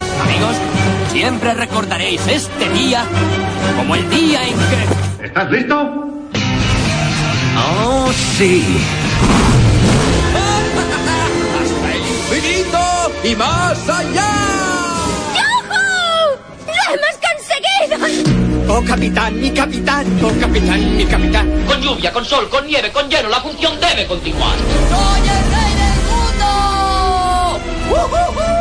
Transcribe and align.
Amigos, 0.00 0.56
siempre 1.12 1.54
recordaréis 1.54 2.26
este 2.26 2.68
día 2.70 3.04
como 3.76 3.94
el 3.94 4.08
día 4.10 4.46
en 4.46 4.54
que... 4.54 5.26
¿Estás 5.26 5.50
listo? 5.50 5.76
¡Oh, 7.56 8.10
sí! 8.36 8.64
¡Hasta 11.62 11.92
el 11.94 12.00
infinito 12.00 12.78
y 13.22 13.36
más 13.36 13.88
allá! 13.88 14.30
¡Lo 16.66 16.72
hemos 16.94 17.16
conseguido! 17.22 17.96
¡Oh, 18.68 18.82
capitán, 18.84 19.40
mi 19.40 19.50
capitán! 19.50 20.06
¡Oh, 20.22 20.32
capitán, 20.40 20.96
mi 20.96 21.04
capitán! 21.04 21.64
Con 21.66 21.80
lluvia, 21.80 22.12
con 22.12 22.24
sol, 22.24 22.48
con 22.48 22.66
nieve, 22.66 22.90
con 22.90 23.08
hielo, 23.08 23.28
la 23.28 23.40
función 23.40 23.78
debe 23.80 24.06
continuar. 24.06 24.56
¡Soy 24.90 25.20
el 25.28 25.44
rey 25.52 25.74
del 25.80 25.98
mundo! 27.88 28.53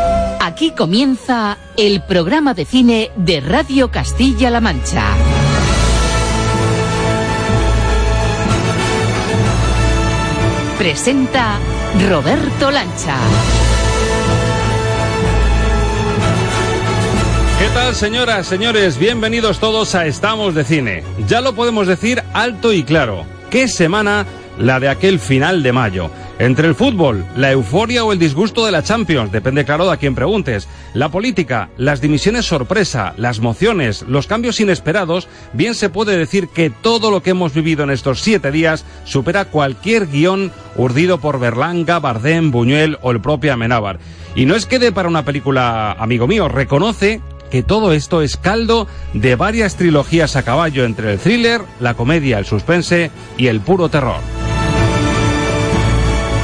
Aquí 0.54 0.70
comienza 0.70 1.58
el 1.78 2.04
programa 2.04 2.54
de 2.54 2.66
cine 2.66 3.10
de 3.16 3.40
Radio 3.40 3.90
Castilla-La 3.90 4.62
Mancha. 4.62 5.04
Presenta 10.78 11.58
Roberto 12.08 12.70
Lancha. 12.70 13.18
¿Qué 17.58 17.68
tal, 17.74 17.96
señoras, 17.96 18.46
señores? 18.46 19.00
Bienvenidos 19.00 19.60
todos 19.60 19.96
a 19.96 20.06
Estamos 20.06 20.54
de 20.54 20.64
Cine. 20.64 21.04
Ya 21.28 21.42
lo 21.42 21.56
podemos 21.56 21.88
decir 21.88 22.22
alto 22.32 22.74
y 22.74 22.84
claro. 22.84 23.26
¿Qué 23.50 23.68
semana 23.68 24.28
la 24.58 24.80
de 24.80 24.90
aquel 24.90 25.20
final 25.20 25.64
de 25.64 25.72
mayo? 25.72 26.10
Entre 26.40 26.68
el 26.68 26.76
fútbol, 26.76 27.26
la 27.36 27.52
euforia 27.52 28.04
o 28.04 28.12
el 28.12 28.20
disgusto 28.20 28.66
de 28.66 28.72
la 28.72 28.84
Champions, 28.84 29.32
depende 29.32 29.66
claro 29.66 29.86
de 29.86 29.94
a 29.94 29.98
quien 29.98 30.16
preguntes. 30.16 30.68
La 30.94 31.10
política, 31.10 31.70
las 31.78 32.02
dimisiones 32.02 32.46
sorpresa, 32.46 33.14
las 33.18 33.40
mociones, 33.40 34.04
los 34.08 34.28
cambios 34.28 34.60
inesperados, 34.60 35.28
bien 35.54 35.76
se 35.76 35.90
puede 35.90 36.18
decir 36.18 36.48
que 36.48 36.70
todo 36.70 37.12
lo 37.12 37.22
que 37.22 37.30
hemos 37.30 37.54
vivido 37.54 37.84
en 37.84 37.92
estos 37.92 38.22
siete 38.22 38.52
días 38.52 38.84
supera 39.06 39.46
cualquier 39.46 40.08
guion 40.08 40.52
urdido 40.76 41.20
por 41.20 41.40
Berlanga, 41.40 42.00
Bardem, 42.00 42.52
Buñuel 42.52 42.98
o 43.02 43.12
el 43.12 43.22
propio 43.22 43.54
Amenábar. 43.54 44.00
Y 44.36 44.46
no 44.46 44.56
es 44.56 44.66
que 44.66 44.80
dé 44.80 44.92
para 44.92 45.10
una 45.10 45.26
película, 45.26 45.92
amigo 45.94 46.28
mío, 46.28 46.50
reconoce 46.50 47.22
que 47.52 47.62
todo 47.62 47.94
esto 47.94 48.24
es 48.24 48.36
caldo 48.36 48.88
de 49.14 49.36
varias 49.36 49.76
trilogías 49.76 50.36
a 50.36 50.42
caballo 50.42 50.86
entre 50.86 51.14
el 51.14 51.20
thriller, 51.20 51.62
la 51.80 51.94
comedia, 51.94 52.40
el 52.40 52.46
suspense 52.46 53.12
y 53.38 53.46
el 53.46 53.62
puro 53.62 53.90
terror. 53.90 54.43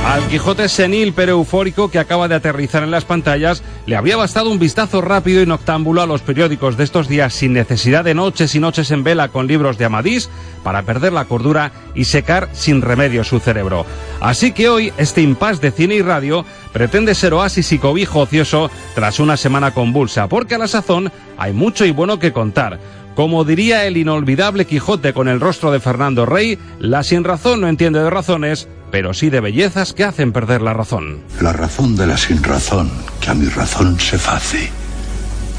Al 0.06 0.28
Quijote 0.28 0.70
senil 0.70 1.14
pero 1.14 1.34
eufórico 1.34 1.92
que 1.92 2.00
acaba 2.00 2.28
de 2.28 2.36
aterrizar 2.36 2.84
en 2.84 2.90
las 2.90 3.06
pantallas, 3.06 3.62
le 3.86 3.96
había 3.96 4.18
bastado 4.18 4.50
un 4.50 4.58
vistazo 4.58 5.02
rápido 5.02 5.44
y 5.44 5.46
noctámbulo 5.46 6.02
a 6.02 6.08
los 6.08 6.22
periódicos 6.22 6.78
de 6.78 6.84
estos 6.84 7.08
días 7.08 7.34
sin 7.34 7.54
necesidad 7.54 8.04
de 8.04 8.16
noches 8.16 8.56
y 8.56 8.60
noches 8.60 8.90
en 8.92 9.04
vela 9.04 9.28
con 9.28 9.46
libros 9.46 9.78
de 9.78 9.86
Amadís 9.86 10.30
para 10.64 10.82
perder 10.82 11.14
la 11.14 11.26
cordura 11.26 11.72
y 11.94 12.06
secar 12.06 12.50
sin 12.54 12.82
remedio 12.82 13.24
su 13.24 13.40
cerebro. 13.40 13.86
Así 14.20 14.52
que 14.52 14.70
hoy 14.70 14.94
este 14.98 15.22
impas 15.22 15.62
de 15.62 15.72
cine 15.72 15.96
y 15.96 16.02
radio 16.02 16.44
pretende 16.74 17.14
ser 17.14 17.34
oasis 17.34 17.72
y 17.72 17.78
cobijo 17.78 18.20
ocioso 18.20 18.72
tras 18.96 19.20
una 19.20 19.38
semana 19.38 19.74
convulsa, 19.74 20.28
porque 20.28 20.56
a 20.56 20.60
la 20.60 20.68
sazón 20.68 21.12
hay 21.38 21.54
mucho 21.54 21.86
y 21.86 21.92
bueno 21.92 22.20
que 22.20 22.34
contar. 22.34 22.80
Como 23.20 23.44
diría 23.44 23.86
el 23.86 23.98
inolvidable 23.98 24.64
Quijote 24.64 25.12
con 25.12 25.28
el 25.28 25.42
rostro 25.42 25.74
de 25.74 25.82
Fernando 25.82 26.26
Rey, 26.26 26.58
la 26.80 27.04
sin 27.04 27.26
razón 27.26 27.60
no 27.60 27.68
entiende 27.68 28.00
de 28.00 28.10
razones, 28.10 28.70
pero 28.92 29.14
sí 29.14 29.30
de 29.30 29.42
bellezas 29.42 29.92
que 29.92 30.06
hacen 30.06 30.32
perder 30.32 30.62
la 30.62 30.72
razón. 30.72 31.20
La 31.42 31.52
razón 31.52 31.98
de 31.98 32.08
la 32.08 32.16
sin 32.16 32.42
razón, 32.42 32.90
que 33.20 33.30
a 33.30 33.34
mi 33.34 33.50
razón 33.50 34.00
se 34.00 34.18
face. 34.18 34.70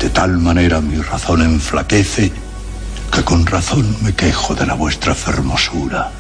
De 0.01 0.09
tal 0.09 0.39
manera 0.39 0.81
mi 0.81 1.03
razón 1.03 1.43
enflaquece, 1.43 2.33
que 3.15 3.23
con 3.25 3.45
razón 3.45 3.95
me 4.03 4.15
quejo 4.15 4.55
de 4.55 4.65
la 4.65 4.73
vuestra 4.73 5.15
fermosura. 5.15 6.11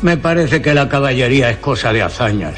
Me 0.00 0.16
parece 0.16 0.62
que 0.62 0.74
la 0.74 0.88
caballería 0.88 1.50
es 1.50 1.56
cosa 1.56 1.92
de 1.92 2.02
hazañas 2.02 2.54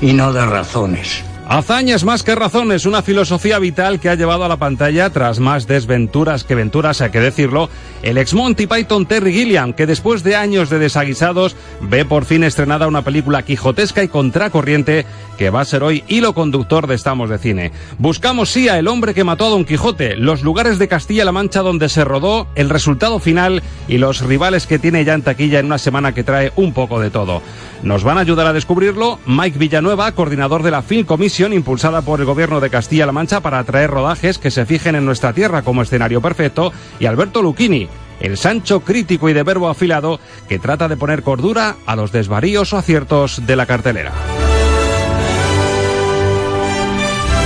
y 0.00 0.12
no 0.12 0.32
de 0.32 0.46
razones. 0.46 1.24
Hazañas 1.52 2.04
más 2.04 2.22
que 2.22 2.36
razones, 2.36 2.86
una 2.86 3.02
filosofía 3.02 3.58
vital 3.58 3.98
que 3.98 4.08
ha 4.08 4.14
llevado 4.14 4.44
a 4.44 4.48
la 4.48 4.58
pantalla, 4.58 5.10
tras 5.10 5.40
más 5.40 5.66
desventuras 5.66 6.44
que 6.44 6.54
venturas, 6.54 7.00
hay 7.00 7.10
que 7.10 7.18
decirlo, 7.18 7.68
el 8.04 8.18
ex 8.18 8.34
Monty 8.34 8.68
Python 8.68 9.04
Terry 9.04 9.32
Gilliam, 9.32 9.72
que 9.72 9.88
después 9.88 10.22
de 10.22 10.36
años 10.36 10.70
de 10.70 10.78
desaguisados 10.78 11.56
ve 11.80 12.04
por 12.04 12.24
fin 12.24 12.44
estrenada 12.44 12.86
una 12.86 13.02
película 13.02 13.42
quijotesca 13.42 14.04
y 14.04 14.06
contracorriente 14.06 15.06
que 15.38 15.50
va 15.50 15.62
a 15.62 15.64
ser 15.64 15.82
hoy 15.82 16.04
hilo 16.06 16.34
conductor 16.34 16.86
de 16.86 16.94
Estamos 16.94 17.28
de 17.28 17.38
Cine. 17.38 17.72
Buscamos 17.98 18.50
sí 18.50 18.68
a 18.68 18.78
El 18.78 18.86
hombre 18.86 19.12
que 19.12 19.24
mató 19.24 19.46
a 19.46 19.48
Don 19.48 19.64
Quijote, 19.64 20.14
los 20.14 20.42
lugares 20.42 20.78
de 20.78 20.86
Castilla-La 20.86 21.32
Mancha 21.32 21.62
donde 21.62 21.88
se 21.88 22.04
rodó, 22.04 22.46
el 22.54 22.70
resultado 22.70 23.18
final 23.18 23.60
y 23.88 23.98
los 23.98 24.20
rivales 24.20 24.68
que 24.68 24.78
tiene 24.78 25.04
ya 25.04 25.14
en 25.14 25.22
taquilla 25.22 25.58
en 25.58 25.66
una 25.66 25.78
semana 25.78 26.14
que 26.14 26.22
trae 26.22 26.52
un 26.54 26.72
poco 26.72 27.00
de 27.00 27.10
todo. 27.10 27.42
Nos 27.82 28.04
van 28.04 28.18
a 28.18 28.20
ayudar 28.20 28.46
a 28.46 28.52
descubrirlo 28.52 29.18
Mike 29.26 29.58
Villanueva, 29.58 30.12
coordinador 30.12 30.62
de 30.62 30.70
la 30.70 30.82
Film 30.82 31.06
Commission 31.06 31.39
impulsada 31.48 32.02
por 32.02 32.20
el 32.20 32.26
gobierno 32.26 32.60
de 32.60 32.70
Castilla-La 32.70 33.12
Mancha 33.12 33.40
para 33.40 33.58
atraer 33.58 33.90
rodajes 33.90 34.38
que 34.38 34.50
se 34.50 34.66
fijen 34.66 34.94
en 34.94 35.06
nuestra 35.06 35.32
tierra 35.32 35.62
como 35.62 35.82
escenario 35.82 36.20
perfecto, 36.20 36.72
y 36.98 37.06
Alberto 37.06 37.40
Lucchini, 37.40 37.88
el 38.20 38.36
Sancho 38.36 38.80
crítico 38.80 39.28
y 39.28 39.32
de 39.32 39.42
verbo 39.42 39.68
afilado 39.68 40.20
que 40.48 40.58
trata 40.58 40.88
de 40.88 40.96
poner 40.96 41.22
cordura 41.22 41.76
a 41.86 41.96
los 41.96 42.12
desvaríos 42.12 42.72
o 42.72 42.76
aciertos 42.76 43.46
de 43.46 43.56
la 43.56 43.66
cartelera. 43.66 44.12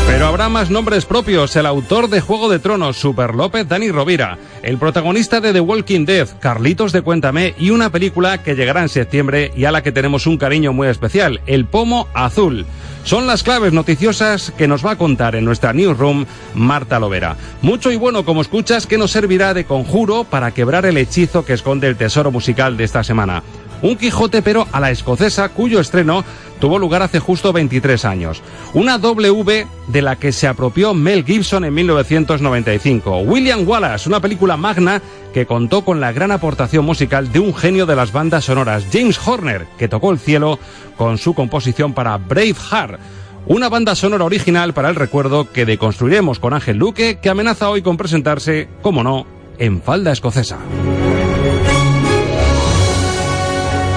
Pero 0.06 0.26
habrá 0.26 0.48
más 0.48 0.70
nombres 0.70 1.06
propios. 1.06 1.56
El 1.56 1.66
autor 1.66 2.08
de 2.08 2.20
Juego 2.20 2.48
de 2.48 2.58
Tronos, 2.58 2.96
Super 2.96 3.34
López, 3.34 3.66
Dani 3.66 3.90
Rovira. 3.90 4.38
El 4.62 4.78
protagonista 4.78 5.40
de 5.40 5.52
The 5.52 5.60
Walking 5.60 6.04
Dead, 6.04 6.28
Carlitos 6.40 6.92
de 6.92 7.02
Cuéntame. 7.02 7.54
Y 7.58 7.70
una 7.70 7.90
película 7.90 8.42
que 8.42 8.54
llegará 8.54 8.82
en 8.82 8.88
septiembre 8.88 9.52
y 9.56 9.64
a 9.64 9.72
la 9.72 9.82
que 9.82 9.92
tenemos 9.92 10.26
un 10.26 10.36
cariño 10.36 10.72
muy 10.72 10.88
especial, 10.88 11.40
El 11.46 11.66
Pomo 11.66 12.08
Azul. 12.14 12.66
Son 13.04 13.26
las 13.26 13.42
claves 13.42 13.74
noticiosas 13.74 14.50
que 14.56 14.66
nos 14.66 14.84
va 14.84 14.92
a 14.92 14.98
contar 14.98 15.36
en 15.36 15.44
nuestra 15.44 15.74
newsroom 15.74 16.24
Marta 16.54 16.98
Lovera. 16.98 17.36
Mucho 17.60 17.90
y 17.90 17.96
bueno 17.96 18.24
como 18.24 18.40
escuchas 18.40 18.86
que 18.86 18.96
nos 18.96 19.10
servirá 19.10 19.52
de 19.52 19.66
conjuro 19.66 20.24
para 20.24 20.52
quebrar 20.52 20.86
el 20.86 20.96
hechizo 20.96 21.44
que 21.44 21.52
esconde 21.52 21.86
el 21.86 21.96
tesoro 21.96 22.30
musical 22.30 22.78
de 22.78 22.84
esta 22.84 23.04
semana. 23.04 23.42
Un 23.84 23.96
Quijote 23.96 24.40
pero 24.40 24.66
a 24.72 24.80
la 24.80 24.90
escocesa 24.90 25.50
cuyo 25.50 25.78
estreno 25.78 26.24
tuvo 26.58 26.78
lugar 26.78 27.02
hace 27.02 27.20
justo 27.20 27.52
23 27.52 28.06
años. 28.06 28.40
Una 28.72 28.96
W 28.96 29.66
de 29.88 30.02
la 30.02 30.16
que 30.16 30.32
se 30.32 30.48
apropió 30.48 30.94
Mel 30.94 31.22
Gibson 31.22 31.66
en 31.66 31.74
1995. 31.74 33.18
William 33.18 33.68
Wallace, 33.68 34.08
una 34.08 34.20
película 34.20 34.56
magna 34.56 35.02
que 35.34 35.44
contó 35.44 35.84
con 35.84 36.00
la 36.00 36.12
gran 36.12 36.30
aportación 36.30 36.86
musical 36.86 37.30
de 37.30 37.40
un 37.40 37.54
genio 37.54 37.84
de 37.84 37.94
las 37.94 38.10
bandas 38.10 38.46
sonoras, 38.46 38.86
James 38.90 39.20
Horner, 39.22 39.66
que 39.76 39.86
tocó 39.86 40.12
el 40.12 40.18
cielo 40.18 40.58
con 40.96 41.18
su 41.18 41.34
composición 41.34 41.92
para 41.92 42.16
Braveheart. 42.16 42.98
Una 43.44 43.68
banda 43.68 43.94
sonora 43.94 44.24
original 44.24 44.72
para 44.72 44.88
el 44.88 44.94
recuerdo 44.94 45.52
que 45.52 45.66
deconstruiremos 45.66 46.38
con 46.38 46.54
Ángel 46.54 46.78
Luque, 46.78 47.18
que 47.20 47.28
amenaza 47.28 47.68
hoy 47.68 47.82
con 47.82 47.98
presentarse, 47.98 48.66
como 48.80 49.02
no, 49.02 49.26
en 49.58 49.82
falda 49.82 50.10
escocesa. 50.10 50.56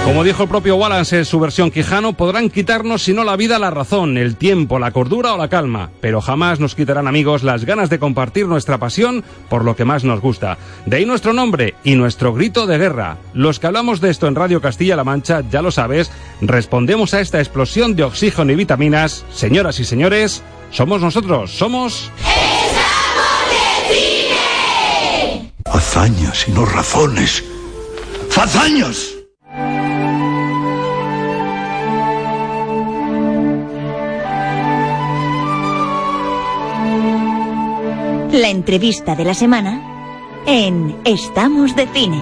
Como 0.08 0.24
dijo 0.24 0.44
el 0.44 0.48
propio 0.48 0.76
Wallace 0.76 1.18
en 1.18 1.24
su 1.26 1.38
versión 1.38 1.70
quijano, 1.70 2.14
podrán 2.14 2.48
quitarnos 2.48 3.02
si 3.02 3.12
no 3.12 3.24
la 3.24 3.36
vida, 3.36 3.58
la 3.58 3.70
razón, 3.70 4.16
el 4.16 4.36
tiempo, 4.36 4.78
la 4.78 4.90
cordura 4.90 5.34
o 5.34 5.36
la 5.36 5.48
calma, 5.48 5.90
pero 6.00 6.22
jamás 6.22 6.60
nos 6.60 6.74
quitarán 6.74 7.06
amigos 7.06 7.42
las 7.42 7.66
ganas 7.66 7.90
de 7.90 7.98
compartir 7.98 8.46
nuestra 8.46 8.78
pasión 8.78 9.22
por 9.50 9.66
lo 9.66 9.76
que 9.76 9.84
más 9.84 10.04
nos 10.04 10.22
gusta. 10.22 10.56
De 10.86 10.96
ahí 10.96 11.04
nuestro 11.04 11.34
nombre 11.34 11.74
y 11.84 11.94
nuestro 11.94 12.32
grito 12.32 12.66
de 12.66 12.78
guerra. 12.78 13.18
Los 13.34 13.60
que 13.60 13.66
hablamos 13.66 14.00
de 14.00 14.08
esto 14.08 14.26
en 14.26 14.34
Radio 14.34 14.62
Castilla-La 14.62 15.04
Mancha, 15.04 15.42
ya 15.50 15.60
lo 15.60 15.70
sabes, 15.70 16.10
respondemos 16.40 17.12
a 17.12 17.20
esta 17.20 17.38
explosión 17.38 17.94
de 17.94 18.04
oxígeno 18.04 18.50
y 18.50 18.56
vitaminas. 18.56 19.26
Señoras 19.30 19.78
y 19.78 19.84
señores, 19.84 20.42
somos 20.70 21.02
nosotros, 21.02 21.50
somos... 21.50 22.10
Hazañas 25.66 26.48
y 26.48 26.52
no 26.52 26.64
razones. 26.64 27.44
¡Hazañas! 28.34 29.18
La 38.32 38.50
entrevista 38.50 39.16
de 39.16 39.24
la 39.24 39.32
semana 39.32 39.80
en 40.46 40.94
Estamos 41.06 41.74
de 41.74 41.86
Cine. 41.94 42.20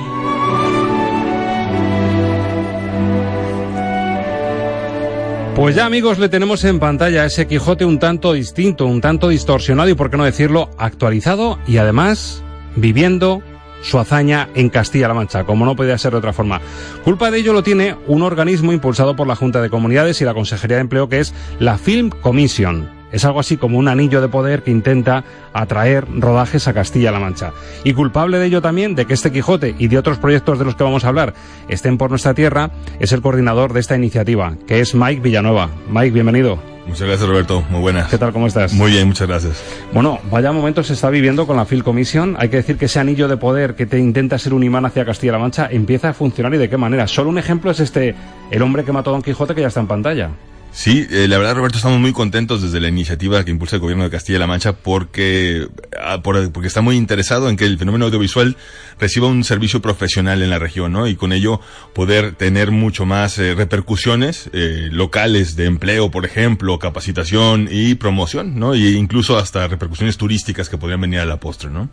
Pues 5.56 5.74
ya 5.74 5.84
amigos 5.84 6.20
le 6.20 6.28
tenemos 6.28 6.62
en 6.64 6.78
pantalla 6.78 7.24
ese 7.24 7.48
Quijote 7.48 7.84
un 7.84 7.98
tanto 7.98 8.34
distinto, 8.34 8.86
un 8.86 9.00
tanto 9.00 9.28
distorsionado 9.28 9.88
y 9.88 9.94
por 9.94 10.10
qué 10.10 10.16
no 10.16 10.24
decirlo 10.24 10.70
actualizado 10.78 11.58
y 11.66 11.78
además 11.78 12.42
viviendo 12.76 13.42
su 13.82 13.98
hazaña 13.98 14.48
en 14.54 14.68
Castilla-La 14.68 15.14
Mancha, 15.14 15.44
como 15.44 15.64
no 15.64 15.74
podía 15.74 15.98
ser 15.98 16.12
de 16.12 16.18
otra 16.18 16.32
forma. 16.32 16.60
Culpa 17.04 17.32
de 17.32 17.38
ello 17.38 17.52
lo 17.52 17.64
tiene 17.64 17.96
un 18.06 18.22
organismo 18.22 18.72
impulsado 18.72 19.16
por 19.16 19.26
la 19.26 19.34
Junta 19.34 19.60
de 19.60 19.70
Comunidades 19.70 20.20
y 20.20 20.24
la 20.24 20.34
Consejería 20.34 20.76
de 20.76 20.82
Empleo 20.82 21.08
que 21.08 21.18
es 21.18 21.34
la 21.58 21.78
Film 21.78 22.10
Commission. 22.10 22.95
Es 23.12 23.24
algo 23.24 23.40
así 23.40 23.56
como 23.56 23.78
un 23.78 23.88
anillo 23.88 24.20
de 24.20 24.28
poder 24.28 24.62
que 24.62 24.70
intenta 24.70 25.24
atraer 25.52 26.06
rodajes 26.18 26.68
a 26.68 26.74
Castilla-La 26.74 27.20
Mancha. 27.20 27.52
Y 27.84 27.94
culpable 27.94 28.38
de 28.38 28.46
ello 28.46 28.60
también, 28.60 28.94
de 28.94 29.06
que 29.06 29.14
este 29.14 29.32
Quijote 29.32 29.74
y 29.78 29.88
de 29.88 29.98
otros 29.98 30.18
proyectos 30.18 30.58
de 30.58 30.64
los 30.64 30.74
que 30.74 30.84
vamos 30.84 31.04
a 31.04 31.08
hablar 31.08 31.34
estén 31.68 31.98
por 31.98 32.10
nuestra 32.10 32.34
tierra, 32.34 32.70
es 32.98 33.12
el 33.12 33.22
coordinador 33.22 33.72
de 33.72 33.80
esta 33.80 33.96
iniciativa, 33.96 34.56
que 34.66 34.80
es 34.80 34.94
Mike 34.94 35.20
Villanueva. 35.20 35.70
Mike, 35.88 36.10
bienvenido. 36.10 36.58
Muchas 36.86 37.08
gracias, 37.08 37.28
Roberto. 37.28 37.64
Muy 37.68 37.80
buenas. 37.80 38.08
¿Qué 38.08 38.18
tal? 38.18 38.32
¿Cómo 38.32 38.46
estás? 38.46 38.72
Muy 38.72 38.92
bien, 38.92 39.08
muchas 39.08 39.26
gracias. 39.26 39.62
Bueno, 39.92 40.20
vaya 40.30 40.52
momento 40.52 40.84
se 40.84 40.92
está 40.92 41.10
viviendo 41.10 41.46
con 41.46 41.56
la 41.56 41.64
Film 41.64 41.82
Commission. 41.82 42.36
Hay 42.38 42.48
que 42.48 42.56
decir 42.56 42.76
que 42.78 42.84
ese 42.84 43.00
anillo 43.00 43.26
de 43.26 43.36
poder 43.36 43.74
que 43.74 43.86
te 43.86 43.98
intenta 43.98 44.38
ser 44.38 44.54
un 44.54 44.62
imán 44.62 44.84
hacia 44.84 45.04
Castilla-La 45.04 45.38
Mancha 45.38 45.68
empieza 45.70 46.10
a 46.10 46.12
funcionar 46.12 46.54
y 46.54 46.58
de 46.58 46.68
qué 46.68 46.76
manera. 46.76 47.08
Solo 47.08 47.30
un 47.30 47.38
ejemplo 47.38 47.72
es 47.72 47.80
este, 47.80 48.14
el 48.50 48.62
hombre 48.62 48.84
que 48.84 48.92
mató 48.92 49.10
a 49.10 49.14
Don 49.14 49.22
Quijote 49.22 49.54
que 49.54 49.62
ya 49.62 49.68
está 49.68 49.80
en 49.80 49.88
pantalla. 49.88 50.30
Sí, 50.78 51.06
eh, 51.10 51.26
la 51.26 51.38
verdad, 51.38 51.54
Roberto, 51.54 51.78
estamos 51.78 51.98
muy 51.98 52.12
contentos 52.12 52.60
desde 52.60 52.80
la 52.80 52.88
iniciativa 52.88 53.42
que 53.46 53.50
impulsa 53.50 53.76
el 53.76 53.80
gobierno 53.80 54.04
de 54.04 54.10
Castilla-La 54.10 54.46
Mancha 54.46 54.74
porque, 54.74 55.68
ah, 55.98 56.20
por- 56.22 56.52
porque 56.52 56.68
está 56.68 56.82
muy 56.82 56.96
interesado 56.96 57.48
en 57.48 57.56
que 57.56 57.64
el 57.64 57.78
fenómeno 57.78 58.04
audiovisual 58.04 58.58
reciba 59.00 59.26
un 59.26 59.42
servicio 59.42 59.80
profesional 59.80 60.42
en 60.42 60.50
la 60.50 60.58
región, 60.58 60.92
¿no? 60.92 61.08
Y 61.08 61.16
con 61.16 61.32
ello 61.32 61.62
poder 61.94 62.32
tener 62.32 62.72
mucho 62.72 63.06
más 63.06 63.38
eh, 63.38 63.54
repercusiones 63.54 64.50
eh, 64.52 64.90
locales 64.92 65.56
de 65.56 65.64
empleo, 65.64 66.10
por 66.10 66.26
ejemplo, 66.26 66.78
capacitación 66.78 67.68
y 67.70 67.94
promoción, 67.94 68.58
¿no? 68.58 68.74
Y 68.74 68.96
incluso 68.98 69.38
hasta 69.38 69.66
repercusiones 69.68 70.18
turísticas 70.18 70.68
que 70.68 70.76
podrían 70.76 71.00
venir 71.00 71.20
a 71.20 71.24
la 71.24 71.40
postre, 71.40 71.70
¿no? 71.70 71.88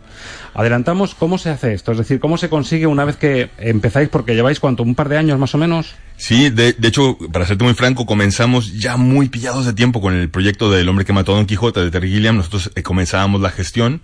Adelantamos 0.52 1.14
cómo 1.14 1.38
se 1.38 1.48
hace 1.48 1.72
esto, 1.72 1.92
es 1.92 1.98
decir, 1.98 2.20
cómo 2.20 2.36
se 2.36 2.50
consigue 2.50 2.86
una 2.86 3.06
vez 3.06 3.16
que 3.16 3.48
empezáis, 3.56 4.10
porque 4.10 4.34
lleváis 4.34 4.60
cuánto, 4.60 4.82
un 4.82 4.94
par 4.94 5.08
de 5.08 5.16
años 5.16 5.38
más 5.38 5.54
o 5.54 5.58
menos. 5.58 5.94
Sí, 6.16 6.48
de, 6.48 6.72
de 6.72 6.88
hecho, 6.88 7.18
para 7.32 7.44
serte 7.44 7.64
muy 7.64 7.74
franco, 7.74 8.06
comenzamos 8.06 8.72
ya 8.72 8.96
muy 8.96 9.28
pillados 9.28 9.66
de 9.66 9.72
tiempo 9.72 10.00
con 10.00 10.14
el 10.14 10.30
proyecto 10.30 10.70
del 10.70 10.88
hombre 10.88 11.04
que 11.04 11.12
mató 11.12 11.32
a 11.32 11.36
Don 11.36 11.46
Quijote 11.46 11.80
de 11.80 11.90
Terry 11.90 12.08
Gilliam. 12.10 12.36
Nosotros 12.36 12.70
eh, 12.74 12.82
comenzábamos 12.82 13.40
la 13.40 13.50
gestión 13.50 14.00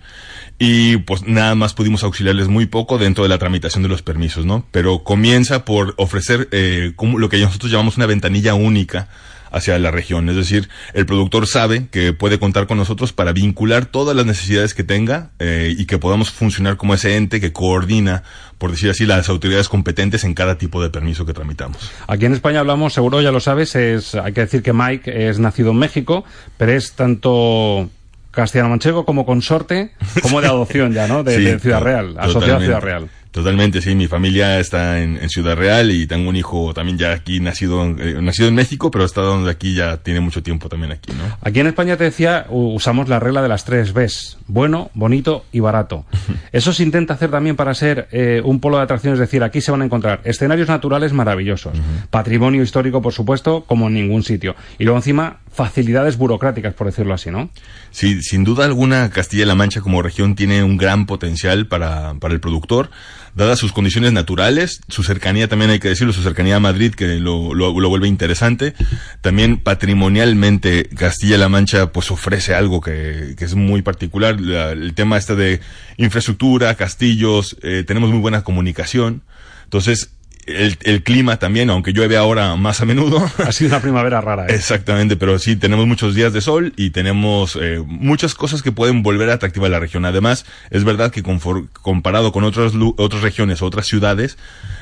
y 0.59 0.97
pues 0.97 1.23
nada 1.25 1.55
más 1.55 1.73
pudimos 1.73 2.03
auxiliarles 2.03 2.47
muy 2.47 2.65
poco 2.65 2.97
dentro 2.97 3.23
de 3.23 3.29
la 3.29 3.37
tramitación 3.37 3.81
de 3.81 3.89
los 3.89 4.01
permisos, 4.01 4.45
¿no? 4.45 4.65
Pero 4.71 5.03
comienza 5.03 5.63
por 5.63 5.93
ofrecer 5.97 6.49
eh, 6.51 6.93
lo 6.99 7.29
que 7.29 7.39
nosotros 7.39 7.71
llamamos 7.71 7.97
una 7.97 8.05
ventanilla 8.05 8.53
única 8.53 9.07
hacia 9.51 9.77
la 9.79 9.91
región. 9.91 10.29
Es 10.29 10.35
decir, 10.35 10.69
el 10.93 11.05
productor 11.05 11.47
sabe 11.47 11.87
que 11.91 12.13
puede 12.13 12.39
contar 12.39 12.67
con 12.67 12.77
nosotros 12.77 13.13
para 13.13 13.33
vincular 13.33 13.85
todas 13.85 14.15
las 14.15 14.25
necesidades 14.25 14.73
que 14.73 14.83
tenga 14.83 15.31
eh, 15.39 15.73
y 15.77 15.85
que 15.85 15.97
podamos 15.97 16.31
funcionar 16.31 16.77
como 16.77 16.93
ese 16.93 17.15
ente 17.17 17.39
que 17.39 17.51
coordina, 17.51 18.23
por 18.57 18.71
decir 18.71 18.89
así, 18.89 19.05
las 19.05 19.29
autoridades 19.29 19.69
competentes 19.69 20.23
en 20.23 20.33
cada 20.33 20.57
tipo 20.57 20.81
de 20.81 20.89
permiso 20.89 21.25
que 21.25 21.33
tramitamos. 21.33 21.91
Aquí 22.07 22.25
en 22.25 22.33
España 22.33 22.61
hablamos, 22.61 22.93
seguro 22.93 23.21
ya 23.21 23.31
lo 23.31 23.39
sabes, 23.39 23.75
es, 23.75 24.15
hay 24.15 24.33
que 24.33 24.41
decir 24.41 24.63
que 24.63 24.73
Mike 24.73 25.29
es 25.29 25.39
nacido 25.39 25.71
en 25.71 25.77
México, 25.77 26.23
pero 26.57 26.71
es 26.71 26.93
tanto 26.93 27.89
castellano-manchego 28.31 29.05
como 29.05 29.25
consorte, 29.25 29.91
como 30.21 30.41
de 30.41 30.47
adopción 30.47 30.93
ya, 30.93 31.07
¿no? 31.07 31.23
De, 31.23 31.35
Sí, 31.41 31.43
de 31.43 31.59
Ciudad 31.59 31.81
Real, 31.81 32.15
asociado 32.17 32.57
a. 32.57 32.61
Ciudad 32.61 32.81
Real. 32.81 33.09
Totalmente, 33.31 33.81
sí. 33.81 33.95
Mi 33.95 34.07
familia 34.07 34.59
está 34.59 34.99
en, 35.01 35.17
en 35.17 35.29
Ciudad 35.29 35.55
Real 35.55 35.89
y 35.91 36.05
tengo 36.05 36.27
un 36.29 36.35
hijo 36.35 36.73
también 36.73 36.97
ya 36.97 37.13
aquí 37.13 37.39
nacido, 37.39 37.83
en- 37.85 37.97
eh, 37.99 38.21
nacido 38.21 38.49
en 38.49 38.55
México, 38.55 38.91
pero 38.91 39.05
está 39.05 39.21
donde 39.21 39.49
aquí 39.49 39.73
ya 39.73 39.97
tiene 39.97 40.19
mucho 40.19 40.43
tiempo 40.43 40.67
también 40.67 40.91
aquí, 40.91 41.13
¿no? 41.13 41.37
Aquí 41.41 41.61
en 41.61 41.67
España 41.67 41.95
te 41.95 42.03
decía, 42.03 42.45
usamos 42.49 43.07
la 43.07 43.19
regla 43.21 43.41
de 43.41 43.47
las 43.47 43.63
tres 43.63 43.93
Bs, 43.93 44.37
bueno, 44.47 44.91
bonito 44.93 45.45
y 45.53 45.61
barato. 45.61 46.05
Eso 46.51 46.73
se 46.73 46.83
intenta 46.83 47.13
hacer 47.13 47.31
también 47.31 47.55
para 47.55 47.73
ser 47.73 48.09
eh, 48.11 48.41
un 48.43 48.59
polo 48.59 48.77
de 48.77 48.83
atracciones, 48.83 49.15
es 49.17 49.21
decir, 49.27 49.43
aquí 49.43 49.61
se 49.61 49.71
van 49.71 49.81
a 49.81 49.85
encontrar 49.85 50.19
escenarios 50.25 50.67
naturales 50.67 51.13
maravillosos, 51.13 51.73
patrimonio 52.09 52.61
histórico, 52.63 53.01
por 53.01 53.13
supuesto, 53.13 53.63
como 53.65 53.87
en 53.87 53.93
ningún 53.93 54.23
sitio. 54.23 54.55
Y 54.77 54.83
luego 54.83 54.97
encima, 54.99 55.37
facilidades 55.53 56.17
burocráticas, 56.17 56.73
por 56.73 56.87
decirlo 56.87 57.13
así, 57.13 57.31
¿no? 57.31 57.49
Sí, 57.91 58.21
sin 58.21 58.43
duda 58.43 58.65
alguna, 58.65 59.09
Castilla-La 59.09 59.55
Mancha 59.55 59.79
como 59.81 60.01
región 60.01 60.35
tiene 60.35 60.63
un 60.63 60.75
gran 60.77 61.05
potencial 61.05 61.67
para, 61.67 62.13
para 62.15 62.33
el 62.33 62.39
productor, 62.41 62.89
dadas 63.35 63.59
sus 63.59 63.71
condiciones 63.71 64.11
naturales, 64.13 64.81
su 64.87 65.03
cercanía 65.03 65.47
también 65.47 65.71
hay 65.71 65.79
que 65.79 65.87
decirlo, 65.89 66.13
su 66.13 66.21
cercanía 66.23 66.57
a 66.57 66.59
Madrid, 66.59 66.93
que 66.93 67.19
lo, 67.19 67.53
lo, 67.53 67.79
lo 67.79 67.89
vuelve 67.89 68.07
interesante. 68.07 68.73
También 69.21 69.57
patrimonialmente, 69.57 70.89
Castilla-La 70.95 71.49
Mancha 71.49 71.91
pues 71.91 72.11
ofrece 72.11 72.53
algo 72.53 72.81
que, 72.81 73.35
que 73.37 73.45
es 73.45 73.55
muy 73.55 73.81
particular, 73.81 74.39
la- 74.41 74.71
el 74.71 74.93
tema 74.93 75.17
este 75.17 75.35
de 75.35 75.59
infraestructura, 75.97 76.75
castillos, 76.75 77.57
eh, 77.63 77.83
tenemos 77.85 78.09
muy 78.09 78.19
buena 78.19 78.43
comunicación. 78.43 79.21
Entonces, 79.63 80.11
el, 80.45 80.77
el 80.83 81.03
clima 81.03 81.37
también, 81.37 81.69
aunque 81.69 81.93
llueve 81.93 82.17
ahora 82.17 82.55
más 82.55 82.81
a 82.81 82.85
menudo. 82.85 83.23
Ha 83.37 83.51
sido 83.51 83.69
una 83.69 83.81
primavera 83.81 84.21
rara. 84.21 84.47
¿eh? 84.47 84.55
Exactamente, 84.55 85.15
pero 85.15 85.39
sí, 85.39 85.55
tenemos 85.55 85.87
muchos 85.87 86.15
días 86.15 86.33
de 86.33 86.41
sol 86.41 86.73
y 86.75 86.91
tenemos 86.91 87.57
eh, 87.61 87.83
muchas 87.85 88.35
cosas 88.35 88.61
que 88.61 88.71
pueden 88.71 89.03
volver 89.03 89.29
atractiva 89.29 89.69
la 89.69 89.79
región. 89.79 90.05
Además, 90.05 90.45
es 90.69 90.83
verdad 90.83 91.11
que 91.11 91.23
comparado 91.23 92.31
con 92.31 92.43
otras, 92.43 92.73
otras 92.97 93.21
regiones 93.21 93.61
o 93.61 93.65
otras 93.65 93.87
ciudades, 93.87 94.37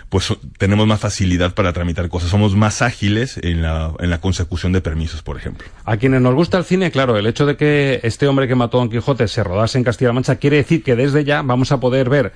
pues 0.09 0.33
tenemos 0.57 0.88
más 0.88 1.00
facilidad 1.00 1.53
para 1.53 1.71
tramitar 1.73 2.09
cosas. 2.09 2.29
Somos 2.29 2.56
más 2.56 2.81
ágiles 2.81 3.39
en 3.41 3.61
la, 3.61 3.94
en 4.00 4.09
la 4.09 4.19
consecución 4.19 4.71
de 4.71 4.81
permisos, 4.81 5.21
por 5.21 5.38
ejemplo. 5.38 5.67
A 5.85 5.97
quienes 5.97 6.21
nos 6.21 6.33
gusta 6.33 6.57
el 6.57 6.65
cine, 6.65 6.91
claro, 6.91 7.17
el 7.17 7.27
hecho 7.27 7.45
de 7.45 7.57
que 7.57 8.00
este 8.03 8.27
hombre 8.27 8.47
que 8.47 8.56
mató 8.56 8.77
a 8.77 8.81
Don 8.81 8.89
Quijote 8.89 9.27
se 9.27 9.44
rodase 9.44 9.77
en 9.77 9.83
Castilla-La 9.83 10.13
Mancha 10.13 10.38
quiere 10.38 10.57
decir 10.57 10.83
que 10.83 10.95
desde 10.95 11.23
ya 11.23 11.41
vamos 11.41 11.71
a 11.71 11.79
poder 11.79 12.09
ver 12.09 12.33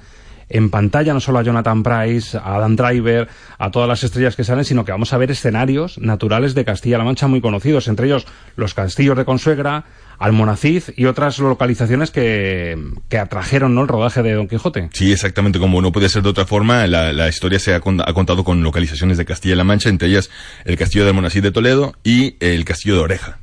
en 0.50 0.70
pantalla 0.70 1.14
no 1.14 1.20
solo 1.20 1.40
a 1.40 1.44
Jonathan 1.44 1.84
Price, 1.84 2.38
a 2.42 2.60
Dan 2.60 2.76
Driver, 2.76 3.28
a 3.58 3.72
todas 3.72 3.88
las 3.88 4.04
estrellas 4.04 4.36
que 4.36 4.44
salen, 4.44 4.66
sino 4.66 4.86
que 4.86 4.92
vamos 4.92 5.14
a 5.14 5.18
ver 5.18 5.32
escenarios 5.32 5.98
naturales 5.98 6.54
de 6.54 6.66
Castilla-La 6.66 7.04
Mancha 7.04 7.28
muy 7.28 7.42
conocidos, 7.42 7.88
entre 7.88 8.08
ellos 8.08 8.26
los 8.56 8.74
castillos 8.74 9.18
de 9.18 9.26
Consuegra, 9.26 9.86
Almonacid 10.20 10.84
y 10.96 11.06
otras 11.06 11.40
localizaciones 11.40 12.12
que, 12.12 12.78
que 13.10 13.18
atrajeron 13.18 13.76
¿no? 13.76 13.82
el 13.82 13.88
rodaje 13.88 14.24
de 14.24 14.34
Don 14.34 14.48
Quijote. 14.48 14.90
Sí, 14.94 15.12
exactamente, 15.12 15.60
como 15.60 15.82
no 15.82 15.92
puede 15.92 16.10
ser 16.10 16.24
de 16.24 16.30
otra 16.30 16.46
forma, 16.46 16.88
la, 16.88 17.14
la 17.14 17.28
historia 17.28 17.60
se 17.60 17.74
ha, 17.74 17.78
ha 17.78 18.14
contado 18.14 18.44
con 18.44 18.64
localizaciones 18.64 19.18
de 19.18 19.26
Castilla-La 19.26 19.64
Mancha, 19.64 19.90
entre 19.90 20.08
ellas 20.08 20.30
el 20.66 20.78
castillo 20.78 21.04
de 21.04 21.10
Almonacid 21.10 21.44
de 21.44 21.52
Toledo 21.52 21.94
y 22.04 22.36
el 22.40 22.64
castillo 22.66 22.96
de 22.96 23.02
Oreja. 23.02 23.40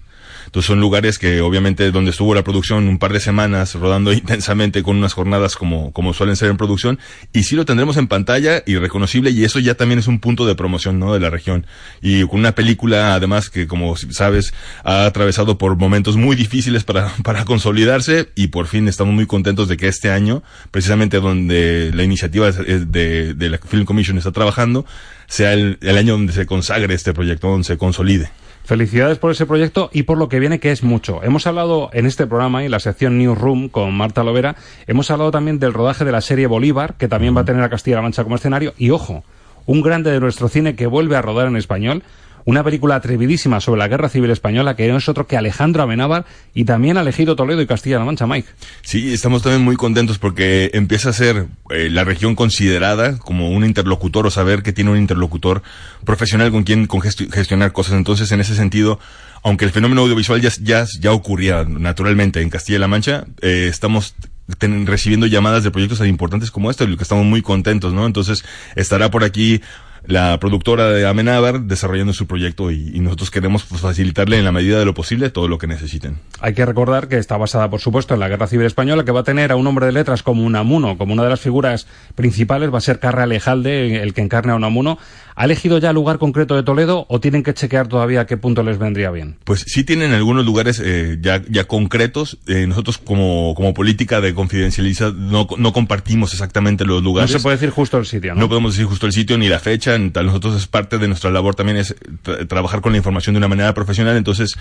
Entonces 0.50 0.66
son 0.66 0.80
lugares 0.80 1.21
que 1.21 1.42
obviamente 1.42 1.92
donde 1.92 2.11
estuvo 2.11 2.35
la 2.35 2.42
producción 2.42 2.88
un 2.88 2.99
par 2.99 3.12
de 3.12 3.21
semanas 3.21 3.73
rodando 3.76 4.12
intensamente 4.12 4.83
con 4.83 4.97
unas 4.97 5.12
jornadas 5.12 5.54
como, 5.54 5.92
como 5.92 6.12
suelen 6.12 6.35
ser 6.35 6.50
en 6.50 6.57
producción 6.57 6.99
y 7.33 7.45
sí 7.45 7.54
lo 7.54 7.64
tendremos 7.64 7.97
en 7.97 8.09
pantalla 8.09 8.61
y 8.66 8.75
reconocible 8.75 9.30
y 9.30 9.45
eso 9.45 9.61
ya 9.61 9.76
también 9.76 10.00
es 10.00 10.09
un 10.09 10.19
punto 10.19 10.47
de 10.47 10.57
promoción 10.57 10.99
¿no? 10.99 11.14
de 11.14 11.21
la 11.21 11.30
región 11.30 11.66
y 12.02 12.26
con 12.26 12.40
una 12.40 12.57
película 12.57 13.14
además 13.14 13.49
que 13.49 13.69
como 13.69 13.95
sabes 13.97 14.52
ha 14.83 15.07
atravesado 15.07 15.57
por 15.57 15.76
momentos 15.76 16.16
muy 16.16 16.35
difíciles 16.35 16.83
para, 16.83 17.14
para 17.23 17.45
consolidarse 17.45 18.30
y 18.35 18.49
por 18.49 18.66
fin 18.66 18.88
estamos 18.88 19.14
muy 19.14 19.26
contentos 19.26 19.69
de 19.69 19.76
que 19.76 19.87
este 19.87 20.11
año 20.11 20.42
precisamente 20.73 21.21
donde 21.21 21.92
la 21.95 22.02
iniciativa 22.02 22.50
de, 22.50 23.35
de 23.35 23.50
la 23.50 23.59
Film 23.59 23.85
Commission 23.85 24.19
está 24.19 24.33
trabajando 24.33 24.85
sea 25.28 25.52
el, 25.52 25.78
el 25.80 25.97
año 25.97 26.14
donde 26.14 26.33
se 26.33 26.45
consagre 26.45 26.92
este 26.92 27.14
proyecto, 27.14 27.49
donde 27.49 27.64
se 27.64 27.78
consolide. 27.78 28.33
Felicidades 28.70 29.18
por 29.18 29.32
ese 29.32 29.46
proyecto 29.46 29.90
y 29.92 30.04
por 30.04 30.16
lo 30.16 30.28
que 30.28 30.38
viene, 30.38 30.60
que 30.60 30.70
es 30.70 30.84
mucho. 30.84 31.24
Hemos 31.24 31.44
hablado 31.48 31.90
en 31.92 32.06
este 32.06 32.28
programa, 32.28 32.64
en 32.64 32.70
la 32.70 32.78
sección 32.78 33.18
Newsroom, 33.18 33.68
con 33.68 33.92
Marta 33.92 34.22
Lovera, 34.22 34.54
hemos 34.86 35.10
hablado 35.10 35.32
también 35.32 35.58
del 35.58 35.74
rodaje 35.74 36.04
de 36.04 36.12
la 36.12 36.20
serie 36.20 36.46
Bolívar, 36.46 36.94
que 36.94 37.08
también 37.08 37.36
va 37.36 37.40
a 37.40 37.44
tener 37.44 37.64
a 37.64 37.68
Castilla-La 37.68 38.02
Mancha 38.02 38.22
como 38.22 38.36
escenario. 38.36 38.72
Y 38.78 38.90
ojo, 38.90 39.24
un 39.66 39.82
grande 39.82 40.12
de 40.12 40.20
nuestro 40.20 40.46
cine 40.46 40.76
que 40.76 40.86
vuelve 40.86 41.16
a 41.16 41.20
rodar 41.20 41.48
en 41.48 41.56
español, 41.56 42.04
una 42.50 42.64
película 42.64 42.97
atrevidísima 42.97 43.61
sobre 43.61 43.78
la 43.78 43.87
Guerra 43.87 44.09
Civil 44.09 44.30
Española, 44.30 44.75
que 44.75 44.88
no 44.88 44.97
es 44.97 45.09
otro 45.09 45.26
que 45.28 45.37
Alejandro 45.37 45.85
Amenábar, 45.85 46.26
y 46.52 46.64
también 46.64 46.99
ha 46.99 47.02
elegido 47.02 47.37
Toledo 47.37 47.62
y 47.62 47.66
Castilla-La 47.66 48.04
Mancha, 48.04 48.26
Mike. 48.26 48.49
Sí, 48.83 49.14
estamos 49.14 49.42
también 49.42 49.62
muy 49.62 49.76
contentos 49.76 50.19
porque 50.19 50.71
empieza 50.75 51.11
a 51.11 51.12
ser 51.12 51.47
eh, 51.71 51.88
la 51.90 52.02
región 52.02 52.35
considerada 52.35 53.19
como 53.19 53.50
un 53.50 53.64
interlocutor 53.64 54.26
o 54.26 54.30
saber 54.30 54.64
que 54.64 54.73
tiene 54.73 54.90
un 54.90 54.99
interlocutor 54.99 55.62
profesional 56.04 56.50
con 56.50 56.64
quien 56.64 56.88
gestionar 57.33 57.73
cosas. 57.73 57.95
Entonces, 57.95 58.33
en 58.33 58.40
ese 58.40 58.57
sentido, 58.57 58.99
aunque 59.45 59.64
el 59.64 59.71
fenómeno 59.71 60.00
audiovisual 60.02 60.40
ya, 60.40 60.50
ya, 60.61 60.85
ya 60.99 61.12
ocurría 61.12 61.64
naturalmente 61.64 62.42
en 62.42 62.50
Castilla-La 62.50 62.88
Mancha, 62.88 63.26
eh, 63.42 63.69
estamos 63.71 64.16
recibiendo 64.59 65.26
llamadas 65.26 65.62
de 65.62 65.71
proyectos 65.71 65.99
tan 65.99 66.09
importantes 66.09 66.50
como 66.50 66.69
este, 66.69 66.85
lo 66.88 66.97
que 66.97 67.04
estamos 67.04 67.25
muy 67.25 67.42
contentos, 67.42 67.92
¿no? 67.92 68.07
Entonces, 68.07 68.45
estará 68.75 69.09
por 69.09 69.23
aquí 69.23 69.61
la 70.07 70.38
productora 70.40 70.90
de 70.90 71.07
Amenábar 71.07 71.62
desarrollando 71.62 72.12
su 72.12 72.26
proyecto 72.26 72.71
y, 72.71 73.00
nosotros 73.00 73.30
queremos 73.30 73.64
pues, 73.64 73.80
facilitarle 73.80 74.38
en 74.38 74.45
la 74.45 74.52
medida 74.52 74.78
de 74.78 74.85
lo 74.85 74.95
posible 74.95 75.30
todo 75.30 75.49
lo 75.49 75.59
que 75.59 75.66
necesiten. 75.66 76.19
Hay 76.40 76.54
que 76.54 76.64
recordar 76.66 77.09
que 77.09 77.19
está 77.19 77.37
basada, 77.37 77.71
por 77.71 77.80
supuesto, 77.80 78.14
en 78.14 78.21
la 78.21 78.28
Guerra 78.28 78.47
Civil 78.47 78.66
Española, 78.66 79.04
que 79.04 79.12
va 79.12 79.21
a 79.21 79.25
tener 79.25 79.52
a 79.52 79.57
un 79.57 79.66
hombre 79.66 79.87
de 79.87 79.92
letras 79.92 80.23
como 80.23 80.45
Unamuno, 80.45 80.99
como 80.99 81.12
una 81.12 81.25
de 81.25 81.30
las 81.30 81.40
figuras 81.40 81.87
principales, 82.14 82.73
va 82.73 82.78
a 82.78 82.83
ser 82.83 82.99
Carra 82.99 83.25
Alejalde, 83.25 84.02
el 84.02 84.14
que 84.14 84.21
encarne 84.21 84.52
a 84.52 84.57
Unamuno. 84.57 84.99
¿Ha 85.40 85.44
elegido 85.44 85.78
ya 85.78 85.94
lugar 85.94 86.18
concreto 86.18 86.54
de 86.54 86.62
Toledo 86.62 87.06
o 87.09 87.18
tienen 87.18 87.42
que 87.42 87.54
chequear 87.54 87.88
todavía 87.88 88.20
a 88.20 88.26
qué 88.26 88.37
punto 88.37 88.62
les 88.62 88.76
vendría 88.76 89.11
bien? 89.11 89.38
Pues 89.44 89.64
sí 89.66 89.85
tienen 89.85 90.12
algunos 90.12 90.44
lugares 90.44 90.82
eh, 90.85 91.16
ya, 91.18 91.40
ya 91.49 91.64
concretos. 91.64 92.37
Eh, 92.47 92.66
nosotros 92.66 92.99
como, 92.99 93.54
como 93.54 93.73
política 93.73 94.20
de 94.20 94.35
confidencialidad 94.35 95.14
no, 95.14 95.49
no 95.56 95.73
compartimos 95.73 96.35
exactamente 96.35 96.85
los 96.85 97.02
lugares. 97.02 97.30
No 97.30 97.38
se 97.38 97.42
puede 97.42 97.56
decir 97.56 97.70
justo 97.70 97.97
el 97.97 98.04
sitio, 98.04 98.35
¿no? 98.35 98.42
No 98.42 98.49
podemos 98.50 98.75
decir 98.75 98.85
justo 98.85 99.06
el 99.06 99.14
sitio 99.14 99.38
ni 99.38 99.49
la 99.49 99.61
fecha. 99.61 99.97
Ni 99.97 100.11
tal. 100.11 100.26
Nosotros 100.26 100.56
es 100.56 100.66
parte 100.66 100.99
de 100.99 101.09
nuestra 101.09 101.30
labor 101.30 101.54
también 101.54 101.78
es 101.78 101.94
tra 102.20 102.47
trabajar 102.47 102.82
con 102.82 102.92
la 102.92 102.99
información 102.99 103.32
de 103.32 103.38
una 103.38 103.49
manera 103.49 103.73
profesional. 103.73 104.18
Entonces 104.18 104.59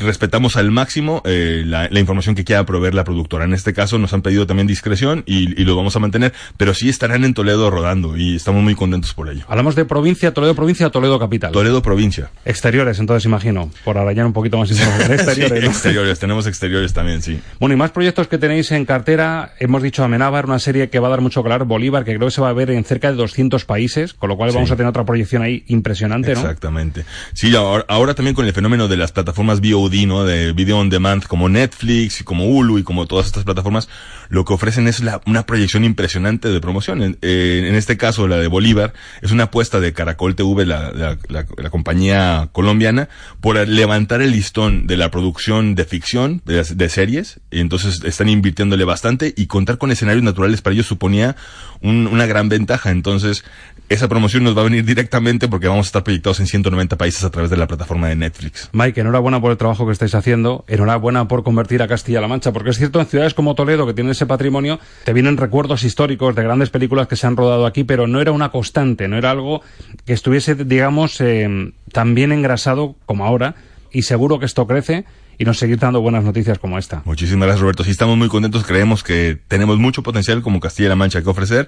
respetamos 0.00 0.56
al 0.56 0.70
máximo 0.70 1.22
eh, 1.24 1.62
la, 1.66 1.88
la, 1.90 2.00
información 2.00 2.34
que 2.34 2.44
quiera 2.44 2.64
proveer 2.64 2.94
la 2.94 3.04
productora. 3.04 3.44
En 3.44 3.54
este 3.54 3.72
caso 3.72 3.98
nos 3.98 4.12
han 4.12 4.22
pedido 4.22 4.46
también 4.46 4.66
discreción 4.66 5.22
y, 5.26 5.60
y, 5.60 5.64
lo 5.64 5.76
vamos 5.76 5.96
a 5.96 5.98
mantener, 5.98 6.32
pero 6.56 6.74
sí 6.74 6.88
estarán 6.88 7.24
en 7.24 7.34
Toledo 7.34 7.70
rodando 7.70 8.16
y 8.16 8.36
estamos 8.36 8.62
muy 8.62 8.74
contentos 8.74 9.14
por 9.14 9.28
ello. 9.28 9.44
Hablamos 9.48 9.74
de 9.74 9.84
provincia, 9.84 10.32
Toledo 10.32 10.54
provincia 10.54 10.90
Toledo 10.90 11.18
capital. 11.18 11.52
Toledo 11.52 11.82
provincia. 11.82 12.30
Exteriores, 12.44 12.98
entonces 12.98 13.24
imagino, 13.24 13.70
por 13.84 13.98
arañar 13.98 14.26
un 14.26 14.32
poquito 14.32 14.58
más 14.58 14.70
información. 14.70 15.12
Exteriores, 15.12 15.60
sí, 15.60 15.64
¿no? 15.64 15.70
exteriores, 15.70 16.18
tenemos 16.18 16.46
exteriores 16.46 16.92
también, 16.92 17.22
sí. 17.22 17.40
Bueno, 17.58 17.74
y 17.74 17.78
más 17.78 17.90
proyectos 17.90 18.28
que 18.28 18.38
tenéis 18.38 18.70
en 18.72 18.84
cartera, 18.84 19.54
hemos 19.58 19.82
dicho 19.82 20.04
Amenábar, 20.04 20.46
una 20.46 20.58
serie 20.58 20.90
que 20.90 20.98
va 20.98 21.08
a 21.08 21.10
dar 21.10 21.20
mucho 21.20 21.42
claro, 21.42 21.66
Bolívar, 21.66 22.04
que 22.04 22.14
creo 22.14 22.28
que 22.28 22.34
se 22.34 22.40
va 22.40 22.48
a 22.48 22.52
ver 22.52 22.70
en 22.70 22.84
cerca 22.84 23.10
de 23.10 23.16
200 23.16 23.64
países, 23.64 24.14
con 24.14 24.28
lo 24.28 24.36
cual 24.36 24.50
sí. 24.50 24.56
vamos 24.56 24.70
a 24.70 24.76
tener 24.76 24.88
otra 24.90 25.04
proyección 25.04 25.42
ahí 25.42 25.64
impresionante, 25.68 26.34
¿no? 26.34 26.40
Exactamente. 26.40 27.04
Sí, 27.34 27.54
ahora, 27.54 27.84
ahora 27.88 28.14
también 28.14 28.34
con 28.34 28.46
el 28.46 28.52
fenómeno 28.52 28.88
de 28.88 28.96
las 28.96 29.12
plataformas 29.12 29.60
VOD, 29.60 29.89
De 29.90 30.52
video 30.52 30.78
on 30.78 30.88
demand 30.88 31.24
como 31.24 31.48
Netflix 31.48 32.20
y 32.20 32.24
como 32.24 32.46
Hulu 32.46 32.78
y 32.78 32.84
como 32.84 33.06
todas 33.06 33.26
estas 33.26 33.44
plataformas, 33.44 33.88
lo 34.28 34.44
que 34.44 34.52
ofrecen 34.52 34.86
es 34.86 35.00
la, 35.00 35.20
una 35.26 35.44
proyección 35.44 35.84
impresionante 35.84 36.48
de 36.48 36.60
promoción. 36.60 37.02
En, 37.02 37.18
eh, 37.22 37.70
este 37.74 37.96
caso, 37.96 38.28
la 38.28 38.36
de 38.36 38.46
Bolívar, 38.46 38.92
es 39.20 39.32
una 39.32 39.44
apuesta 39.44 39.80
de 39.80 39.92
Caracol 39.92 40.36
TV, 40.36 40.64
la, 40.64 41.16
la, 41.28 41.70
compañía 41.70 42.48
colombiana, 42.52 43.08
por 43.40 43.56
levantar 43.68 44.22
el 44.22 44.30
listón 44.30 44.86
de 44.86 44.96
la 44.96 45.10
producción 45.10 45.74
de 45.74 45.84
ficción, 45.84 46.40
de, 46.44 46.88
series, 46.88 47.40
y 47.50 47.60
entonces 47.60 48.02
están 48.04 48.28
invirtiéndole 48.28 48.84
bastante 48.84 49.34
y 49.36 49.46
contar 49.46 49.78
con 49.78 49.90
escenarios 49.90 50.22
naturales 50.22 50.62
para 50.62 50.74
ellos 50.74 50.86
suponía 50.86 51.34
un, 51.80 52.06
una 52.06 52.26
gran 52.26 52.48
ventaja. 52.48 52.90
Entonces, 52.90 53.44
esa 53.90 54.08
promoción 54.08 54.44
nos 54.44 54.56
va 54.56 54.60
a 54.60 54.64
venir 54.64 54.84
directamente 54.84 55.48
porque 55.48 55.66
vamos 55.66 55.86
a 55.86 55.88
estar 55.88 56.04
proyectados 56.04 56.38
en 56.38 56.46
190 56.46 56.96
países 56.96 57.24
a 57.24 57.30
través 57.30 57.50
de 57.50 57.56
la 57.56 57.66
plataforma 57.66 58.08
de 58.08 58.14
Netflix. 58.14 58.70
Mike, 58.72 59.00
enhorabuena 59.00 59.40
por 59.40 59.50
el 59.50 59.56
trabajo 59.56 59.84
que 59.84 59.92
estáis 59.92 60.14
haciendo, 60.14 60.64
enhorabuena 60.68 61.26
por 61.26 61.42
convertir 61.42 61.82
a 61.82 61.88
Castilla-La 61.88 62.28
Mancha, 62.28 62.52
porque 62.52 62.70
es 62.70 62.78
cierto, 62.78 63.00
en 63.00 63.06
ciudades 63.06 63.34
como 63.34 63.56
Toledo, 63.56 63.88
que 63.88 63.92
tienen 63.92 64.12
ese 64.12 64.26
patrimonio, 64.26 64.78
te 65.04 65.12
vienen 65.12 65.36
recuerdos 65.36 65.82
históricos 65.82 66.36
de 66.36 66.44
grandes 66.44 66.70
películas 66.70 67.08
que 67.08 67.16
se 67.16 67.26
han 67.26 67.36
rodado 67.36 67.66
aquí, 67.66 67.82
pero 67.82 68.06
no 68.06 68.20
era 68.20 68.30
una 68.30 68.50
constante, 68.50 69.08
no 69.08 69.16
era 69.18 69.32
algo 69.32 69.60
que 70.06 70.12
estuviese, 70.12 70.54
digamos, 70.54 71.20
eh, 71.20 71.72
tan 71.92 72.14
bien 72.14 72.30
engrasado 72.30 72.94
como 73.06 73.26
ahora, 73.26 73.56
y 73.90 74.02
seguro 74.02 74.38
que 74.38 74.46
esto 74.46 74.68
crece 74.68 75.04
y 75.40 75.44
nos 75.46 75.56
seguir 75.56 75.78
dando 75.78 76.02
buenas 76.02 76.22
noticias 76.22 76.58
como 76.58 76.76
esta. 76.76 77.00
Muchísimas 77.06 77.46
gracias, 77.46 77.62
Roberto. 77.62 77.82
Sí, 77.82 77.90
estamos 77.90 78.18
muy 78.18 78.28
contentos. 78.28 78.62
Creemos 78.62 79.02
que 79.02 79.38
tenemos 79.48 79.78
mucho 79.78 80.02
potencial 80.02 80.42
como 80.42 80.60
Castilla-La 80.60 80.96
Mancha 80.96 81.22
que 81.22 81.30
ofrecer 81.30 81.66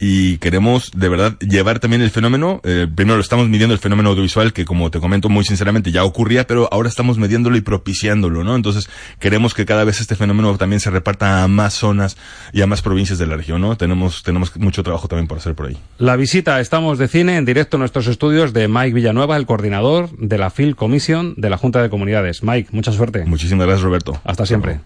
y 0.00 0.38
queremos 0.38 0.90
de 0.90 1.08
verdad 1.08 1.38
llevar 1.38 1.78
también 1.78 2.02
el 2.02 2.10
fenómeno. 2.10 2.60
Eh, 2.64 2.88
primero 2.92 3.14
lo 3.14 3.22
estamos 3.22 3.48
midiendo 3.48 3.74
el 3.74 3.78
fenómeno 3.78 4.10
audiovisual 4.10 4.52
que, 4.52 4.64
como 4.64 4.90
te 4.90 4.98
comento 4.98 5.28
muy 5.28 5.44
sinceramente, 5.44 5.92
ya 5.92 6.02
ocurría, 6.02 6.48
pero 6.48 6.68
ahora 6.72 6.88
estamos 6.88 7.16
midiéndolo 7.16 7.56
y 7.56 7.60
propiciándolo, 7.60 8.42
¿no? 8.42 8.56
Entonces 8.56 8.90
queremos 9.20 9.54
que 9.54 9.66
cada 9.66 9.84
vez 9.84 10.00
este 10.00 10.16
fenómeno 10.16 10.58
también 10.58 10.80
se 10.80 10.90
reparta 10.90 11.44
a 11.44 11.46
más 11.46 11.74
zonas 11.74 12.16
y 12.52 12.62
a 12.62 12.66
más 12.66 12.82
provincias 12.82 13.20
de 13.20 13.28
la 13.28 13.36
región, 13.36 13.60
¿no? 13.60 13.76
Tenemos, 13.76 14.24
tenemos 14.24 14.56
mucho 14.56 14.82
trabajo 14.82 15.06
también 15.06 15.28
por 15.28 15.38
hacer 15.38 15.54
por 15.54 15.68
ahí. 15.68 15.76
La 15.98 16.16
visita 16.16 16.58
Estamos 16.58 16.98
de 16.98 17.06
Cine 17.06 17.36
en 17.36 17.44
directo 17.44 17.76
en 17.76 17.82
nuestros 17.82 18.08
estudios 18.08 18.52
de 18.52 18.66
Mike 18.66 18.94
Villanueva, 18.94 19.36
el 19.36 19.46
coordinador 19.46 20.10
de 20.18 20.38
la 20.38 20.50
Film 20.50 20.74
Commission 20.74 21.34
de 21.36 21.50
la 21.50 21.56
Junta 21.56 21.80
de 21.80 21.88
Comunidades. 21.88 22.42
Mike, 22.42 22.70
mucha 22.72 22.90
suerte. 22.90 23.11
Muchísimas 23.26 23.66
gracias, 23.66 23.82
Roberto. 23.82 24.20
Hasta 24.24 24.46
siempre. 24.46 24.80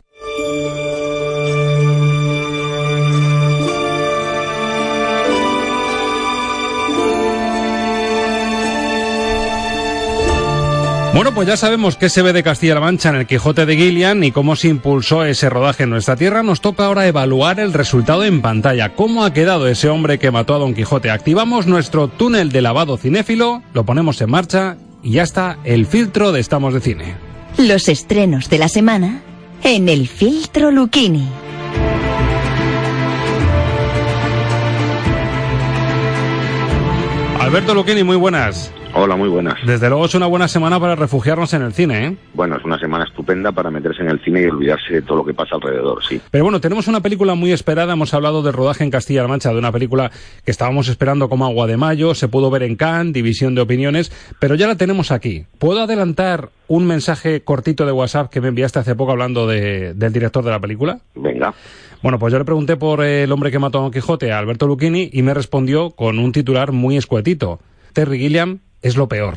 Bueno, 11.16 11.32
pues 11.32 11.48
ya 11.48 11.56
sabemos 11.56 11.96
qué 11.96 12.10
se 12.10 12.20
ve 12.20 12.34
de 12.34 12.42
Castilla-La 12.42 12.80
Mancha 12.80 13.08
en 13.08 13.14
el 13.14 13.26
Quijote 13.26 13.64
de 13.64 13.74
Gillian 13.74 14.22
y 14.22 14.32
cómo 14.32 14.54
se 14.54 14.68
impulsó 14.68 15.24
ese 15.24 15.48
rodaje 15.48 15.84
en 15.84 15.90
nuestra 15.90 16.14
tierra. 16.14 16.42
Nos 16.42 16.60
toca 16.60 16.84
ahora 16.84 17.06
evaluar 17.06 17.58
el 17.58 17.72
resultado 17.72 18.22
en 18.22 18.42
pantalla. 18.42 18.94
¿Cómo 18.94 19.24
ha 19.24 19.32
quedado 19.32 19.66
ese 19.66 19.88
hombre 19.88 20.18
que 20.18 20.30
mató 20.30 20.54
a 20.54 20.58
Don 20.58 20.74
Quijote? 20.74 21.10
Activamos 21.10 21.66
nuestro 21.66 22.08
túnel 22.08 22.52
de 22.52 22.60
lavado 22.60 22.98
cinéfilo, 22.98 23.62
lo 23.72 23.86
ponemos 23.86 24.20
en 24.20 24.30
marcha 24.30 24.76
y 25.02 25.12
ya 25.12 25.22
está 25.22 25.56
el 25.64 25.86
filtro 25.86 26.32
de 26.32 26.40
Estamos 26.40 26.74
de 26.74 26.80
Cine. 26.80 27.25
Los 27.58 27.88
estrenos 27.88 28.50
de 28.50 28.58
la 28.58 28.68
semana 28.68 29.22
en 29.64 29.88
el 29.88 30.08
filtro 30.08 30.70
Lucchini. 30.70 31.26
Alberto 37.40 37.74
Lucchini, 37.74 38.04
muy 38.04 38.16
buenas. 38.16 38.70
Hola, 38.98 39.14
muy 39.14 39.28
buenas. 39.28 39.58
Desde 39.66 39.90
luego 39.90 40.06
es 40.06 40.14
una 40.14 40.26
buena 40.26 40.48
semana 40.48 40.80
para 40.80 40.94
refugiarnos 40.94 41.52
en 41.52 41.60
el 41.60 41.74
cine, 41.74 42.06
¿eh? 42.06 42.16
Bueno, 42.32 42.56
es 42.56 42.64
una 42.64 42.78
semana 42.78 43.04
estupenda 43.04 43.52
para 43.52 43.70
meterse 43.70 44.00
en 44.00 44.08
el 44.08 44.24
cine 44.24 44.40
y 44.40 44.46
olvidarse 44.46 44.94
de 44.94 45.02
todo 45.02 45.18
lo 45.18 45.24
que 45.26 45.34
pasa 45.34 45.56
alrededor, 45.56 46.02
sí. 46.02 46.18
Pero 46.30 46.44
bueno, 46.44 46.62
tenemos 46.62 46.88
una 46.88 47.02
película 47.02 47.34
muy 47.34 47.52
esperada. 47.52 47.92
Hemos 47.92 48.14
hablado 48.14 48.42
del 48.42 48.54
rodaje 48.54 48.84
en 48.84 48.90
Castilla-La 48.90 49.28
Mancha, 49.28 49.52
de 49.52 49.58
una 49.58 49.70
película 49.70 50.10
que 50.46 50.50
estábamos 50.50 50.88
esperando 50.88 51.28
como 51.28 51.44
agua 51.44 51.66
de 51.66 51.76
mayo. 51.76 52.14
Se 52.14 52.28
pudo 52.28 52.48
ver 52.48 52.62
en 52.62 52.74
Cannes, 52.76 53.12
división 53.12 53.54
de 53.54 53.60
opiniones, 53.60 54.10
pero 54.40 54.54
ya 54.54 54.66
la 54.66 54.76
tenemos 54.76 55.12
aquí. 55.12 55.44
¿Puedo 55.58 55.82
adelantar 55.82 56.48
un 56.66 56.86
mensaje 56.86 57.42
cortito 57.42 57.84
de 57.84 57.92
WhatsApp 57.92 58.30
que 58.30 58.40
me 58.40 58.48
enviaste 58.48 58.78
hace 58.78 58.94
poco 58.94 59.12
hablando 59.12 59.46
de, 59.46 59.92
del 59.92 60.12
director 60.14 60.42
de 60.42 60.52
la 60.52 60.58
película? 60.58 61.00
Venga. 61.14 61.52
Bueno, 62.02 62.18
pues 62.18 62.32
yo 62.32 62.38
le 62.38 62.46
pregunté 62.46 62.78
por 62.78 63.04
el 63.04 63.30
hombre 63.30 63.50
que 63.50 63.58
mató 63.58 63.76
a 63.76 63.82
Don 63.82 63.90
Quijote, 63.90 64.32
a 64.32 64.38
Alberto 64.38 64.66
Lucchini, 64.66 65.10
y 65.12 65.20
me 65.20 65.34
respondió 65.34 65.90
con 65.90 66.18
un 66.18 66.32
titular 66.32 66.72
muy 66.72 66.96
escuetito. 66.96 67.60
Terry 67.92 68.18
Gilliam 68.18 68.60
es 68.82 68.96
lo 68.96 69.08
peor. 69.08 69.36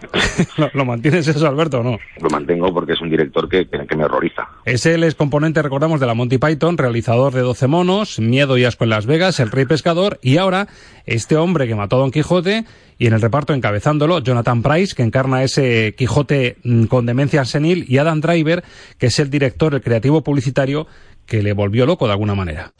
¿Lo, 0.56 0.70
¿Lo, 0.72 0.84
mantienes 0.84 1.28
eso, 1.28 1.46
Alberto, 1.46 1.80
o 1.80 1.82
no? 1.82 1.98
Lo 2.20 2.30
mantengo 2.30 2.72
porque 2.72 2.94
es 2.94 3.00
un 3.00 3.10
director 3.10 3.48
que, 3.48 3.68
que, 3.68 3.86
que, 3.86 3.96
me 3.96 4.04
horroriza. 4.04 4.48
Es 4.64 4.86
el 4.86 5.04
ex 5.04 5.14
componente, 5.14 5.62
recordamos, 5.62 6.00
de 6.00 6.06
la 6.06 6.14
Monty 6.14 6.38
Python, 6.38 6.78
realizador 6.78 7.32
de 7.34 7.40
12 7.40 7.66
monos, 7.66 8.18
Miedo 8.18 8.56
y 8.56 8.64
Asco 8.64 8.84
en 8.84 8.90
Las 8.90 9.06
Vegas, 9.06 9.40
El 9.40 9.50
Rey 9.50 9.66
Pescador, 9.66 10.18
y 10.22 10.38
ahora 10.38 10.68
este 11.06 11.36
hombre 11.36 11.66
que 11.66 11.74
mató 11.74 11.96
a 11.96 11.98
Don 12.00 12.10
Quijote, 12.10 12.64
y 12.98 13.06
en 13.06 13.14
el 13.14 13.20
reparto 13.20 13.54
encabezándolo, 13.54 14.20
Jonathan 14.20 14.62
Price, 14.62 14.94
que 14.94 15.02
encarna 15.02 15.42
ese 15.42 15.94
Quijote 15.96 16.56
mm, 16.64 16.84
con 16.84 17.06
demencia 17.06 17.44
senil, 17.44 17.84
y 17.88 17.98
Adam 17.98 18.20
Driver, 18.20 18.62
que 18.98 19.06
es 19.06 19.18
el 19.18 19.30
director, 19.30 19.74
el 19.74 19.82
creativo 19.82 20.22
publicitario, 20.22 20.86
que 21.30 21.44
le 21.44 21.52
volvió 21.52 21.86
loco 21.86 22.06
de 22.06 22.12
alguna 22.12 22.34
manera. 22.34 22.72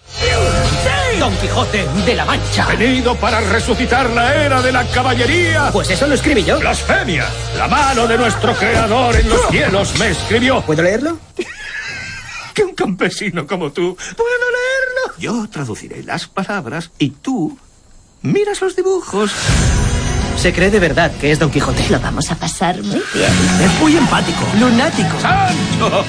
Don 1.20 1.32
Quijote 1.36 1.86
de 2.04 2.16
la 2.16 2.24
Mancha. 2.24 2.66
Venido 2.66 3.14
para 3.14 3.40
resucitar 3.40 4.10
la 4.10 4.44
era 4.44 4.60
de 4.60 4.72
la 4.72 4.84
caballería. 4.86 5.70
Pues 5.72 5.88
eso 5.90 6.08
lo 6.08 6.14
escribí 6.14 6.42
yo. 6.42 6.58
Blasfemia. 6.58 7.28
La 7.56 7.68
mano 7.68 8.08
de 8.08 8.18
nuestro 8.18 8.52
creador 8.54 9.14
en 9.14 9.28
los 9.28 9.40
cielos 9.50 9.96
me 10.00 10.08
escribió. 10.08 10.62
¿Puedo 10.62 10.82
leerlo? 10.82 11.16
que 12.54 12.64
un 12.64 12.74
campesino 12.74 13.46
como 13.46 13.70
tú 13.70 13.96
puedo 14.16 14.28
leerlo. 14.28 15.14
Yo 15.20 15.48
traduciré 15.48 16.02
las 16.02 16.26
palabras 16.26 16.90
y 16.98 17.10
tú 17.10 17.56
miras 18.22 18.60
los 18.60 18.74
dibujos. 18.74 19.30
Se 20.36 20.52
cree 20.52 20.70
de 20.70 20.80
verdad 20.80 21.12
que 21.20 21.30
es 21.30 21.38
Don 21.38 21.52
Quijote. 21.52 21.88
Lo 21.88 22.00
vamos 22.00 22.28
a 22.32 22.34
pasar 22.34 22.82
muy 22.82 23.02
bien. 23.14 23.32
Es 23.62 23.80
muy 23.80 23.96
empático, 23.96 24.44
lunático. 24.58 25.20
¡Sancho! 25.20 26.04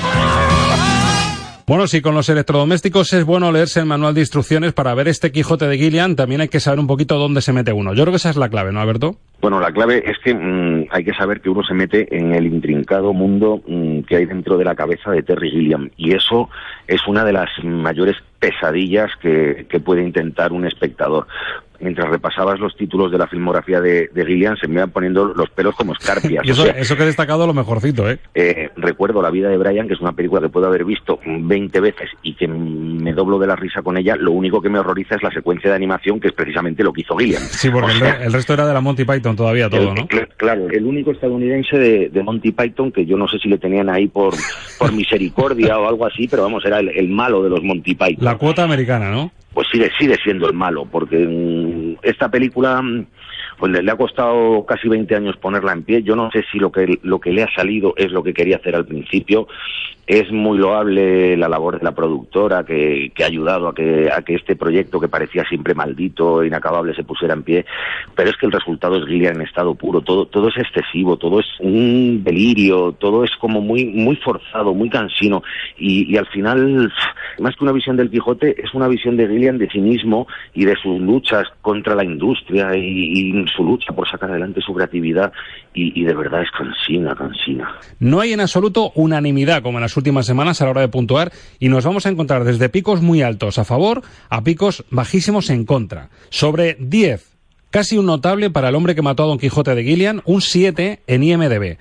Bueno, 1.71 1.87
si 1.87 2.01
con 2.01 2.15
los 2.15 2.27
electrodomésticos 2.27 3.13
es 3.13 3.23
bueno 3.23 3.49
leerse 3.49 3.79
el 3.79 3.85
manual 3.85 4.13
de 4.13 4.19
instrucciones 4.19 4.73
para 4.73 4.93
ver 4.93 5.07
este 5.07 5.31
Quijote 5.31 5.69
de 5.69 5.77
Gillian, 5.77 6.17
también 6.17 6.41
hay 6.41 6.49
que 6.49 6.59
saber 6.59 6.81
un 6.81 6.85
poquito 6.85 7.17
dónde 7.17 7.39
se 7.39 7.53
mete 7.53 7.71
uno. 7.71 7.93
Yo 7.93 8.03
creo 8.03 8.11
que 8.11 8.17
esa 8.17 8.29
es 8.29 8.35
la 8.35 8.49
clave, 8.49 8.73
¿no, 8.73 8.81
Alberto? 8.81 9.15
Bueno, 9.39 9.57
la 9.61 9.71
clave 9.71 10.03
es 10.05 10.17
que 10.21 10.33
mmm, 10.33 10.87
hay 10.91 11.05
que 11.05 11.13
saber 11.13 11.39
que 11.39 11.49
uno 11.49 11.63
se 11.63 11.73
mete 11.73 12.13
en 12.13 12.35
el 12.35 12.45
intrincado 12.45 13.13
mundo 13.13 13.61
mmm, 13.65 14.01
que 14.01 14.17
hay 14.17 14.25
dentro 14.25 14.57
de 14.57 14.65
la 14.65 14.75
cabeza 14.75 15.11
de 15.11 15.23
Terry 15.23 15.49
Gilliam. 15.49 15.89
Y 15.95 16.13
eso 16.13 16.49
es 16.89 17.07
una 17.07 17.23
de 17.23 17.31
las 17.31 17.47
mayores 17.63 18.17
pesadillas 18.37 19.09
que, 19.21 19.65
que 19.69 19.79
puede 19.79 20.03
intentar 20.03 20.51
un 20.51 20.65
espectador 20.65 21.25
mientras 21.81 22.09
repasabas 22.09 22.59
los 22.59 22.75
títulos 22.75 23.11
de 23.11 23.17
la 23.17 23.27
filmografía 23.27 23.81
de, 23.81 24.09
de 24.13 24.25
Gillian, 24.25 24.57
se 24.57 24.67
me 24.67 24.75
iban 24.75 24.91
poniendo 24.91 25.25
los 25.25 25.49
pelos 25.49 25.75
como 25.75 25.93
escarpias. 25.93 26.45
y 26.47 26.51
eso, 26.51 26.63
o 26.63 26.65
sea, 26.65 26.77
eso 26.77 26.95
que 26.95 27.03
he 27.03 27.05
destacado 27.05 27.47
lo 27.47 27.53
mejorcito, 27.53 28.09
¿eh? 28.09 28.19
¿eh? 28.35 28.69
Recuerdo 28.75 29.21
La 29.21 29.29
vida 29.29 29.49
de 29.49 29.57
Brian, 29.57 29.87
que 29.87 29.93
es 29.93 30.01
una 30.01 30.13
película 30.13 30.41
que 30.41 30.49
puedo 30.49 30.67
haber 30.67 30.85
visto 30.85 31.19
20 31.25 31.79
veces 31.79 32.09
y 32.23 32.35
que 32.35 32.47
me 32.47 33.13
doblo 33.13 33.39
de 33.39 33.47
la 33.47 33.55
risa 33.55 33.81
con 33.81 33.97
ella. 33.97 34.15
Lo 34.15 34.31
único 34.31 34.61
que 34.61 34.69
me 34.69 34.79
horroriza 34.79 35.15
es 35.15 35.23
la 35.23 35.31
secuencia 35.31 35.69
de 35.69 35.75
animación, 35.75 36.19
que 36.19 36.29
es 36.29 36.33
precisamente 36.33 36.83
lo 36.83 36.93
que 36.93 37.01
hizo 37.01 37.15
Gilliam. 37.15 37.41
Sí, 37.43 37.69
porque 37.69 37.91
el, 37.91 38.33
resto 38.33 38.53
era 38.53 38.65
de 38.65 38.73
la 38.73 38.81
Monty 38.81 39.05
Python 39.05 39.35
todavía 39.35 39.69
todo, 39.69 39.93
¿no? 39.93 40.07
Claro, 40.37 40.67
el 40.69 40.85
único 40.85 41.11
estadounidense 41.11 41.77
de, 41.77 42.23
Monty 42.23 42.51
Python, 42.51 42.91
que 42.91 43.05
yo 43.05 43.17
no 43.17 43.27
sé 43.27 43.39
si 43.39 43.49
le 43.49 43.57
tenían 43.57 43.89
ahí 43.89 44.07
por, 44.07 44.33
por 44.77 44.91
misericordia 44.93 45.77
o 45.79 45.87
algo 45.87 46.05
así, 46.05 46.27
pero 46.27 46.43
vamos, 46.43 46.63
era 46.65 46.79
el, 46.79 47.09
malo 47.09 47.43
de 47.43 47.49
los 47.49 47.63
Monty 47.63 47.95
Python. 47.95 48.23
La 48.25 48.37
cuota 48.37 48.63
americana, 48.63 49.09
¿no? 49.11 49.31
Pues 49.53 49.67
sigue, 49.71 49.91
sigue 49.99 50.15
siendo 50.23 50.47
el 50.47 50.53
malo, 50.53 50.85
porque 50.85 51.17
mm, 51.17 51.99
esta 52.03 52.29
película 52.29 52.81
mm, 52.81 53.05
pues 53.57 53.71
le, 53.71 53.91
ha 53.91 53.95
costado 53.95 54.65
casi 54.65 54.87
20 54.87 55.15
años 55.15 55.37
ponerla 55.37 55.73
en 55.73 55.83
pie. 55.83 56.03
Yo 56.03 56.15
no 56.15 56.31
sé 56.31 56.43
si 56.51 56.57
lo 56.57 56.71
que, 56.71 56.99
lo 57.03 57.19
que 57.19 57.31
le 57.31 57.43
ha 57.43 57.53
salido 57.53 57.93
es 57.95 58.11
lo 58.11 58.23
que 58.23 58.33
quería 58.33 58.57
hacer 58.57 58.75
al 58.75 58.85
principio. 58.85 59.47
Es 60.07 60.31
muy 60.31 60.57
loable 60.57 61.37
la 61.37 61.47
labor 61.47 61.77
de 61.77 61.85
la 61.85 61.93
productora 61.93 62.63
que, 62.65 63.11
ha 63.21 63.25
ayudado 63.25 63.67
a 63.67 63.73
que, 63.75 64.09
este 64.27 64.55
proyecto 64.55 64.99
que 64.99 65.07
parecía 65.07 65.43
siempre 65.45 65.73
maldito, 65.73 66.43
inacabable, 66.43 66.95
se 66.95 67.03
pusiera 67.03 67.33
en 67.33 67.43
pie. 67.43 67.65
Pero 68.15 68.29
es 68.29 68.37
que 68.37 68.45
el 68.45 68.51
resultado 68.51 68.97
es 68.97 69.05
Gillian 69.05 69.35
en 69.35 69.43
estado 69.43 69.75
puro. 69.75 70.01
Todo, 70.01 70.25
todo 70.25 70.49
es 70.49 70.57
excesivo, 70.57 71.17
todo 71.17 71.39
es 71.39 71.45
un 71.59 72.23
delirio, 72.23 72.93
todo 72.93 73.23
es 73.23 73.31
como 73.39 73.61
muy, 73.61 73.85
muy 73.85 74.15
forzado, 74.17 74.73
muy 74.73 74.89
cansino. 74.89 75.43
Y, 75.77 76.17
al 76.17 76.27
final, 76.27 76.91
más 77.39 77.55
que 77.55 77.63
una 77.63 77.73
visión 77.73 77.95
del 77.95 78.09
Quijote, 78.09 78.61
es 78.61 78.73
una 78.73 78.87
visión 78.87 79.17
de 79.17 79.27
Gillian 79.27 79.57
de 79.57 79.69
sí 79.69 79.79
mismo 79.79 80.27
y 80.53 80.65
de 80.65 80.75
sus 80.75 80.99
luchas 80.99 81.47
contra 81.61 81.95
la 81.95 82.03
industria 82.03 82.75
y, 82.75 82.81
y 82.81 83.45
su 83.55 83.63
lucha 83.63 83.93
por 83.93 84.09
sacar 84.09 84.31
adelante 84.31 84.61
su 84.61 84.73
creatividad 84.73 85.31
y, 85.73 86.03
de 86.03 86.13
verdad 86.13 86.41
es 86.41 86.51
cansina, 86.51 87.15
cansina. 87.15 87.75
No 87.99 88.19
hay 88.19 88.33
en 88.33 88.41
absoluto 88.41 88.91
unanimidad 88.95 89.61
como 89.61 89.77
en 89.77 89.83
las 89.83 89.95
últimas 89.95 90.25
semanas 90.25 90.61
a 90.61 90.65
la 90.65 90.71
hora 90.71 90.81
de 90.81 90.89
puntuar 90.89 91.31
y 91.59 91.69
nos 91.69 91.85
vamos 91.85 92.05
a 92.05 92.09
encontrar 92.09 92.43
desde 92.43 92.69
picos 92.69 93.01
muy 93.01 93.21
altos 93.21 93.57
a 93.57 93.63
favor 93.63 94.01
a 94.29 94.43
picos 94.43 94.83
bajísimos 94.89 95.49
en 95.49 95.65
contra. 95.65 96.09
Sobre 96.29 96.75
10, 96.79 97.37
casi 97.69 97.97
un 97.97 98.05
notable 98.05 98.49
para 98.49 98.69
el 98.69 98.75
hombre 98.75 98.95
que 98.95 99.01
mató 99.01 99.23
a 99.23 99.27
Don 99.27 99.39
Quijote 99.39 99.75
de 99.75 99.83
Gillian, 99.83 100.21
un 100.25 100.41
7 100.41 101.01
en 101.07 101.23
IMDB 101.23 101.77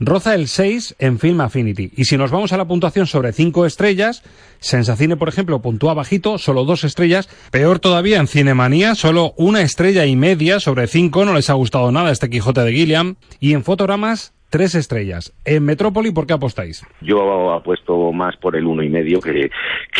roza 0.00 0.34
el 0.34 0.48
6 0.48 0.96
en 0.98 1.18
Film 1.18 1.40
Affinity. 1.40 1.90
Y 1.96 2.04
si 2.04 2.16
nos 2.16 2.30
vamos 2.30 2.52
a 2.52 2.56
la 2.56 2.66
puntuación 2.66 3.06
sobre 3.06 3.32
5 3.32 3.66
estrellas, 3.66 4.22
Sensacine, 4.60 5.16
por 5.16 5.28
ejemplo, 5.28 5.60
puntúa 5.60 5.94
bajito, 5.94 6.38
solo 6.38 6.64
2 6.64 6.84
estrellas. 6.84 7.28
Peor 7.50 7.78
todavía 7.78 8.18
en 8.18 8.28
Cinemanía, 8.28 8.94
solo 8.94 9.34
una 9.36 9.62
estrella 9.62 10.06
y 10.06 10.16
media 10.16 10.60
sobre 10.60 10.86
5, 10.86 11.24
no 11.24 11.34
les 11.34 11.50
ha 11.50 11.54
gustado 11.54 11.92
nada 11.92 12.10
este 12.10 12.30
Quijote 12.30 12.62
de 12.62 12.72
Gilliam. 12.72 13.16
Y 13.40 13.52
en 13.52 13.64
Fotogramas, 13.64 14.34
tres 14.54 14.76
estrellas. 14.76 15.32
En 15.44 15.64
Metrópoli, 15.64 16.12
¿por 16.12 16.28
qué 16.28 16.32
apostáis? 16.32 16.86
Yo 17.00 17.52
apuesto 17.52 18.12
más 18.12 18.36
por 18.36 18.54
el 18.54 18.66
uno 18.66 18.84
y 18.84 18.88
medio 18.88 19.18
que, 19.18 19.50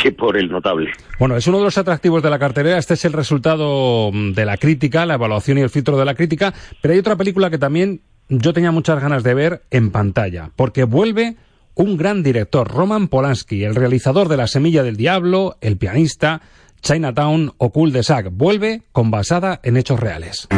que 0.00 0.12
por 0.12 0.36
el 0.36 0.48
notable. 0.48 0.92
Bueno, 1.18 1.36
es 1.36 1.48
uno 1.48 1.58
de 1.58 1.64
los 1.64 1.76
atractivos 1.76 2.22
de 2.22 2.30
la 2.30 2.38
cartelera. 2.38 2.78
Este 2.78 2.94
es 2.94 3.04
el 3.04 3.14
resultado 3.14 4.12
de 4.12 4.44
la 4.44 4.56
crítica, 4.56 5.06
la 5.06 5.14
evaluación 5.14 5.58
y 5.58 5.62
el 5.62 5.70
filtro 5.70 5.98
de 5.98 6.04
la 6.04 6.14
crítica. 6.14 6.54
Pero 6.80 6.94
hay 6.94 7.00
otra 7.00 7.16
película 7.16 7.50
que 7.50 7.58
también 7.58 8.02
yo 8.28 8.52
tenía 8.52 8.70
muchas 8.70 9.00
ganas 9.00 9.22
de 9.22 9.34
ver 9.34 9.62
en 9.70 9.90
pantalla, 9.90 10.50
porque 10.56 10.84
vuelve 10.84 11.36
un 11.74 11.96
gran 11.96 12.22
director, 12.22 12.68
Roman 12.68 13.08
Polanski, 13.08 13.64
el 13.64 13.74
realizador 13.74 14.28
de 14.28 14.36
La 14.36 14.46
Semilla 14.46 14.82
del 14.82 14.96
Diablo, 14.96 15.56
El 15.60 15.76
pianista, 15.76 16.40
Chinatown 16.80 17.52
o 17.58 17.70
Cool 17.70 17.92
de 17.92 18.02
Sac. 18.02 18.28
Vuelve 18.30 18.82
con 18.92 19.10
basada 19.10 19.60
en 19.62 19.76
hechos 19.76 19.98
reales. 19.98 20.48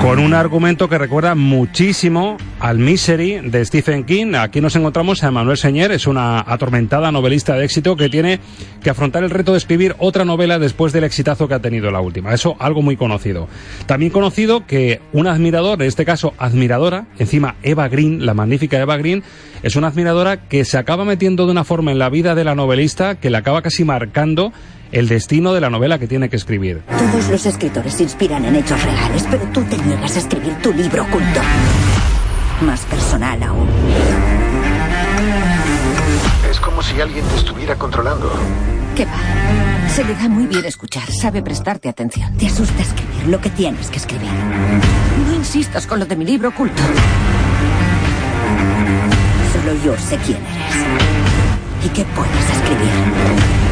Con 0.00 0.18
un 0.18 0.32
argumento 0.32 0.88
que 0.88 0.96
recuerda 0.96 1.34
muchísimo 1.34 2.38
al 2.58 2.78
Misery 2.78 3.40
de 3.50 3.62
Stephen 3.64 4.04
King. 4.04 4.34
Aquí 4.34 4.60
nos 4.62 4.74
encontramos 4.74 5.22
a 5.22 5.28
Emmanuel 5.28 5.58
Señer, 5.58 5.92
es 5.92 6.06
una 6.06 6.40
atormentada 6.40 7.12
novelista 7.12 7.54
de 7.54 7.66
éxito 7.66 7.96
que 7.96 8.08
tiene 8.08 8.40
que 8.82 8.88
afrontar 8.88 9.24
el 9.24 9.30
reto 9.30 9.52
de 9.52 9.58
escribir 9.58 9.94
otra 9.98 10.24
novela 10.24 10.58
después 10.58 10.94
del 10.94 11.04
exitazo 11.04 11.48
que 11.48 11.54
ha 11.54 11.60
tenido 11.60 11.90
la 11.90 12.00
última. 12.00 12.32
Eso 12.32 12.56
algo 12.58 12.80
muy 12.80 12.96
conocido. 12.96 13.46
También 13.84 14.10
conocido 14.10 14.66
que 14.66 15.00
un 15.12 15.26
admirador, 15.26 15.82
en 15.82 15.88
este 15.88 16.06
caso 16.06 16.32
admiradora, 16.38 17.06
encima 17.18 17.56
Eva 17.62 17.88
Green, 17.88 18.24
la 18.24 18.32
magnífica 18.32 18.80
Eva 18.80 18.96
Green, 18.96 19.22
es 19.62 19.76
una 19.76 19.88
admiradora 19.88 20.48
que 20.48 20.64
se 20.64 20.78
acaba 20.78 21.04
metiendo 21.04 21.44
de 21.44 21.52
una 21.52 21.64
forma 21.64 21.92
en 21.92 21.98
la 21.98 22.08
vida 22.08 22.34
de 22.34 22.44
la 22.44 22.54
novelista 22.54 23.16
que 23.16 23.28
le 23.28 23.36
acaba 23.36 23.60
casi 23.60 23.84
marcando 23.84 24.52
el 24.92 25.08
destino 25.08 25.52
de 25.52 25.60
la 25.60 25.70
novela 25.70 25.98
que 25.98 26.06
tiene 26.06 26.28
que 26.28 26.36
escribir. 26.36 26.82
Todos 26.86 27.28
los 27.28 27.46
escritores 27.46 27.94
se 27.94 28.02
inspiran 28.02 28.44
en 28.44 28.56
hechos 28.56 28.82
reales, 28.82 29.24
pero 29.30 29.44
tú 29.52 29.62
te 29.64 29.78
niegas 29.78 30.16
a 30.16 30.18
escribir 30.18 30.54
tu 30.62 30.72
libro 30.72 31.02
oculto. 31.04 31.40
Más 32.62 32.80
personal 32.86 33.42
aún. 33.42 33.68
Es 36.50 36.58
como 36.60 36.82
si 36.82 37.00
alguien 37.00 37.24
te 37.24 37.36
estuviera 37.36 37.76
controlando. 37.76 38.32
¿Qué 38.96 39.04
va? 39.04 39.88
Se 39.88 40.04
le 40.04 40.14
da 40.14 40.28
muy 40.28 40.46
bien 40.46 40.64
escuchar, 40.64 41.10
sabe 41.10 41.42
prestarte 41.42 41.88
atención. 41.88 42.36
Te 42.36 42.46
asusta 42.46 42.82
escribir 42.82 43.28
lo 43.28 43.40
que 43.40 43.50
tienes 43.50 43.88
que 43.88 43.98
escribir. 43.98 44.30
No 45.26 45.34
insistas 45.34 45.86
con 45.86 46.00
lo 46.00 46.06
de 46.06 46.16
mi 46.16 46.24
libro 46.24 46.48
oculto. 46.48 46.82
Solo 49.52 49.74
yo 49.84 49.96
sé 49.96 50.16
quién 50.26 50.38
eres 50.38 51.86
y 51.86 51.88
qué 51.90 52.04
puedes 52.14 52.50
escribir. 52.50 53.69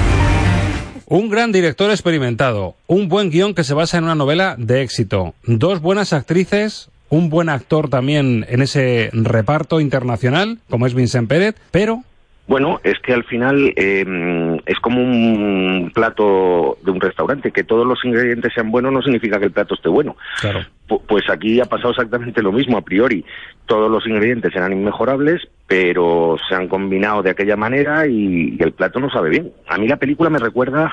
Un 1.10 1.30
gran 1.30 1.52
director 1.52 1.90
experimentado, 1.90 2.74
un 2.86 3.08
buen 3.08 3.30
guion 3.30 3.54
que 3.54 3.64
se 3.64 3.72
basa 3.72 3.96
en 3.96 4.04
una 4.04 4.14
novela 4.14 4.56
de 4.58 4.82
éxito, 4.82 5.32
dos 5.44 5.80
buenas 5.80 6.12
actrices, 6.12 6.90
un 7.08 7.30
buen 7.30 7.48
actor 7.48 7.88
también 7.88 8.44
en 8.46 8.60
ese 8.60 9.08
reparto 9.14 9.80
internacional, 9.80 10.58
como 10.68 10.86
es 10.86 10.92
Vincent 10.92 11.26
Pérez, 11.26 11.54
pero 11.70 12.02
bueno, 12.46 12.78
es 12.84 12.98
que 12.98 13.14
al 13.14 13.24
final 13.24 13.72
em, 13.76 14.58
es 14.66 14.78
como 14.80 15.02
un 15.02 15.90
plato 15.94 16.76
de 16.82 16.90
un 16.90 17.00
restaurante, 17.00 17.52
que 17.52 17.64
todos 17.64 17.86
los 17.86 18.04
ingredientes 18.04 18.52
sean 18.54 18.70
buenos 18.70 18.92
no 18.92 19.00
significa 19.00 19.38
que 19.38 19.46
el 19.46 19.52
plato 19.52 19.76
esté 19.76 19.88
bueno. 19.88 20.14
Claro. 20.42 20.60
Pues 20.88 21.28
aquí 21.30 21.60
ha 21.60 21.66
pasado 21.66 21.90
exactamente 21.90 22.42
lo 22.42 22.52
mismo 22.52 22.78
a 22.78 22.82
priori. 22.82 23.24
Todos 23.66 23.90
los 23.90 24.06
ingredientes 24.06 24.54
eran 24.56 24.72
inmejorables, 24.72 25.46
pero 25.66 26.36
se 26.48 26.54
han 26.54 26.68
combinado 26.68 27.22
de 27.22 27.30
aquella 27.30 27.56
manera 27.56 28.06
y, 28.06 28.56
el 28.58 28.72
plato 28.72 28.98
no 28.98 29.10
sabe 29.10 29.28
bien. 29.28 29.52
A 29.68 29.76
mí 29.76 29.86
la 29.86 29.98
película 29.98 30.30
me 30.30 30.38
recuerda 30.38 30.90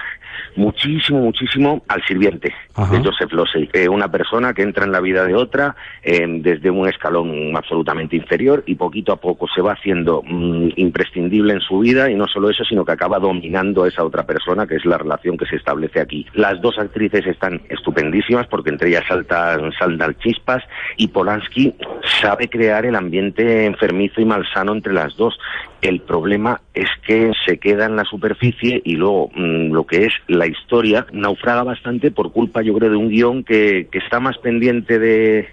muchísimo, 0.57 1.21
muchísimo 1.21 1.81
al 1.87 2.03
sirviente 2.05 2.53
de 2.91 3.03
Joseph 3.03 3.31
Losey, 3.31 3.69
eh, 3.71 3.87
una 3.87 4.11
persona 4.11 4.53
que 4.53 4.63
entra 4.63 4.83
en 4.83 4.91
la 4.91 4.99
vida 4.99 5.23
de 5.23 5.33
otra 5.33 5.75
em, 6.03 6.41
desde 6.41 6.69
un 6.69 6.89
escalón 6.89 7.55
absolutamente 7.55 8.17
inferior 8.17 8.63
y 8.65 8.75
poquito 8.75 9.13
a 9.13 9.15
poco 9.15 9.47
se 9.47 9.61
va 9.61 9.73
haciendo 9.73 10.21
mm, 10.23 10.71
imprescindible 10.75 11.53
en 11.53 11.61
su 11.61 11.79
vida 11.79 12.11
y 12.11 12.15
no 12.15 12.27
solo 12.27 12.49
eso, 12.49 12.65
sino 12.65 12.83
que 12.83 12.91
acaba 12.91 13.17
dominando 13.19 13.83
a 13.83 13.87
esa 13.87 14.03
otra 14.03 14.25
persona, 14.25 14.67
que 14.67 14.75
es 14.75 14.85
la 14.85 14.97
relación 14.97 15.37
que 15.37 15.45
se 15.45 15.55
establece 15.55 16.01
aquí. 16.01 16.25
Las 16.33 16.61
dos 16.61 16.77
actrices 16.77 17.25
están 17.25 17.61
estupendísimas 17.69 18.47
porque 18.47 18.71
entre 18.71 18.89
ellas 18.89 19.05
saltan, 19.07 19.71
saltan 19.71 19.84
chispas 20.19 20.63
y 20.97 21.07
Polanski 21.07 21.73
sabe 22.21 22.49
crear 22.49 22.85
el 22.85 22.95
ambiente 22.95 23.65
enfermizo 23.65 24.21
y 24.21 24.25
malsano 24.25 24.73
entre 24.73 24.93
las 24.93 25.15
dos. 25.15 25.37
El 25.85 26.01
problema 26.01 26.61
es 26.73 26.89
que 27.05 27.31
se 27.45 27.59
queda 27.59 27.85
en 27.85 27.95
la 27.95 28.05
superficie 28.05 28.81
y 28.83 28.95
luego 28.95 29.29
mm, 29.35 29.71
lo 29.71 29.85
que 29.85 30.05
es 30.05 30.13
la 30.27 30.47
historia 30.47 31.05
naufraga 31.11 31.61
bastante 31.61 32.09
por 32.09 32.31
culpa, 32.31 32.63
yo 32.63 32.73
creo, 32.73 32.89
de 32.89 32.97
un 32.97 33.09
guion 33.09 33.43
que, 33.43 33.87
que 33.91 33.99
está 33.99 34.19
más 34.19 34.35
pendiente 34.39 34.97
de, 34.97 35.47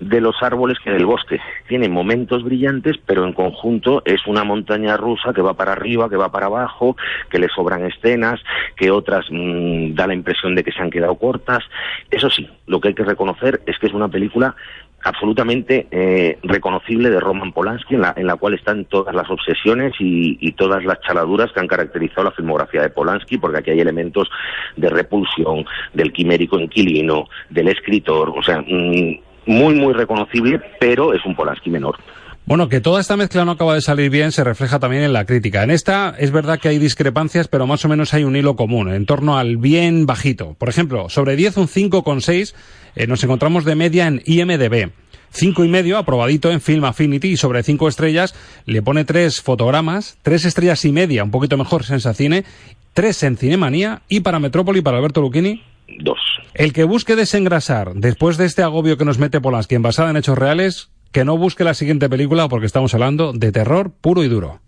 los 0.00 0.42
árboles 0.42 0.78
que 0.82 0.90
del 0.90 1.04
bosque. 1.04 1.38
Tiene 1.68 1.90
momentos 1.90 2.44
brillantes, 2.44 2.96
pero 3.04 3.26
en 3.26 3.34
conjunto 3.34 4.00
es 4.06 4.26
una 4.26 4.42
montaña 4.42 4.96
rusa 4.96 5.34
que 5.34 5.42
va 5.42 5.52
para 5.52 5.72
arriba, 5.72 6.08
que 6.08 6.16
va 6.16 6.32
para 6.32 6.46
abajo, 6.46 6.96
que 7.28 7.38
le 7.38 7.48
sobran 7.48 7.84
escenas, 7.84 8.40
que 8.76 8.90
otras 8.90 9.26
mm, 9.30 9.92
da 9.92 10.06
la 10.06 10.14
impresión 10.14 10.54
de 10.54 10.64
que 10.64 10.72
se 10.72 10.80
han 10.80 10.90
quedado 10.90 11.16
cortas. 11.16 11.62
Eso 12.10 12.30
sí, 12.30 12.48
lo 12.66 12.80
que 12.80 12.88
hay 12.88 12.94
que 12.94 13.04
reconocer 13.04 13.60
es 13.66 13.78
que 13.78 13.88
es 13.88 13.92
una 13.92 14.08
película 14.08 14.56
absolutamente 15.04 15.86
eh, 15.90 16.38
reconocible 16.42 17.10
de 17.10 17.20
Roman 17.20 17.52
Polanski, 17.52 17.94
en 17.94 18.00
la, 18.00 18.14
en 18.16 18.26
la 18.26 18.36
cual 18.36 18.54
están 18.54 18.86
todas 18.86 19.14
las 19.14 19.30
obsesiones 19.30 19.92
y, 20.00 20.38
y, 20.40 20.52
todas 20.52 20.84
las 20.84 21.00
chaladuras 21.00 21.52
que 21.52 21.60
han 21.60 21.68
caracterizado 21.68 22.24
la 22.24 22.30
filmografía 22.32 22.82
de 22.82 22.90
Polanski, 22.90 23.38
porque 23.38 23.58
aquí 23.58 23.70
hay 23.70 23.80
elementos 23.80 24.28
de 24.76 24.88
repulsión, 24.88 25.66
del 25.92 26.12
quimérico 26.12 26.58
inquilino, 26.58 27.28
del 27.50 27.68
escritor, 27.68 28.32
o 28.36 28.42
sea, 28.42 28.60
mm, 28.60 29.18
muy, 29.46 29.74
muy 29.74 29.92
reconocible, 29.92 30.60
pero 30.80 31.12
es 31.12 31.24
un 31.24 31.36
Polanski 31.36 31.70
menor. 31.70 31.96
Bueno, 32.46 32.68
que 32.68 32.82
toda 32.82 33.00
esta 33.00 33.16
mezcla 33.16 33.46
no 33.46 33.52
acaba 33.52 33.74
de 33.74 33.80
salir 33.80 34.10
bien 34.10 34.30
se 34.30 34.44
refleja 34.44 34.78
también 34.78 35.02
en 35.02 35.14
la 35.14 35.24
crítica. 35.24 35.62
En 35.62 35.70
esta 35.70 36.14
es 36.18 36.30
verdad 36.30 36.60
que 36.60 36.68
hay 36.68 36.78
discrepancias, 36.78 37.48
pero 37.48 37.66
más 37.66 37.82
o 37.86 37.88
menos 37.88 38.12
hay 38.12 38.24
un 38.24 38.36
hilo 38.36 38.54
común, 38.54 38.92
en 38.92 39.06
torno 39.06 39.38
al 39.38 39.56
bien 39.56 40.04
bajito. 40.04 40.54
Por 40.58 40.68
ejemplo, 40.68 41.08
sobre 41.08 41.36
10 41.36 41.56
un 41.56 41.68
5,6 41.68 42.54
eh, 42.96 43.06
nos 43.06 43.24
encontramos 43.24 43.64
de 43.64 43.74
media 43.76 44.06
en 44.06 44.22
IMDB. 44.26 44.90
Cinco 45.30 45.64
y 45.64 45.68
medio, 45.68 45.96
aprobadito 45.96 46.50
en 46.52 46.60
Film 46.60 46.84
Affinity, 46.84 47.28
y 47.28 47.36
sobre 47.38 47.62
cinco 47.62 47.88
estrellas 47.88 48.34
le 48.66 48.82
pone 48.82 49.04
tres 49.04 49.40
fotogramas, 49.40 50.18
tres 50.22 50.44
estrellas 50.44 50.84
y 50.84 50.92
media, 50.92 51.24
un 51.24 51.30
poquito 51.30 51.56
mejor 51.56 51.82
Sensacine, 51.82 52.44
tres 52.92 53.22
en 53.22 53.36
Cinemanía, 53.36 54.02
y 54.06 54.20
para 54.20 54.38
Metrópoli, 54.38 54.80
para 54.80 54.98
Alberto 54.98 55.22
Lucchini, 55.22 55.64
dos. 55.98 56.20
El 56.52 56.72
que 56.72 56.84
busque 56.84 57.16
desengrasar 57.16 57.94
después 57.94 58.36
de 58.36 58.44
este 58.44 58.62
agobio 58.62 58.96
que 58.96 59.04
nos 59.04 59.18
mete 59.18 59.40
Polanski 59.40 59.74
en 59.74 59.82
basada 59.82 60.10
en 60.10 60.18
hechos 60.18 60.38
reales, 60.38 60.90
que 61.14 61.24
no 61.24 61.38
busque 61.38 61.62
la 61.62 61.74
siguiente 61.74 62.10
película 62.10 62.48
porque 62.48 62.66
estamos 62.66 62.92
hablando 62.92 63.32
de 63.32 63.52
terror 63.52 63.92
puro 64.00 64.24
y 64.24 64.28
duro. 64.28 64.60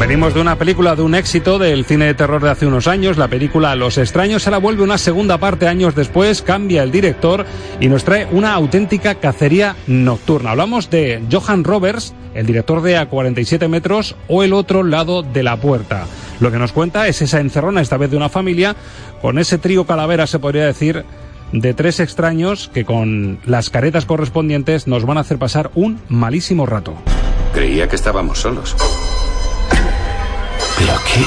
Venimos 0.00 0.34
de 0.34 0.40
una 0.40 0.58
película 0.58 0.96
de 0.96 1.02
un 1.02 1.14
éxito 1.14 1.60
del 1.60 1.84
cine 1.84 2.06
de 2.06 2.14
terror 2.14 2.42
de 2.42 2.50
hace 2.50 2.66
unos 2.66 2.88
años, 2.88 3.16
la 3.16 3.28
película 3.28 3.76
Los 3.76 3.98
extraños, 3.98 4.46
la 4.48 4.58
vuelve 4.58 4.82
una 4.82 4.98
segunda 4.98 5.38
parte 5.38 5.68
años 5.68 5.94
después, 5.94 6.42
cambia 6.42 6.82
el 6.82 6.90
director 6.90 7.46
y 7.80 7.88
nos 7.88 8.02
trae 8.04 8.26
una 8.32 8.52
auténtica 8.54 9.14
cacería 9.14 9.76
nocturna. 9.86 10.50
Hablamos 10.50 10.90
de 10.90 11.22
Johan 11.30 11.62
Roberts, 11.62 12.14
el 12.36 12.46
director 12.46 12.82
de 12.82 12.96
A 12.96 13.06
47 13.06 13.66
metros 13.68 14.14
o 14.28 14.42
El 14.42 14.52
otro 14.52 14.82
lado 14.82 15.22
de 15.22 15.42
la 15.42 15.56
puerta. 15.56 16.06
Lo 16.38 16.52
que 16.52 16.58
nos 16.58 16.72
cuenta 16.72 17.08
es 17.08 17.22
esa 17.22 17.40
encerrona, 17.40 17.80
esta 17.80 17.96
vez 17.96 18.10
de 18.10 18.16
una 18.16 18.28
familia, 18.28 18.76
con 19.22 19.38
ese 19.38 19.58
trío 19.58 19.86
calavera, 19.86 20.26
se 20.26 20.38
podría 20.38 20.66
decir, 20.66 21.04
de 21.52 21.74
tres 21.74 22.00
extraños 22.00 22.68
que 22.72 22.84
con 22.84 23.38
las 23.46 23.70
caretas 23.70 24.04
correspondientes 24.04 24.86
nos 24.86 25.04
van 25.04 25.16
a 25.16 25.22
hacer 25.22 25.38
pasar 25.38 25.70
un 25.74 26.00
malísimo 26.08 26.66
rato. 26.66 26.94
Creía 27.54 27.88
que 27.88 27.96
estábamos 27.96 28.40
solos. 28.40 28.76
¿Pero 30.78 30.92
qué? 31.06 31.24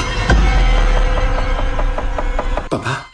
Papá. 2.68 3.08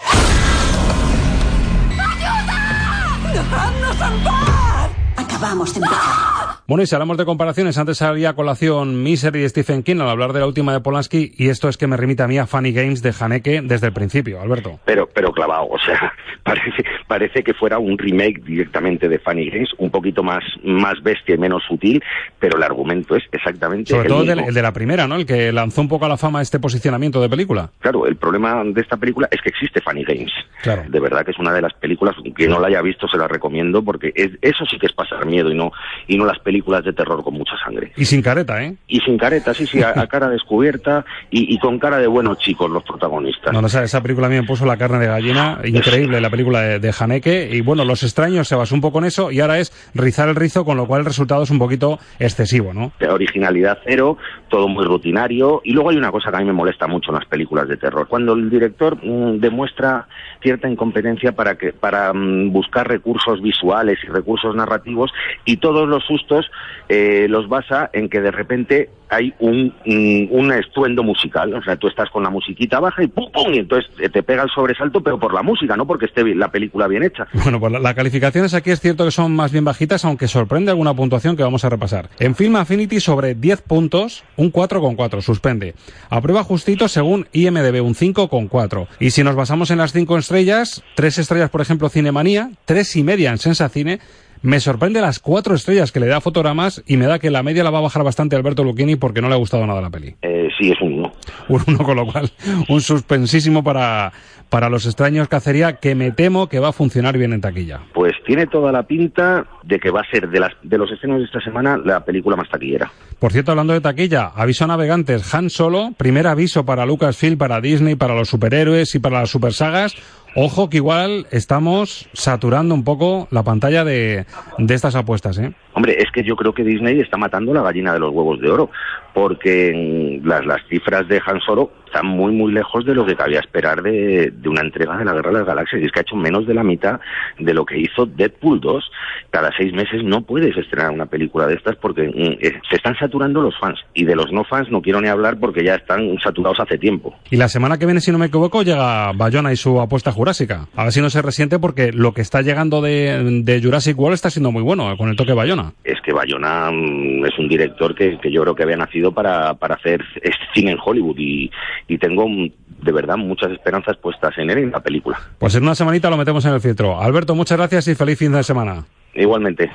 ¡Dejadnos 3.32 4.00
en 4.00 4.24
paz! 4.24 4.90
Acabamos 5.16 5.72
de 5.72 5.80
empezar. 5.80 6.35
Bueno, 6.68 6.82
y 6.82 6.86
si 6.86 6.96
hablamos 6.96 7.16
de 7.16 7.24
comparaciones, 7.24 7.78
antes 7.78 7.98
salía 7.98 8.30
a 8.30 8.32
colación 8.34 9.00
Misery 9.04 9.40
de 9.40 9.48
Stephen 9.48 9.84
King 9.84 10.00
al 10.00 10.08
hablar 10.08 10.32
de 10.32 10.40
la 10.40 10.46
última 10.48 10.72
de 10.72 10.80
Polanski, 10.80 11.32
y 11.36 11.48
esto 11.48 11.68
es 11.68 11.76
que 11.76 11.86
me 11.86 11.96
remite 11.96 12.24
a 12.24 12.26
mí 12.26 12.38
a 12.38 12.46
Funny 12.46 12.72
Games 12.72 13.02
de 13.02 13.14
Haneke 13.18 13.62
desde 13.62 13.86
el 13.86 13.92
principio, 13.92 14.40
Alberto. 14.40 14.80
Pero, 14.84 15.08
pero 15.14 15.30
clavado, 15.32 15.68
o 15.68 15.78
sea, 15.78 16.12
parece, 16.42 16.84
parece 17.06 17.44
que 17.44 17.54
fuera 17.54 17.78
un 17.78 17.96
remake 17.96 18.42
directamente 18.42 19.08
de 19.08 19.20
Funny 19.20 19.48
Games, 19.48 19.68
un 19.78 19.90
poquito 19.90 20.24
más, 20.24 20.42
más 20.64 21.00
bestia 21.04 21.36
y 21.36 21.38
menos 21.38 21.62
sutil, 21.68 22.02
pero 22.40 22.56
el 22.56 22.64
argumento 22.64 23.14
es 23.14 23.22
exactamente 23.30 23.90
Sobre 23.90 24.08
el 24.08 24.08
todo 24.08 24.24
mismo. 24.24 24.48
el 24.48 24.54
de 24.54 24.62
la 24.62 24.72
primera, 24.72 25.06
¿no? 25.06 25.14
El 25.14 25.26
que 25.26 25.52
lanzó 25.52 25.80
un 25.82 25.88
poco 25.88 26.06
a 26.06 26.08
la 26.08 26.16
fama 26.16 26.42
este 26.42 26.58
posicionamiento 26.58 27.20
de 27.22 27.28
película. 27.28 27.70
Claro, 27.78 28.08
el 28.08 28.16
problema 28.16 28.64
de 28.64 28.80
esta 28.80 28.96
película 28.96 29.28
es 29.30 29.40
que 29.40 29.50
existe 29.50 29.80
Funny 29.82 30.02
Games. 30.02 30.25
Claro. 30.74 30.88
De 30.88 31.00
verdad 31.00 31.24
que 31.24 31.30
es 31.30 31.38
una 31.38 31.52
de 31.52 31.62
las 31.62 31.72
películas 31.74 32.14
que 32.36 32.48
no 32.48 32.58
la 32.60 32.68
haya 32.68 32.82
visto 32.82 33.08
se 33.08 33.16
la 33.16 33.28
recomiendo 33.28 33.82
porque 33.82 34.12
es, 34.14 34.32
eso 34.42 34.64
sí 34.66 34.78
que 34.78 34.86
es 34.86 34.92
pasar 34.92 35.26
miedo 35.26 35.50
y 35.50 35.54
no 35.54 35.72
y 36.06 36.16
no 36.16 36.24
las 36.24 36.38
películas 36.38 36.84
de 36.84 36.92
terror 36.92 37.22
con 37.22 37.34
mucha 37.34 37.56
sangre. 37.64 37.92
Y 37.96 38.04
sin 38.04 38.22
careta, 38.22 38.62
¿eh? 38.62 38.76
Y 38.88 39.00
sin 39.00 39.18
careta, 39.18 39.54
sí, 39.54 39.66
sí, 39.66 39.82
a, 39.82 39.98
a 40.00 40.06
cara 40.06 40.28
descubierta 40.28 41.04
y, 41.30 41.54
y 41.54 41.58
con 41.58 41.78
cara 41.78 41.98
de 41.98 42.06
buenos 42.06 42.38
chicos 42.38 42.70
los 42.70 42.82
protagonistas. 42.82 43.52
No, 43.52 43.60
no, 43.60 43.66
esa, 43.68 43.84
esa 43.84 44.02
película 44.02 44.26
a 44.26 44.30
mí 44.30 44.36
me 44.36 44.44
puso 44.44 44.66
la 44.66 44.76
carne 44.76 44.98
de 44.98 45.06
gallina, 45.06 45.60
increíble 45.64 46.20
la 46.20 46.30
película 46.30 46.60
de, 46.60 46.78
de 46.78 46.94
Haneke, 46.98 47.48
y 47.52 47.60
bueno, 47.60 47.84
Los 47.84 48.02
extraños 48.02 48.48
se 48.48 48.54
basó 48.54 48.74
un 48.74 48.80
poco 48.80 48.98
en 48.98 49.04
eso, 49.06 49.30
y 49.30 49.40
ahora 49.40 49.58
es 49.58 49.72
rizar 49.94 50.28
el 50.28 50.34
rizo, 50.34 50.64
con 50.64 50.76
lo 50.76 50.86
cual 50.86 51.00
el 51.00 51.06
resultado 51.06 51.42
es 51.42 51.50
un 51.50 51.58
poquito 51.58 51.98
excesivo, 52.18 52.72
¿no? 52.74 52.92
de 52.98 53.08
originalidad 53.08 53.78
cero, 53.84 54.16
todo 54.48 54.68
muy 54.68 54.84
rutinario. 54.84 55.60
Y 55.64 55.72
luego 55.72 55.90
hay 55.90 55.96
una 55.96 56.10
cosa 56.10 56.30
que 56.30 56.36
a 56.36 56.40
mí 56.40 56.46
me 56.46 56.52
molesta 56.52 56.86
mucho 56.86 57.10
en 57.10 57.16
las 57.16 57.26
películas 57.26 57.68
de 57.68 57.76
terror. 57.76 58.06
Cuando 58.08 58.32
el 58.34 58.50
director 58.50 58.96
mm, 59.02 59.38
demuestra 59.40 60.06
cierta 60.46 60.70
incompetencia 60.70 61.32
para, 61.32 61.56
que, 61.58 61.72
para 61.72 62.12
mm, 62.12 62.52
buscar 62.52 62.86
recursos 62.86 63.42
visuales 63.42 63.98
y 64.04 64.06
recursos 64.06 64.54
narrativos 64.54 65.10
y 65.44 65.56
todos 65.56 65.88
los 65.88 66.04
sustos 66.04 66.48
eh, 66.88 67.26
los 67.28 67.48
basa 67.48 67.90
en 67.92 68.08
que 68.08 68.20
de 68.20 68.30
repente 68.30 68.90
hay 69.08 69.32
un, 69.40 69.72
mm, 69.84 70.28
un 70.32 70.52
estruendo 70.52 71.02
musical. 71.02 71.54
O 71.54 71.62
sea, 71.62 71.76
tú 71.76 71.88
estás 71.88 72.10
con 72.10 72.22
la 72.22 72.30
musiquita 72.30 72.80
baja 72.80 73.02
y 73.02 73.06
¡pum, 73.06 73.30
pum! 73.32 73.52
Y 73.54 73.58
entonces 73.58 73.90
te 74.12 74.22
pega 74.22 74.42
el 74.42 74.50
sobresalto, 74.50 75.00
pero 75.02 75.18
por 75.18 75.32
la 75.34 75.42
música, 75.42 75.76
no 75.76 75.86
porque 75.86 76.06
esté 76.06 76.24
la 76.34 76.50
película 76.50 76.86
bien 76.88 77.02
hecha. 77.02 77.26
Bueno, 77.44 77.60
pues 77.60 77.72
la- 77.72 77.78
las 77.78 77.94
calificaciones 77.94 78.54
aquí 78.54 78.70
es 78.70 78.80
cierto 78.80 79.04
que 79.04 79.10
son 79.10 79.34
más 79.34 79.52
bien 79.52 79.64
bajitas, 79.64 80.04
aunque 80.04 80.28
sorprende 80.28 80.70
alguna 80.70 80.94
puntuación 80.94 81.36
que 81.36 81.42
vamos 81.42 81.64
a 81.64 81.68
repasar. 81.68 82.08
En 82.18 82.34
Film 82.34 82.56
Affinity 82.56 83.00
sobre 83.00 83.34
10 83.34 83.62
puntos, 83.62 84.24
un 84.36 84.50
4,4, 84.52 85.20
suspende. 85.22 85.74
Aprueba 86.10 86.42
justito 86.42 86.88
según 86.88 87.26
IMDB, 87.32 87.82
un 87.84 87.94
5,4. 87.94 88.88
Y 89.00 89.10
si 89.10 89.22
nos 89.22 89.34
basamos 89.36 89.70
en 89.70 89.78
las 89.78 89.92
5 89.92 90.18
estrellas, 90.18 90.82
3 90.96 91.18
estrellas, 91.18 91.50
por 91.50 91.60
ejemplo, 91.60 91.88
Cinemanía, 91.88 92.50
3 92.64 92.96
y 92.96 93.02
media 93.04 93.30
en 93.30 93.38
Sensacine, 93.38 94.00
me 94.42 94.60
sorprende 94.60 95.00
las 95.00 95.18
4 95.18 95.54
estrellas 95.54 95.92
que 95.92 96.00
le 96.00 96.06
da 96.06 96.20
Fotogramas 96.20 96.82
y 96.86 96.96
me 96.96 97.06
da 97.06 97.18
que 97.18 97.30
la 97.30 97.42
media 97.42 97.64
la 97.64 97.70
va 97.70 97.78
a 97.78 97.82
bajar 97.82 98.04
bastante 98.04 98.36
Alberto 98.36 98.64
Lucchini 98.64 98.96
porque 98.96 99.20
no 99.20 99.28
le 99.28 99.34
ha 99.34 99.38
gustado 99.38 99.66
nada 99.66 99.80
la 99.80 99.90
peli. 99.90 100.14
Eh, 100.22 100.48
sí, 100.58 100.70
es 100.70 100.80
un 100.80 100.94
uno. 100.94 101.12
Un 101.48 101.62
uno, 101.68 101.78
con 101.84 101.96
lo 101.96 102.06
cual, 102.06 102.30
un 102.68 102.80
suspensísimo 102.80 103.62
para, 103.62 104.12
para 104.48 104.68
los 104.68 104.84
extraños 104.86 105.28
cacería 105.28 105.74
que 105.74 105.94
me 105.94 106.10
temo 106.10 106.48
que 106.48 106.58
va 106.58 106.68
a 106.68 106.72
funcionar 106.72 107.16
bien 107.16 107.32
en 107.32 107.40
taquilla. 107.40 107.80
Pues 107.94 108.12
tiene 108.26 108.46
toda 108.46 108.72
la 108.72 108.82
pinta 108.82 109.46
de 109.62 109.78
que 109.78 109.90
va 109.90 110.00
a 110.00 110.10
ser 110.10 110.28
de, 110.28 110.40
las, 110.40 110.52
de 110.62 110.78
los 110.78 110.90
estrenos 110.90 111.18
de 111.18 111.24
esta 111.24 111.40
semana 111.40 111.76
la 111.76 112.04
película 112.04 112.36
más 112.36 112.48
taquillera. 112.48 112.90
Por 113.18 113.32
cierto, 113.32 113.52
hablando 113.52 113.72
de 113.72 113.80
taquilla, 113.80 114.32
aviso 114.34 114.64
a 114.64 114.66
navegantes, 114.66 115.32
Han 115.34 115.50
Solo, 115.50 115.92
primer 115.96 116.26
aviso 116.26 116.64
para 116.64 116.84
Lucasfilm, 116.84 117.38
para 117.38 117.60
Disney, 117.60 117.94
para 117.94 118.14
los 118.14 118.28
superhéroes 118.28 118.94
y 118.94 118.98
para 118.98 119.20
las 119.20 119.30
supersagas. 119.30 119.94
Ojo 120.38 120.68
que 120.68 120.76
igual 120.76 121.26
estamos 121.30 122.08
saturando 122.12 122.74
un 122.74 122.84
poco 122.84 123.26
la 123.30 123.42
pantalla 123.42 123.84
de, 123.84 124.26
de 124.58 124.74
estas 124.74 124.94
apuestas, 124.94 125.38
¿eh? 125.38 125.54
Hombre, 125.76 125.94
es 125.98 126.10
que 126.10 126.22
yo 126.22 126.36
creo 126.36 126.54
que 126.54 126.64
Disney 126.64 127.00
está 127.00 127.18
matando 127.18 127.52
la 127.52 127.60
gallina 127.60 127.92
de 127.92 128.00
los 128.00 128.10
huevos 128.10 128.40
de 128.40 128.50
oro, 128.50 128.70
porque 129.12 130.20
las, 130.24 130.46
las 130.46 130.66
cifras 130.68 131.06
de 131.06 131.20
Han 131.26 131.38
Solo 131.40 131.70
están 131.84 132.06
muy, 132.06 132.32
muy 132.32 132.50
lejos 132.50 132.84
de 132.84 132.94
lo 132.94 133.04
que 133.04 133.14
cabía 133.14 133.40
esperar 133.40 133.82
de, 133.82 134.30
de 134.30 134.48
una 134.48 134.62
entrega 134.62 134.96
de 134.96 135.04
la 135.04 135.12
Guerra 135.12 135.30
de 135.30 135.38
las 135.38 135.46
Galaxias. 135.46 135.82
Y 135.82 135.84
es 135.84 135.92
que 135.92 136.00
ha 136.00 136.02
hecho 136.02 136.16
menos 136.16 136.46
de 136.46 136.54
la 136.54 136.62
mitad 136.62 136.98
de 137.38 137.54
lo 137.54 137.66
que 137.66 137.78
hizo 137.78 138.06
Deadpool 138.06 138.60
2. 138.60 138.90
Cada 139.30 139.50
seis 139.56 139.72
meses 139.74 140.02
no 140.02 140.22
puedes 140.22 140.56
estrenar 140.56 140.90
una 140.92 141.06
película 141.06 141.46
de 141.46 141.54
estas 141.54 141.76
porque 141.76 142.02
mm, 142.02 142.44
eh, 142.46 142.60
se 142.70 142.76
están 142.76 142.96
saturando 142.98 143.42
los 143.42 143.58
fans. 143.58 143.78
Y 143.92 144.04
de 144.04 144.16
los 144.16 144.32
no 144.32 144.44
fans 144.44 144.70
no 144.70 144.80
quiero 144.80 145.00
ni 145.00 145.08
hablar 145.08 145.38
porque 145.38 145.62
ya 145.62 145.74
están 145.74 146.16
saturados 146.22 146.58
hace 146.60 146.78
tiempo. 146.78 147.14
Y 147.30 147.36
la 147.36 147.48
semana 147.48 147.78
que 147.78 147.86
viene, 147.86 148.00
si 148.00 148.12
no 148.12 148.18
me 148.18 148.26
equivoco, 148.26 148.62
llega 148.62 149.12
Bayona 149.12 149.52
y 149.52 149.56
su 149.56 149.78
apuesta 149.80 150.10
jurásica. 150.10 150.68
A 150.74 150.84
ver 150.84 150.92
si 150.92 151.00
no 151.02 151.10
se 151.10 151.20
resiente 151.22 151.58
porque 151.58 151.92
lo 151.92 152.12
que 152.12 152.22
está 152.22 152.42
llegando 152.42 152.80
de, 152.80 153.42
de 153.42 153.62
Jurassic 153.62 153.98
World 153.98 154.14
está 154.14 154.30
siendo 154.30 154.52
muy 154.52 154.62
bueno, 154.62 154.90
eh, 154.90 154.96
con 154.96 155.08
el 155.08 155.16
toque 155.16 155.32
Bayona. 155.32 155.65
Es 155.84 156.00
que 156.00 156.12
Bayona 156.12 156.68
es 156.68 157.38
un 157.38 157.48
director 157.48 157.94
que, 157.94 158.18
que 158.18 158.30
yo 158.30 158.42
creo 158.42 158.54
que 158.54 158.62
había 158.62 158.76
nacido 158.76 159.12
para, 159.12 159.54
para 159.54 159.74
hacer 159.74 160.02
este 160.22 160.44
cine 160.54 160.72
en 160.72 160.78
Hollywood 160.84 161.16
y, 161.18 161.50
y 161.88 161.98
tengo 161.98 162.26
de 162.26 162.92
verdad 162.92 163.16
muchas 163.16 163.50
esperanzas 163.52 163.96
puestas 163.96 164.36
en 164.38 164.50
él 164.50 164.58
y 164.58 164.62
en 164.62 164.70
la 164.70 164.80
película. 164.80 165.18
Pues 165.38 165.54
en 165.54 165.62
una 165.62 165.74
semanita 165.74 166.10
lo 166.10 166.16
metemos 166.16 166.44
en 166.44 166.54
el 166.54 166.60
filtro. 166.60 167.00
Alberto, 167.00 167.34
muchas 167.34 167.58
gracias 167.58 167.88
y 167.88 167.94
feliz 167.94 168.18
fin 168.18 168.32
de 168.32 168.42
semana. 168.42 168.84
Igualmente. 169.14 169.70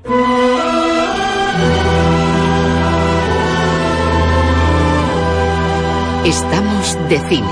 Estamos 6.26 6.98
de 7.10 7.18
cine. 7.30 7.48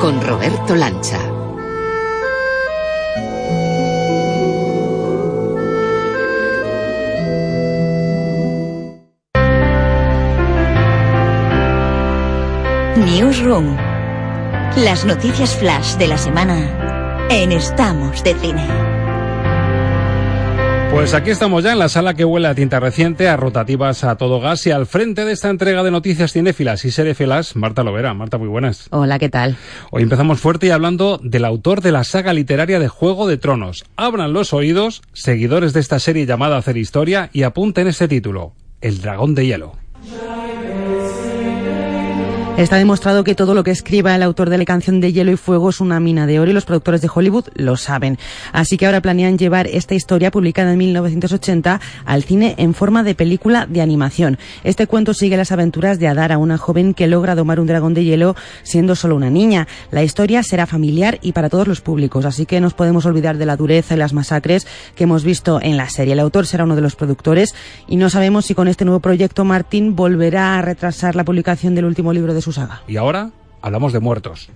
Con 0.00 0.20
Roberto 0.20 0.76
Lancha. 0.76 1.18
Newsroom. 12.98 13.76
Las 14.76 15.04
noticias 15.04 15.54
flash 15.54 15.96
de 15.98 16.08
la 16.08 16.18
semana 16.18 17.28
en 17.30 17.52
Estamos 17.52 18.24
de 18.24 18.34
Cine. 18.34 18.66
Pues 20.90 21.14
aquí 21.14 21.30
estamos 21.30 21.62
ya 21.62 21.72
en 21.72 21.78
la 21.78 21.88
sala 21.88 22.14
que 22.14 22.24
huele 22.24 22.48
a 22.48 22.56
tinta 22.56 22.80
reciente, 22.80 23.28
a 23.28 23.36
rotativas 23.36 24.02
a 24.02 24.16
todo 24.16 24.40
gas 24.40 24.66
y 24.66 24.72
al 24.72 24.86
frente 24.86 25.24
de 25.24 25.32
esta 25.32 25.48
entrega 25.48 25.84
de 25.84 25.92
noticias 25.92 26.32
cinéfilas 26.32 26.84
y 26.84 26.90
seriefilas, 26.90 27.54
Marta 27.54 27.84
Lovera. 27.84 28.14
Marta, 28.14 28.36
muy 28.36 28.48
buenas. 28.48 28.88
Hola, 28.90 29.20
¿qué 29.20 29.28
tal? 29.28 29.56
Hoy 29.92 30.02
empezamos 30.02 30.40
fuerte 30.40 30.66
y 30.66 30.70
hablando 30.70 31.20
del 31.22 31.44
autor 31.44 31.82
de 31.82 31.92
la 31.92 32.02
saga 32.02 32.32
literaria 32.32 32.80
de 32.80 32.88
Juego 32.88 33.28
de 33.28 33.36
Tronos. 33.36 33.84
Abran 33.94 34.32
los 34.32 34.52
oídos, 34.52 35.02
seguidores 35.12 35.72
de 35.72 35.80
esta 35.80 36.00
serie 36.00 36.26
llamada 36.26 36.56
Hacer 36.56 36.76
Historia, 36.76 37.30
y 37.32 37.44
apunten 37.44 37.86
este 37.86 38.08
título, 38.08 38.54
El 38.80 39.00
Dragón 39.00 39.36
de 39.36 39.46
Hielo. 39.46 39.76
Está 42.58 42.74
demostrado 42.74 43.22
que 43.22 43.36
todo 43.36 43.54
lo 43.54 43.62
que 43.62 43.70
escriba 43.70 44.16
el 44.16 44.22
autor 44.24 44.50
de 44.50 44.58
la 44.58 44.64
canción 44.64 45.00
de 45.00 45.12
Hielo 45.12 45.30
y 45.30 45.36
Fuego 45.36 45.70
es 45.70 45.80
una 45.80 46.00
mina 46.00 46.26
de 46.26 46.40
oro 46.40 46.50
y 46.50 46.54
los 46.54 46.64
productores 46.64 47.00
de 47.00 47.08
Hollywood 47.08 47.44
lo 47.54 47.76
saben. 47.76 48.18
Así 48.52 48.76
que 48.76 48.86
ahora 48.86 49.00
planean 49.00 49.38
llevar 49.38 49.68
esta 49.68 49.94
historia 49.94 50.32
publicada 50.32 50.72
en 50.72 50.78
1980 50.78 51.80
al 52.04 52.24
cine 52.24 52.56
en 52.58 52.74
forma 52.74 53.04
de 53.04 53.14
película 53.14 53.66
de 53.66 53.80
animación. 53.80 54.38
Este 54.64 54.88
cuento 54.88 55.14
sigue 55.14 55.36
las 55.36 55.52
aventuras 55.52 56.00
de 56.00 56.08
Adara, 56.08 56.36
una 56.36 56.58
joven 56.58 56.94
que 56.94 57.06
logra 57.06 57.36
domar 57.36 57.60
un 57.60 57.68
dragón 57.68 57.94
de 57.94 58.02
hielo 58.02 58.34
siendo 58.64 58.96
solo 58.96 59.14
una 59.14 59.30
niña. 59.30 59.68
La 59.92 60.02
historia 60.02 60.42
será 60.42 60.66
familiar 60.66 61.20
y 61.22 61.30
para 61.30 61.50
todos 61.50 61.68
los 61.68 61.80
públicos, 61.80 62.24
así 62.24 62.44
que 62.44 62.60
nos 62.60 62.74
podemos 62.74 63.06
olvidar 63.06 63.38
de 63.38 63.46
la 63.46 63.56
dureza 63.56 63.94
y 63.94 63.98
las 63.98 64.12
masacres 64.12 64.66
que 64.96 65.04
hemos 65.04 65.22
visto 65.22 65.60
en 65.62 65.76
la 65.76 65.88
serie. 65.90 66.14
El 66.14 66.18
autor 66.18 66.44
será 66.44 66.64
uno 66.64 66.74
de 66.74 66.82
los 66.82 66.96
productores 66.96 67.54
y 67.86 67.94
no 67.94 68.10
sabemos 68.10 68.46
si 68.46 68.56
con 68.56 68.66
este 68.66 68.84
nuevo 68.84 68.98
proyecto 68.98 69.44
Martín 69.44 69.94
volverá 69.94 70.58
a 70.58 70.62
retrasar 70.62 71.14
la 71.14 71.24
publicación 71.24 71.76
del 71.76 71.84
último 71.84 72.12
libro 72.12 72.34
de 72.34 72.42
su 72.42 72.47
Y 72.86 72.96
ahora 72.96 73.30
hablamos 73.60 73.92
de 73.92 74.00
muertos. 74.00 74.50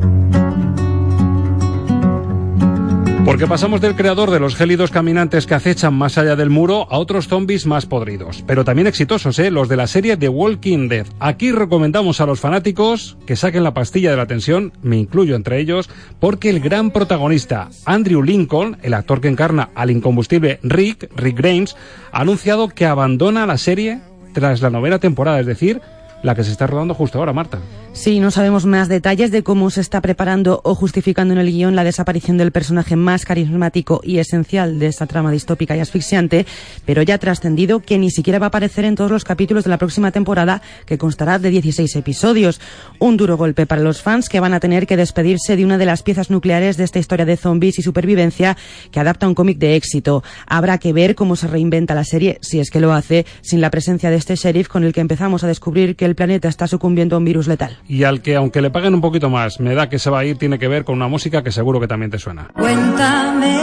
Porque 3.25 3.47
pasamos 3.47 3.81
del 3.81 3.95
creador 3.95 4.33
de 4.33 4.41
los 4.41 4.57
gélidos 4.57 4.91
caminantes 4.91 5.47
que 5.47 5.55
acechan 5.55 5.95
más 5.95 6.19
allá 6.19 6.35
del 6.35 6.51
muro 6.51 6.89
a 6.91 6.99
otros 6.99 7.29
zombies 7.29 7.67
más 7.67 7.87
podridos, 7.87 8.43
pero 8.49 8.65
también 8.65 8.89
exitosos, 8.89 9.39
¿eh? 9.39 9.53
los 9.53 9.69
de 9.69 9.77
la 9.77 9.87
serie 9.87 10.17
The 10.17 10.29
Walking 10.29 10.89
Dead. 10.89 11.07
Aquí 11.21 11.53
recomendamos 11.53 12.21
a 12.21 12.27
los 12.27 12.41
fanáticos 12.41 13.17
que 13.25 13.37
saquen 13.37 13.63
la 13.63 13.75
pastilla 13.75 14.11
de 14.11 14.17
la 14.17 14.27
tensión, 14.27 14.73
me 14.83 14.99
incluyo 14.99 15.37
entre 15.37 15.61
ellos, 15.61 15.89
porque 16.19 16.51
el 16.51 16.59
gran 16.59 16.91
protagonista, 16.91 17.69
Andrew 17.85 18.25
Lincoln, 18.25 18.79
el 18.83 18.93
actor 18.93 19.21
que 19.21 19.29
encarna 19.29 19.71
al 19.77 19.93
incombustible 19.93 20.59
Rick, 20.65 21.09
Rick 21.15 21.39
Grimes, 21.39 21.77
ha 22.11 22.23
anunciado 22.23 22.69
que 22.69 22.87
abandona 22.87 23.47
la 23.47 23.57
serie 23.57 24.01
tras 24.33 24.63
la 24.63 24.71
novena 24.71 24.99
temporada, 24.99 25.39
es 25.39 25.47
decir, 25.47 25.81
la 26.25 26.35
que 26.35 26.43
se 26.43 26.51
está 26.51 26.67
rodando 26.67 26.95
justo 26.95 27.19
ahora, 27.19 27.33
Marta. 27.33 27.61
Sí, 27.95 28.21
no 28.21 28.31
sabemos 28.31 28.65
más 28.65 28.89
detalles 28.89 29.31
de 29.31 29.43
cómo 29.43 29.69
se 29.69 29.83
está 29.83 30.01
preparando 30.01 30.63
o 30.65 30.75
justificando 30.75 31.35
en 31.35 31.41
el 31.41 31.53
guion 31.53 31.77
la 31.77 31.85
desaparición 31.85 32.39
del 32.39 32.51
personaje 32.51 32.97
más 32.97 33.27
carismático 33.27 34.01
y 34.03 34.17
esencial 34.17 34.79
de 34.79 34.87
esta 34.87 35.07
trama 35.07 35.31
distópica 35.31 35.77
y 35.77 35.81
asfixiante, 35.81 36.47
pero 36.87 37.03
ya 37.03 37.19
trascendido 37.19 37.81
que 37.81 37.99
ni 37.99 38.11
siquiera 38.11 38.39
va 38.39 38.47
a 38.47 38.49
aparecer 38.49 38.87
en 38.87 38.95
todos 38.95 39.11
los 39.11 39.25
capítulos 39.25 39.65
de 39.65 39.71
la 39.71 39.77
próxima 39.77 40.11
temporada, 40.11 40.63
que 40.87 40.97
constará 40.97 41.39
de 41.39 41.51
16 41.51 41.95
episodios. 41.95 42.63
Un 42.99 43.19
duro 43.19 43.37
golpe 43.37 43.67
para 43.67 43.83
los 43.83 44.01
fans 44.01 44.31
que 44.31 44.41
van 44.41 44.55
a 44.55 44.61
tener 44.61 44.87
que 44.87 44.97
despedirse 44.97 45.57
de 45.57 45.65
una 45.67 45.77
de 45.77 45.87
las 45.87 46.03
piezas 46.03 46.31
nucleares 46.31 46.79
de 46.79 46.85
esta 46.85 46.99
historia 46.99 47.27
de 47.27 47.37
zombies 47.37 47.79
y 47.79 47.83
supervivencia 47.83 48.57
que 48.91 49.01
adapta 49.01 49.29
un 49.29 49.35
cómic 49.35 49.59
de 49.59 49.77
éxito. 49.77 50.25
Habrá 50.47 50.79
que 50.79 50.95
ver 50.95 51.15
cómo 51.15 51.37
se 51.37 51.47
reinventa 51.47 51.95
la 51.95 52.05
serie, 52.05 52.39
si 52.41 52.59
es 52.59 52.71
que 52.71 52.81
lo 52.81 52.95
hace, 52.95 53.27
sin 53.43 53.61
la 53.61 53.71
presencia 53.71 54.09
de 54.09 54.17
este 54.17 54.35
sheriff 54.35 54.69
con 54.69 54.83
el 54.83 54.95
que 54.95 55.03
empezamos 55.03 55.45
a 55.45 55.47
descubrir 55.47 55.95
que 55.95 56.07
el 56.07 56.15
planeta 56.15 56.49
está 56.49 56.67
sucumbiendo 56.67 57.17
a 57.17 57.19
un 57.19 57.27
virus 57.27 57.47
letal 57.47 57.82
y 57.89 58.05
al 58.05 58.23
que 58.23 58.37
aunque 58.37 58.61
le 58.61 58.71
paguen 58.71 58.95
un 58.95 59.01
poquito 59.01 59.31
más, 59.31 59.61
me 59.61 59.75
da 59.75 59.89
que 59.89 59.99
se 59.99 60.11
va 60.11 60.21
a 60.21 60.25
ir, 60.25 60.39
tiene 60.39 60.59
que 60.59 60.69
ver 60.69 60.85
con 60.85 60.97
una 60.97 61.09
música 61.09 61.43
que 61.43 61.53
seguro 61.53 61.81
que 61.81 61.89
también 61.89 62.11
te 62.11 62.19
suena. 62.19 62.49
Cuéntame, 62.55 63.59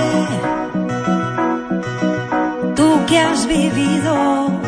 tú 2.76 3.06
que 3.08 3.18
has 3.18 3.48
vivido. 3.48 4.60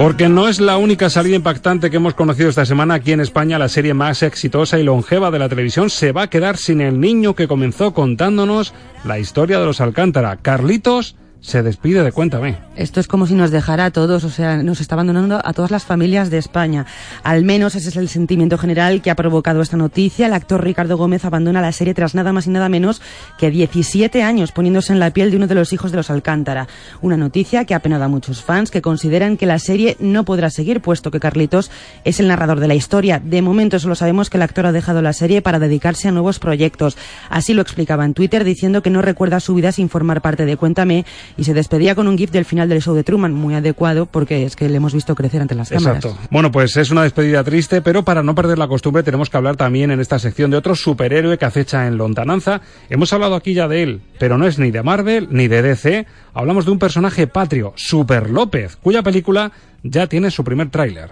Porque 0.00 0.30
no 0.30 0.48
es 0.48 0.60
la 0.60 0.78
única 0.78 1.10
salida 1.10 1.36
impactante 1.36 1.90
que 1.90 1.98
hemos 1.98 2.14
conocido 2.14 2.48
esta 2.48 2.64
semana 2.64 2.94
aquí 2.94 3.12
en 3.12 3.20
España, 3.20 3.58
la 3.58 3.68
serie 3.68 3.92
más 3.92 4.22
exitosa 4.22 4.78
y 4.78 4.82
longeva 4.82 5.30
de 5.30 5.38
la 5.38 5.50
televisión 5.50 5.90
se 5.90 6.12
va 6.12 6.22
a 6.22 6.30
quedar 6.30 6.56
sin 6.56 6.80
el 6.80 7.00
niño 7.00 7.34
que 7.34 7.46
comenzó 7.46 7.92
contándonos 7.92 8.72
la 9.04 9.18
historia 9.18 9.60
de 9.60 9.66
los 9.66 9.82
Alcántara. 9.82 10.36
Carlitos 10.36 11.16
se 11.40 11.62
despide 11.62 12.02
de 12.02 12.12
Cuéntame. 12.12 12.58
Esto 12.76 13.00
es 13.00 13.06
como 13.06 13.26
si 13.26 13.34
nos 13.34 13.50
dejara 13.50 13.86
a 13.86 13.90
todos, 13.90 14.24
o 14.24 14.30
sea, 14.30 14.62
nos 14.62 14.80
está 14.80 14.94
abandonando 14.94 15.40
a 15.42 15.52
todas 15.52 15.70
las 15.70 15.84
familias 15.84 16.30
de 16.30 16.38
España. 16.38 16.86
Al 17.22 17.44
menos 17.44 17.74
ese 17.74 17.88
es 17.88 17.96
el 17.96 18.08
sentimiento 18.08 18.58
general 18.58 19.02
que 19.02 19.10
ha 19.10 19.16
provocado 19.16 19.60
esta 19.60 19.76
noticia. 19.76 20.26
El 20.26 20.34
actor 20.34 20.62
Ricardo 20.62 20.96
Gómez 20.96 21.24
abandona 21.24 21.60
la 21.60 21.72
serie 21.72 21.94
tras 21.94 22.14
nada 22.14 22.32
más 22.32 22.46
y 22.46 22.50
nada 22.50 22.68
menos 22.68 23.02
que 23.38 23.50
17 23.50 24.22
años 24.22 24.52
poniéndose 24.52 24.92
en 24.92 25.00
la 25.00 25.10
piel 25.12 25.30
de 25.30 25.36
uno 25.36 25.46
de 25.46 25.54
los 25.54 25.72
hijos 25.72 25.90
de 25.90 25.96
los 25.96 26.10
Alcántara. 26.10 26.68
Una 27.00 27.16
noticia 27.16 27.64
que 27.64 27.74
ha 27.74 27.78
apenado 27.78 28.04
a 28.04 28.08
muchos 28.08 28.42
fans 28.42 28.70
que 28.70 28.82
consideran 28.82 29.36
que 29.36 29.46
la 29.46 29.58
serie 29.58 29.96
no 29.98 30.24
podrá 30.24 30.50
seguir 30.50 30.80
puesto 30.80 31.10
que 31.10 31.20
Carlitos 31.20 31.70
es 32.04 32.20
el 32.20 32.28
narrador 32.28 32.60
de 32.60 32.68
la 32.68 32.74
historia. 32.74 33.20
De 33.22 33.42
momento 33.42 33.78
solo 33.78 33.94
sabemos 33.94 34.30
que 34.30 34.36
el 34.36 34.42
actor 34.42 34.66
ha 34.66 34.72
dejado 34.72 35.02
la 35.02 35.12
serie 35.12 35.42
para 35.42 35.58
dedicarse 35.58 36.08
a 36.08 36.12
nuevos 36.12 36.38
proyectos. 36.38 36.96
Así 37.28 37.54
lo 37.54 37.62
explicaba 37.62 38.04
en 38.04 38.14
Twitter 38.14 38.44
diciendo 38.44 38.82
que 38.82 38.90
no 38.90 39.02
recuerda 39.02 39.40
su 39.40 39.54
vida 39.54 39.72
sin 39.72 39.88
formar 39.88 40.20
parte 40.20 40.44
de 40.44 40.56
Cuéntame 40.56 41.04
y 41.36 41.44
se 41.44 41.54
despedía 41.54 41.94
con 41.94 42.08
un 42.08 42.16
gif 42.16 42.30
del 42.30 42.44
final 42.44 42.68
del 42.68 42.82
show 42.82 42.94
de 42.94 43.04
Truman, 43.04 43.32
muy 43.32 43.54
adecuado 43.54 44.06
porque 44.06 44.44
es 44.44 44.56
que 44.56 44.68
le 44.68 44.76
hemos 44.76 44.94
visto 44.94 45.14
crecer 45.14 45.40
ante 45.40 45.54
las 45.54 45.70
cámaras. 45.70 46.04
Exacto. 46.04 46.18
Bueno, 46.30 46.50
pues 46.50 46.76
es 46.76 46.90
una 46.90 47.02
despedida 47.02 47.44
triste, 47.44 47.82
pero 47.82 48.04
para 48.04 48.22
no 48.22 48.34
perder 48.34 48.58
la 48.58 48.68
costumbre 48.68 49.02
tenemos 49.02 49.30
que 49.30 49.36
hablar 49.36 49.56
también 49.56 49.90
en 49.90 50.00
esta 50.00 50.18
sección 50.18 50.50
de 50.50 50.56
otro 50.56 50.74
superhéroe 50.74 51.38
que 51.38 51.44
acecha 51.44 51.86
en 51.86 51.96
lontananza. 51.96 52.60
Hemos 52.88 53.12
hablado 53.12 53.34
aquí 53.34 53.54
ya 53.54 53.68
de 53.68 53.82
él, 53.82 54.02
pero 54.18 54.38
no 54.38 54.46
es 54.46 54.58
ni 54.58 54.70
de 54.70 54.82
Marvel 54.82 55.28
ni 55.30 55.48
de 55.48 55.62
DC. 55.62 56.06
Hablamos 56.34 56.64
de 56.64 56.70
un 56.70 56.78
personaje 56.78 57.26
patrio, 57.26 57.72
Super 57.76 58.30
López, 58.30 58.76
cuya 58.76 59.02
película 59.02 59.52
ya 59.82 60.06
tiene 60.06 60.30
su 60.30 60.44
primer 60.44 60.70
tráiler. 60.70 61.10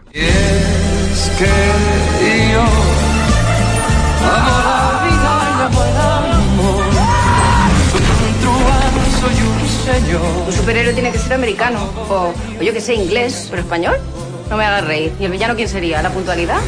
Un 10.46 10.53
superhéroe 10.53 10.92
tiene 10.92 11.11
que 11.11 11.18
ser 11.18 11.33
americano. 11.33 11.79
O, 12.11 12.35
o 12.59 12.62
yo 12.62 12.72
que 12.72 12.81
sé, 12.81 12.94
inglés, 12.94 13.48
pero 13.51 13.62
español. 13.62 13.96
No 14.51 14.57
me 14.57 14.64
hagas 14.64 14.87
reír. 14.87 15.12
¿Y 15.18 15.24
el 15.24 15.31
villano 15.33 15.55
quién 15.57 15.68
sería? 15.68 16.03
¿La 16.03 16.11
puntualidad? 16.11 16.59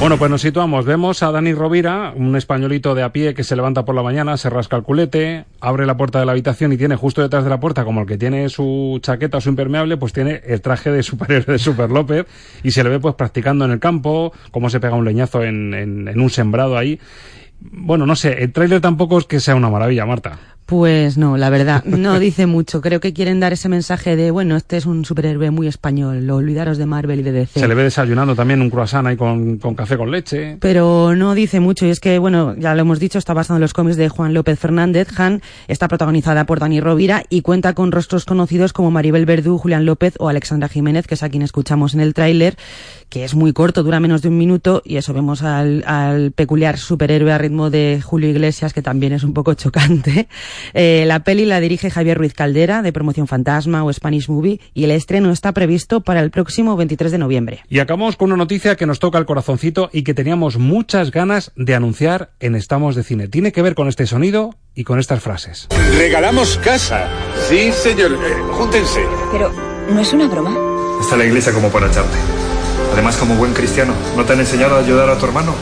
Bueno, 0.00 0.16
pues 0.16 0.30
nos 0.30 0.40
situamos. 0.40 0.86
Vemos 0.86 1.22
a 1.22 1.30
Dani 1.30 1.52
Rovira, 1.52 2.14
un 2.16 2.34
españolito 2.34 2.94
de 2.94 3.02
a 3.02 3.12
pie 3.12 3.34
que 3.34 3.44
se 3.44 3.54
levanta 3.54 3.84
por 3.84 3.94
la 3.94 4.02
mañana, 4.02 4.38
se 4.38 4.48
rasca 4.48 4.76
el 4.76 4.82
culete, 4.82 5.44
abre 5.60 5.84
la 5.84 5.98
puerta 5.98 6.18
de 6.18 6.24
la 6.24 6.32
habitación 6.32 6.72
y 6.72 6.78
tiene 6.78 6.96
justo 6.96 7.20
detrás 7.20 7.44
de 7.44 7.50
la 7.50 7.60
puerta, 7.60 7.84
como 7.84 8.00
el 8.00 8.06
que 8.06 8.16
tiene 8.16 8.48
su 8.48 8.98
chaqueta 9.02 9.36
o 9.36 9.40
su 9.42 9.50
impermeable, 9.50 9.98
pues 9.98 10.14
tiene 10.14 10.40
el 10.46 10.62
traje 10.62 10.90
de 10.90 11.02
superhéroe 11.02 11.52
de 11.52 11.58
Super 11.58 11.90
López 11.90 12.24
y 12.62 12.70
se 12.70 12.82
le 12.82 12.88
ve 12.88 12.98
pues 12.98 13.14
practicando 13.14 13.66
en 13.66 13.72
el 13.72 13.78
campo, 13.78 14.32
cómo 14.50 14.70
se 14.70 14.80
pega 14.80 14.94
un 14.94 15.04
leñazo 15.04 15.44
en, 15.44 15.74
en, 15.74 16.08
en 16.08 16.18
un 16.18 16.30
sembrado 16.30 16.78
ahí. 16.78 16.98
Bueno, 17.60 18.06
no 18.06 18.16
sé, 18.16 18.42
el 18.42 18.52
tráiler 18.52 18.80
tampoco 18.80 19.18
es 19.18 19.26
que 19.26 19.38
sea 19.38 19.54
una 19.54 19.68
maravilla, 19.68 20.06
Marta. 20.06 20.38
Pues 20.70 21.18
no, 21.18 21.36
la 21.36 21.50
verdad, 21.50 21.82
no 21.84 22.20
dice 22.20 22.46
mucho. 22.46 22.80
Creo 22.80 23.00
que 23.00 23.12
quieren 23.12 23.40
dar 23.40 23.52
ese 23.52 23.68
mensaje 23.68 24.14
de, 24.14 24.30
bueno, 24.30 24.54
este 24.54 24.76
es 24.76 24.86
un 24.86 25.04
superhéroe 25.04 25.50
muy 25.50 25.66
español, 25.66 26.30
olvidaros 26.30 26.78
de 26.78 26.86
Marvel 26.86 27.18
y 27.18 27.22
de 27.24 27.32
DC. 27.32 27.58
Se 27.58 27.66
le 27.66 27.74
ve 27.74 27.82
desayunando 27.82 28.36
también 28.36 28.62
un 28.62 28.70
croissant 28.70 29.04
ahí 29.04 29.16
con, 29.16 29.58
con, 29.58 29.74
café 29.74 29.96
con 29.96 30.12
leche. 30.12 30.58
Pero 30.60 31.16
no 31.16 31.34
dice 31.34 31.58
mucho, 31.58 31.86
y 31.86 31.90
es 31.90 31.98
que, 31.98 32.20
bueno, 32.20 32.54
ya 32.56 32.76
lo 32.76 32.82
hemos 32.82 33.00
dicho, 33.00 33.18
está 33.18 33.34
basado 33.34 33.56
en 33.56 33.62
los 33.62 33.72
cómics 33.72 33.96
de 33.96 34.08
Juan 34.10 34.32
López 34.32 34.60
Fernández. 34.60 35.08
Han 35.18 35.42
está 35.66 35.88
protagonizada 35.88 36.46
por 36.46 36.60
Dani 36.60 36.80
Rovira 36.80 37.24
y 37.28 37.42
cuenta 37.42 37.74
con 37.74 37.90
rostros 37.90 38.24
conocidos 38.24 38.72
como 38.72 38.92
Maribel 38.92 39.26
Verdú, 39.26 39.58
Julián 39.58 39.84
López 39.84 40.14
o 40.20 40.28
Alexandra 40.28 40.68
Jiménez, 40.68 41.08
que 41.08 41.14
es 41.14 41.24
a 41.24 41.30
quien 41.30 41.42
escuchamos 41.42 41.94
en 41.94 42.00
el 42.00 42.14
tráiler, 42.14 42.54
que 43.08 43.24
es 43.24 43.34
muy 43.34 43.52
corto, 43.52 43.82
dura 43.82 43.98
menos 43.98 44.22
de 44.22 44.28
un 44.28 44.38
minuto, 44.38 44.82
y 44.84 44.98
eso 44.98 45.12
vemos 45.14 45.42
al, 45.42 45.82
al 45.84 46.30
peculiar 46.30 46.78
superhéroe 46.78 47.32
a 47.32 47.38
ritmo 47.38 47.70
de 47.70 48.00
Julio 48.00 48.30
Iglesias, 48.30 48.72
que 48.72 48.82
también 48.82 49.12
es 49.14 49.24
un 49.24 49.34
poco 49.34 49.54
chocante. 49.54 50.28
Eh, 50.74 51.04
la 51.06 51.24
peli 51.24 51.44
la 51.44 51.60
dirige 51.60 51.90
Javier 51.90 52.18
Ruiz 52.18 52.34
Caldera, 52.34 52.82
de 52.82 52.92
Promoción 52.92 53.26
Fantasma 53.26 53.84
o 53.84 53.92
Spanish 53.92 54.28
Movie, 54.28 54.60
y 54.74 54.84
el 54.84 54.90
estreno 54.90 55.30
está 55.30 55.52
previsto 55.52 56.00
para 56.00 56.20
el 56.20 56.30
próximo 56.30 56.76
23 56.76 57.12
de 57.12 57.18
noviembre. 57.18 57.60
Y 57.68 57.78
acabamos 57.78 58.16
con 58.16 58.30
una 58.30 58.36
noticia 58.36 58.76
que 58.76 58.86
nos 58.86 58.98
toca 58.98 59.18
el 59.18 59.26
corazoncito 59.26 59.90
y 59.92 60.02
que 60.02 60.14
teníamos 60.14 60.58
muchas 60.58 61.10
ganas 61.10 61.52
de 61.56 61.74
anunciar 61.74 62.30
en 62.40 62.54
Estamos 62.54 62.94
de 62.94 63.02
Cine. 63.02 63.28
Tiene 63.28 63.52
que 63.52 63.62
ver 63.62 63.74
con 63.74 63.88
este 63.88 64.06
sonido 64.06 64.54
y 64.74 64.84
con 64.84 64.98
estas 64.98 65.22
frases. 65.22 65.68
Regalamos 65.96 66.58
casa. 66.58 67.08
Sí, 67.48 67.72
señor. 67.72 68.12
Eh, 68.12 68.34
júntense. 68.52 69.00
Pero, 69.32 69.52
¿no 69.90 70.00
es 70.00 70.12
una 70.12 70.28
broma? 70.28 70.56
Está 71.00 71.16
la 71.16 71.24
iglesia 71.24 71.52
como 71.52 71.70
para 71.70 71.88
echarte. 71.88 72.16
Además, 72.92 73.16
como 73.16 73.34
buen 73.36 73.52
cristiano, 73.52 73.94
¿no 74.16 74.24
te 74.24 74.32
han 74.32 74.40
enseñado 74.40 74.76
a 74.76 74.80
ayudar 74.80 75.08
a 75.08 75.16
tu 75.16 75.26
hermano? 75.26 75.54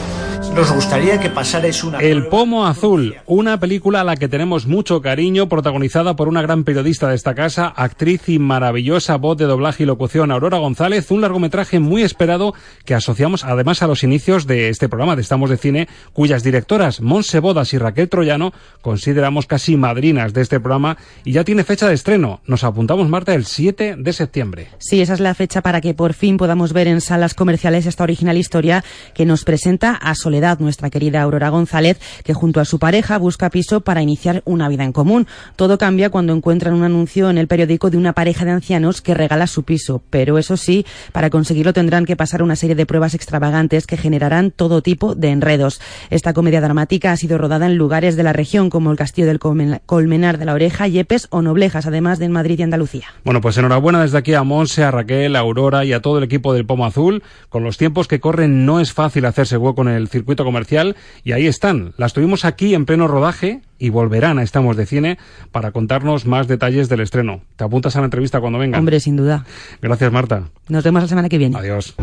Nos 0.55 0.73
gustaría 0.73 1.19
que 1.19 1.29
pasarais 1.29 1.83
una... 1.83 1.99
El 1.99 2.27
Pomo 2.27 2.65
Azul, 2.65 3.15
una 3.27 3.59
película 3.59 4.01
a 4.01 4.03
la 4.03 4.17
que 4.17 4.27
tenemos 4.27 4.65
mucho 4.65 5.01
cariño, 5.01 5.47
protagonizada 5.47 6.15
por 6.15 6.27
una 6.27 6.41
gran 6.41 6.63
periodista 6.63 7.07
de 7.07 7.15
esta 7.15 7.33
casa, 7.35 7.67
actriz 7.67 8.27
y 8.27 8.39
maravillosa 8.39 9.15
voz 9.15 9.37
de 9.37 9.45
doblaje 9.45 9.83
y 9.83 9.85
locución, 9.85 10.31
Aurora 10.31 10.57
González, 10.57 11.11
un 11.11 11.21
largometraje 11.21 11.79
muy 11.79 12.01
esperado 12.01 12.53
que 12.83 12.95
asociamos 12.95 13.45
además 13.45 13.83
a 13.83 13.87
los 13.87 14.03
inicios 14.03 14.47
de 14.47 14.69
este 14.69 14.89
programa 14.89 15.15
de 15.15 15.21
Estamos 15.21 15.49
de 15.49 15.57
Cine, 15.57 15.87
cuyas 16.13 16.43
directoras, 16.43 16.99
Monse 16.99 17.39
Bodas 17.39 17.73
y 17.73 17.77
Raquel 17.77 18.09
Troyano, 18.09 18.51
consideramos 18.81 19.45
casi 19.45 19.77
madrinas 19.77 20.33
de 20.33 20.41
este 20.41 20.59
programa 20.59 20.97
y 21.23 21.33
ya 21.33 21.43
tiene 21.43 21.63
fecha 21.63 21.87
de 21.87 21.93
estreno. 21.93 22.41
Nos 22.47 22.63
apuntamos, 22.63 23.07
Marta, 23.07 23.33
el 23.33 23.45
7 23.45 23.95
de 23.97 24.13
septiembre. 24.13 24.67
Sí, 24.79 24.99
esa 24.99 25.13
es 25.13 25.19
la 25.19 25.35
fecha 25.35 25.61
para 25.61 25.79
que 25.79 25.93
por 25.93 26.13
fin 26.13 26.37
podamos 26.37 26.73
ver 26.73 26.87
en 26.87 27.01
salas 27.01 27.33
comerciales 27.33 27.85
esta 27.85 28.03
original 28.03 28.37
historia 28.37 28.83
que 29.13 29.25
nos 29.25 29.45
presenta 29.45 29.93
a 29.93 30.15
Soledad 30.15 30.38
nuestra 30.59 30.89
querida 30.89 31.21
Aurora 31.21 31.49
González, 31.49 31.99
que 32.23 32.33
junto 32.33 32.59
a 32.59 32.65
su 32.65 32.79
pareja 32.79 33.17
busca 33.17 33.49
piso 33.49 33.81
para 33.81 34.01
iniciar 34.01 34.41
una 34.45 34.69
vida 34.69 34.85
en 34.85 34.93
común. 34.93 35.27
Todo 35.55 35.77
cambia 35.77 36.09
cuando 36.09 36.33
encuentran 36.33 36.73
un 36.73 36.83
anuncio 36.83 37.29
en 37.29 37.37
el 37.37 37.47
periódico 37.47 37.89
de 37.89 37.97
una 37.97 38.13
pareja 38.13 38.45
de 38.45 38.51
ancianos 38.51 39.01
que 39.01 39.13
regala 39.13 39.47
su 39.47 39.63
piso, 39.63 40.01
pero 40.09 40.37
eso 40.37 40.55
sí, 40.55 40.85
para 41.11 41.29
conseguirlo 41.29 41.73
tendrán 41.73 42.05
que 42.05 42.15
pasar 42.15 42.41
una 42.41 42.55
serie 42.55 42.75
de 42.75 42.85
pruebas 42.85 43.13
extravagantes 43.13 43.85
que 43.85 43.97
generarán 43.97 44.51
todo 44.51 44.81
tipo 44.81 45.13
de 45.13 45.29
enredos. 45.29 45.81
Esta 46.09 46.33
comedia 46.33 46.61
dramática 46.61 47.11
ha 47.11 47.17
sido 47.17 47.37
rodada 47.37 47.65
en 47.65 47.75
lugares 47.75 48.15
de 48.15 48.23
la 48.23 48.31
región 48.31 48.69
como 48.69 48.91
el 48.91 48.97
Castillo 48.97 49.27
del 49.27 49.39
Colmenar 49.39 50.37
de 50.37 50.45
la 50.45 50.53
Oreja, 50.53 50.87
Yepes 50.87 51.27
o 51.31 51.41
Noblejas, 51.41 51.85
además 51.85 52.17
de 52.19 52.29
en 52.29 52.31
Madrid 52.31 52.59
y 52.59 52.63
Andalucía. 52.63 53.07
Bueno, 53.25 53.41
pues 53.41 53.57
enhorabuena 53.57 54.01
desde 54.01 54.17
aquí 54.17 54.33
a 54.33 54.43
Monse, 54.43 54.83
a 54.83 54.91
Raquel, 54.91 55.35
a 55.35 55.39
Aurora 55.39 55.83
y 55.83 55.93
a 55.93 56.01
todo 56.01 56.19
el 56.19 56.23
equipo 56.23 56.53
del 56.53 56.65
Pomo 56.65 56.85
Azul. 56.85 57.23
Con 57.49 57.63
los 57.63 57.77
tiempos 57.77 58.07
que 58.07 58.19
corren 58.19 58.65
no 58.65 58.79
es 58.79 58.93
fácil 58.93 59.25
hacerse 59.25 59.57
hueco 59.57 59.81
en 59.81 59.89
el 59.89 60.07
circuito 60.07 60.28
comercial 60.37 60.95
y 61.23 61.33
ahí 61.33 61.47
están. 61.47 61.93
Las 61.97 62.13
tuvimos 62.13 62.45
aquí 62.45 62.73
en 62.73 62.85
pleno 62.85 63.07
rodaje 63.07 63.61
y 63.77 63.89
volverán 63.89 64.39
a 64.39 64.43
Estamos 64.43 64.77
de 64.77 64.85
Cine 64.85 65.17
para 65.51 65.71
contarnos 65.71 66.25
más 66.25 66.47
detalles 66.47 66.89
del 66.89 67.01
estreno. 67.01 67.41
Te 67.55 67.63
apuntas 67.63 67.95
a 67.95 67.99
la 67.99 68.05
entrevista 68.05 68.39
cuando 68.39 68.59
venga. 68.59 68.77
Hombre, 68.77 68.99
sin 68.99 69.15
duda. 69.15 69.45
Gracias, 69.81 70.11
Marta. 70.11 70.43
Nos 70.67 70.83
vemos 70.83 71.01
la 71.01 71.07
semana 71.07 71.29
que 71.29 71.37
viene. 71.37 71.57
Adiós. 71.57 71.95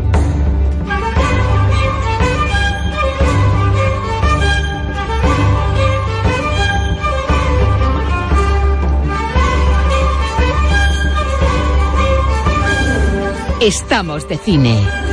Estamos 13.59 14.29
de 14.29 14.37
cine. 14.37 15.06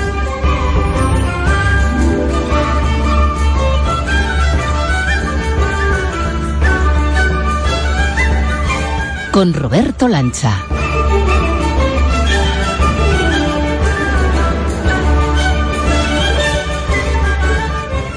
Con 9.35 9.53
Roberto 9.53 10.07
Lancha. 10.07 10.65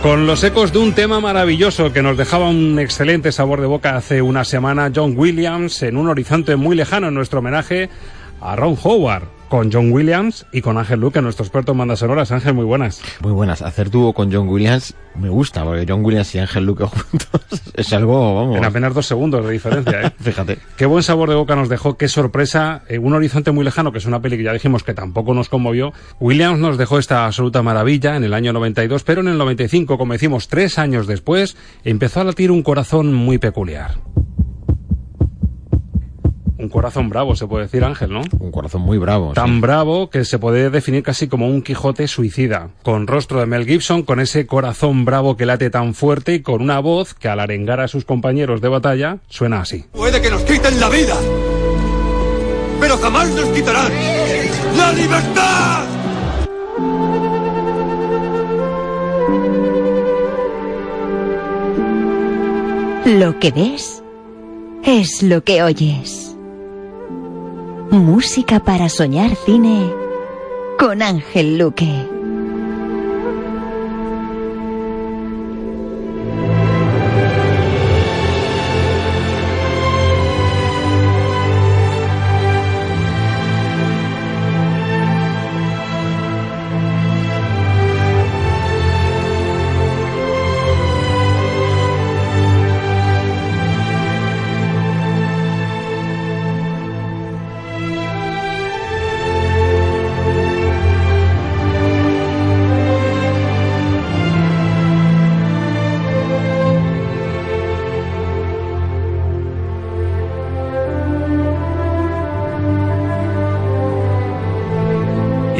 Con 0.04 0.28
los 0.28 0.44
ecos 0.44 0.72
de 0.72 0.78
un 0.78 0.94
tema 0.94 1.20
maravilloso 1.20 1.92
que 1.92 2.04
nos 2.04 2.18
dejaba 2.18 2.52
un 2.52 2.78
excelente 2.78 3.32
sabor 3.32 3.62
de 3.62 3.66
boca 3.66 3.96
hace 3.96 4.22
una 4.22 4.44
semana, 4.44 4.92
John 4.96 5.16
Williams, 5.18 5.82
en 5.82 5.98
un 5.98 6.08
horizonte 6.08 6.56
muy 6.56 6.76
lejano 6.76 7.08
en 7.08 7.16
nuestro 7.16 7.40
homenaje 7.40 7.90
a 8.40 8.56
Ron 8.56 8.78
Howard 8.84 9.37
con 9.50 9.72
John 9.72 9.92
Williams 9.92 10.46
y 10.52 10.62
con 10.62 10.78
Ángel 10.78 11.00
Luque, 11.00 11.22
nuestro 11.22 11.46
experto 11.46 11.72
en 11.72 11.80
bandas 11.80 12.00
sonoras. 12.00 12.32
Ángel, 12.32 12.54
muy 12.54 12.66
buenas. 12.66 13.02
Muy 13.22 13.32
buenas. 13.32 13.62
Hacer 13.62 13.90
dúo 13.90 14.14
con 14.14 14.32
John 14.32 14.48
Williams 14.50 14.96
me 15.16 15.30
gusta, 15.30 15.64
porque 15.64 15.86
John 15.88 16.04
Williams 16.06 16.34
y 16.36 16.40
Ángel 16.40 16.66
Luque 16.66 16.86
juntos 17.12 17.42
es 17.74 17.94
algo, 17.94 18.36
vamos. 18.36 18.58
En 18.58 18.66
apenas 18.66 18.94
dos 18.94 19.06
segundos 19.06 19.46
de 19.46 19.52
diferencia, 19.52 20.02
¿eh? 20.02 20.12
Fíjate. 20.20 20.60
Qué 20.76 20.86
buen 20.86 21.04
sabor 21.04 21.30
de 21.30 21.36
boca 21.36 21.56
nos 21.56 21.70
dejó, 21.70 21.98
qué 21.98 22.08
sorpresa. 22.08 22.84
Eh, 22.88 23.00
un 23.00 23.14
horizonte 23.14 23.52
muy 23.52 23.64
lejano, 23.64 23.92
que 23.92 23.98
es 23.98 24.06
una 24.06 24.22
peli 24.22 24.38
que 24.38 24.44
ya 24.44 24.54
dijimos 24.54 24.84
que 24.84 24.94
tampoco 24.94 25.34
nos 25.34 25.50
conmovió. 25.50 25.94
Williams 26.20 26.60
nos 26.60 26.78
dejó 26.78 27.00
esta 27.00 27.26
absoluta 27.26 27.64
maravilla 27.64 28.16
en 28.16 28.24
el 28.24 28.34
año 28.34 28.54
92, 28.54 29.04
pero 29.04 29.22
en 29.22 29.30
el 29.30 29.38
95, 29.38 29.98
como 29.98 30.14
decimos, 30.14 30.48
tres 30.48 30.78
años 30.78 31.08
después, 31.08 31.58
empezó 31.84 32.22
a 32.22 32.26
latir 32.26 32.52
un 32.52 32.64
corazón 32.64 33.14
muy 33.14 33.38
peculiar. 33.38 33.96
Un 36.60 36.70
corazón 36.70 37.10
bravo, 37.10 37.36
se 37.36 37.46
puede 37.46 37.65
decir, 37.65 37.84
Ángel, 37.84 38.12
¿no? 38.12 38.22
Un 38.39 38.52
corazón 38.52 38.82
muy 38.82 38.98
bravo. 38.98 39.34
Tan 39.34 39.56
sí. 39.56 39.60
bravo 39.62 40.10
que 40.10 40.26
se 40.26 40.39
puede 40.39 40.70
definir 40.70 41.04
casi 41.04 41.28
como 41.28 41.48
un 41.48 41.62
Quijote 41.62 42.08
suicida. 42.08 42.70
Con 42.84 43.06
rostro 43.06 43.39
de 43.39 43.46
Mel 43.46 43.65
Gibson, 43.65 44.02
con 44.02 44.20
ese 44.20 44.48
corazón 44.48 45.06
bravo 45.06 45.38
que 45.38 45.46
late 45.46 45.70
tan 45.70 45.93
fuerte 45.93 46.34
y 46.36 46.41
con 46.41 46.62
una 46.62 46.80
voz 46.80 47.13
que 47.13 47.30
al 47.30 47.39
arengar 47.39 47.80
a 47.80 47.88
sus 47.88 48.06
compañeros 48.06 48.62
de 48.62 48.70
batalla 48.70 49.17
suena 49.28 49.62
así. 49.62 49.86
Puede 49.91 50.20
que 50.22 50.32
nos 50.32 50.41
quiten 50.43 50.80
la 50.80 50.89
vida, 50.89 51.15
pero 52.80 52.98
jamás 52.98 53.30
nos 53.30 53.50
quitarán 53.50 53.91
la 54.76 54.93
libertad. 54.93 55.86
Lo 63.06 63.39
que 63.39 63.52
ves 63.52 64.04
es 64.84 65.24
lo 65.24 65.43
que 65.43 65.63
oyes. 65.63 66.37
Música 67.91 68.60
para 68.60 68.89
soñar 68.89 69.34
cine 69.45 69.93
con 70.78 71.02
Ángel 71.02 71.58
Luque. 71.58 72.17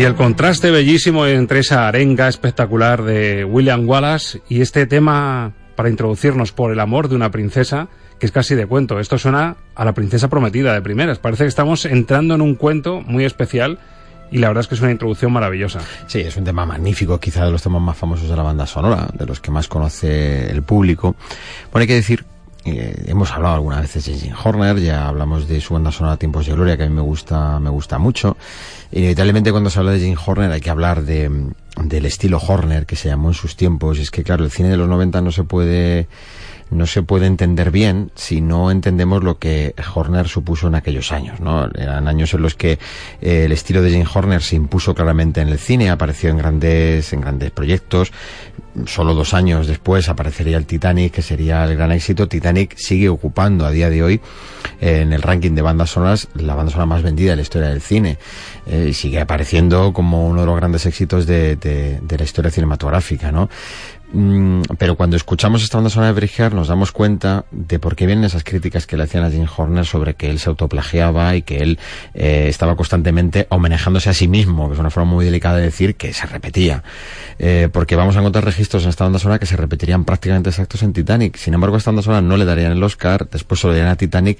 El 0.08 0.16
contraste 0.16 0.72
bellísimo 0.72 1.28
entre 1.28 1.60
esa 1.60 1.86
arenga 1.86 2.30
espectacular 2.30 3.04
de 3.04 3.44
William 3.44 3.88
Wallace 3.88 4.42
y 4.48 4.62
este 4.62 4.86
tema 4.88 5.52
para 5.76 5.90
introducirnos 5.90 6.54
por 6.54 6.72
el 6.72 6.80
amor 6.80 7.10
de 7.10 7.18
una 7.18 7.30
princesa, 7.30 7.90
que 8.18 8.26
es 8.26 8.32
casi 8.32 8.56
de 8.56 8.66
cuento. 8.66 9.02
Esto 9.02 9.18
suena 9.18 9.58
a 9.76 9.84
la 9.84 9.94
princesa 9.94 10.30
prometida 10.30 10.74
de 10.74 10.82
primeras. 10.82 11.20
Parece 11.20 11.44
que 11.44 11.50
estamos 11.50 11.84
entrando 11.84 12.36
en 12.36 12.42
un 12.42 12.56
cuento 12.56 13.02
muy 13.02 13.26
especial 13.26 13.80
y 14.32 14.38
la 14.38 14.48
verdad 14.48 14.62
es 14.62 14.68
que 14.70 14.76
es 14.76 14.82
una 14.82 14.92
introducción 14.92 15.34
maravillosa. 15.34 15.82
Sí, 16.08 16.22
es 16.22 16.38
un 16.38 16.46
tema 16.46 16.66
magnífico, 16.66 17.20
quizá 17.20 17.44
de 17.44 17.52
los 17.52 17.62
temas 17.62 17.82
más 17.82 17.98
famosos 17.98 18.30
de 18.30 18.36
la 18.38 18.44
banda 18.44 18.66
sonora, 18.66 19.10
de 19.14 19.26
los 19.26 19.42
que 19.42 19.52
más 19.52 19.68
conoce 19.68 20.50
el 20.50 20.64
público. 20.64 21.18
Bueno, 21.70 21.82
hay 21.82 21.88
que 21.88 21.96
decir 21.96 22.24
eh, 22.72 23.04
hemos 23.08 23.32
hablado 23.32 23.56
algunas 23.56 23.82
veces 23.82 24.06
de 24.06 24.14
Jim 24.14 24.34
Horner, 24.44 24.80
ya 24.80 25.08
hablamos 25.08 25.48
de 25.48 25.62
su 25.62 25.74
banda 25.74 25.92
sonora 25.92 26.18
Tiempos 26.18 26.46
de 26.46 26.54
Gloria, 26.54 26.78
que 26.78 26.84
a 26.84 26.90
mí 26.90 26.94
me 26.94 27.02
gusta, 27.02 27.60
me 27.60 27.70
gusta 27.70 27.98
mucho. 27.98 28.38
Inevitablemente 28.92 29.52
cuando 29.52 29.70
se 29.70 29.80
habla 29.80 29.92
de 29.92 30.00
Jim 30.00 30.18
Horner 30.24 30.52
hay 30.52 30.62
que 30.62 30.70
hablar 30.70 31.04
de, 31.04 31.52
del 31.84 32.06
estilo 32.06 32.40
Horner 32.40 32.86
que 32.86 32.96
se 32.96 33.10
llamó 33.10 33.30
en 33.30 33.34
sus 33.34 33.56
tiempos. 33.56 34.00
Es 34.00 34.12
que 34.12 34.24
claro, 34.24 34.44
el 34.44 34.52
cine 34.52 34.70
de 34.70 34.78
los 34.78 34.88
90 34.88 35.22
no 35.22 35.32
se 35.32 35.44
puede 35.44 36.08
no 36.70 36.86
se 36.86 37.04
puede 37.04 37.28
entender 37.28 37.72
bien 37.72 38.12
si 38.16 38.42
no 38.42 38.72
entendemos 38.72 39.24
lo 39.24 39.38
que 39.38 39.74
Horner 39.94 40.28
supuso 40.28 40.68
en 40.68 40.76
aquellos 40.76 41.12
años, 41.12 41.40
¿no? 41.40 41.70
Eran 41.76 42.08
años 42.08 42.34
en 42.34 42.42
los 42.42 42.56
que 42.56 42.80
eh, 43.22 43.44
el 43.46 43.52
estilo 43.52 43.82
de 43.82 43.92
Jim 43.92 44.06
Horner 44.12 44.42
se 44.42 44.56
impuso 44.56 44.94
claramente 44.94 45.42
en 45.42 45.50
el 45.50 45.60
cine, 45.60 45.90
apareció 45.90 46.30
en 46.30 46.38
grandes, 46.38 47.14
en 47.14 47.22
grandes 47.22 47.52
proyectos. 47.52 48.12
Solo 48.86 49.16
dos 49.16 49.34
años 49.34 49.66
después 49.66 50.08
aparecería 50.08 50.58
el 50.58 50.68
Titanic, 50.68 51.14
que 51.14 51.22
sería 51.22 51.64
el 51.64 51.76
gran 51.76 51.92
éxito. 51.92 52.28
Titanic 52.28 52.76
sigue 52.78 53.10
ocupando 53.10 53.66
a 53.66 53.72
día 53.72 53.90
de 53.90 54.04
hoy 54.04 54.22
eh, 54.80 55.02
en 55.02 55.14
el 55.14 55.22
ranking 55.22 55.52
de 55.52 55.62
bandas 55.62 55.92
sonoras 55.92 56.28
la 56.36 56.54
banda 56.54 56.72
sonora 56.72 56.86
más 56.86 57.02
vendida 57.02 57.32
de 57.32 57.38
la 57.38 57.42
historia 57.42 57.70
del 57.70 57.82
cine. 57.82 58.18
Eh, 58.68 58.94
sigue 58.94 59.20
apareciendo 59.20 59.94
como 59.94 60.28
uno 60.28 60.42
de 60.42 60.48
los 60.48 60.56
grandes 60.56 60.86
éxitos 60.86 61.26
de, 61.26 61.56
de, 61.56 62.00
de 62.02 62.18
la 62.18 62.24
historia 62.24 62.52
cinematográfica, 62.52 63.32
¿no? 63.32 63.50
Mm, 64.14 64.62
pero 64.78 64.96
cuando 64.96 65.18
escuchamos 65.18 65.64
esta 65.64 65.78
banda 65.78 65.90
sonora 65.90 66.14
de 66.14 66.14
Bridger 66.14 66.54
nos 66.54 66.70
damos 66.70 66.94
cuenta 66.94 67.44
de 67.52 67.78
por 67.78 67.98
qué 67.98 68.06
vienen 68.06 68.24
esas 68.24 68.46
críticas 68.46 68.88
que 68.88 68.96
le 68.96 69.04
hacían 69.04 69.26
a 69.26 69.30
Jim 69.30 69.46
Horner 69.46 69.86
sobre 69.86 70.14
que 70.14 70.30
él 70.30 70.40
se 70.40 70.48
autoplagiaba 70.48 71.36
y 71.36 71.42
que 71.42 71.58
él 71.58 71.78
eh, 72.14 72.46
estaba 72.48 72.78
constantemente 72.78 73.48
homenajeándose 73.50 74.10
a 74.10 74.14
sí 74.14 74.30
mismo, 74.30 74.70
que 74.70 74.76
es 74.76 74.80
una 74.80 74.92
forma 74.92 75.12
muy 75.12 75.26
delicada 75.26 75.58
de 75.58 75.64
decir 75.64 75.96
que 75.96 76.14
se 76.14 76.26
repetía. 76.26 76.84
Eh, 77.38 77.68
porque 77.72 77.98
vamos 77.98 78.16
a 78.16 78.20
encontrar 78.20 78.46
registros 78.46 78.84
en 78.84 78.90
esta 78.90 79.04
banda 79.04 79.20
sonora 79.20 79.40
que 79.40 79.46
se 79.46 79.58
repetirían 79.58 80.06
prácticamente 80.06 80.50
exactos 80.52 80.84
en 80.84 80.94
Titanic. 80.94 81.36
Sin 81.36 81.54
embargo, 81.54 81.76
esta 81.76 81.92
banda 81.92 82.02
sonora 82.02 82.22
no 82.22 82.38
le 82.38 82.46
darían 82.46 82.72
el 82.72 82.84
Oscar, 82.84 83.28
después 83.30 83.60
se 83.60 83.68
lo 83.68 83.74
darían 83.74 83.92
a 83.92 83.98
Titanic, 83.98 84.40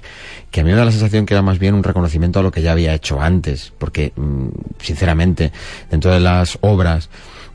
que 0.50 0.62
a 0.62 0.64
mí 0.64 0.70
me 0.70 0.76
da 0.76 0.86
la 0.86 0.92
sensación 0.92 1.26
que 1.26 1.34
era 1.34 1.42
más 1.42 1.58
bien 1.58 1.74
un 1.74 1.82
reconocimiento 1.82 2.40
a 2.40 2.42
lo 2.42 2.50
que 2.50 2.62
ya 2.62 2.72
había 2.72 2.94
hecho 2.94 3.20
antes. 3.20 3.70
Porque, 3.76 4.12
mm, 4.16 4.48
sinceramente, 4.80 5.52
dentro 5.90 6.10
de 6.10 6.20
las 6.20 6.56
obras 6.62 7.10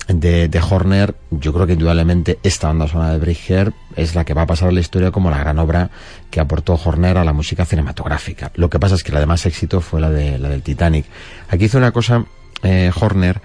de, 0.07 0.47
de, 0.47 0.59
Horner, 0.59 1.15
yo 1.31 1.53
creo 1.53 1.65
que 1.65 1.73
indudablemente 1.73 2.39
esta 2.43 2.67
banda 2.67 2.87
sonora 2.87 3.11
de 3.11 3.19
Bridger 3.19 3.73
es 3.95 4.15
la 4.15 4.25
que 4.25 4.33
va 4.33 4.43
a 4.43 4.47
pasar 4.47 4.69
a 4.69 4.71
la 4.71 4.79
historia 4.79 5.11
como 5.11 5.29
la 5.29 5.39
gran 5.39 5.59
obra 5.59 5.89
que 6.29 6.39
aportó 6.39 6.79
Horner 6.83 7.17
a 7.17 7.23
la 7.23 7.33
música 7.33 7.65
cinematográfica. 7.65 8.51
Lo 8.55 8.69
que 8.69 8.79
pasa 8.79 8.95
es 8.95 9.03
que 9.03 9.11
la 9.11 9.19
de 9.19 9.25
más 9.25 9.45
éxito 9.45 9.81
fue 9.81 10.01
la 10.01 10.09
de 10.09 10.37
la 10.39 10.49
del 10.49 10.61
Titanic. 10.61 11.05
Aquí 11.49 11.65
hizo 11.65 11.77
una 11.77 11.91
cosa 11.91 12.25
eh, 12.63 12.91
Horner 12.99 13.41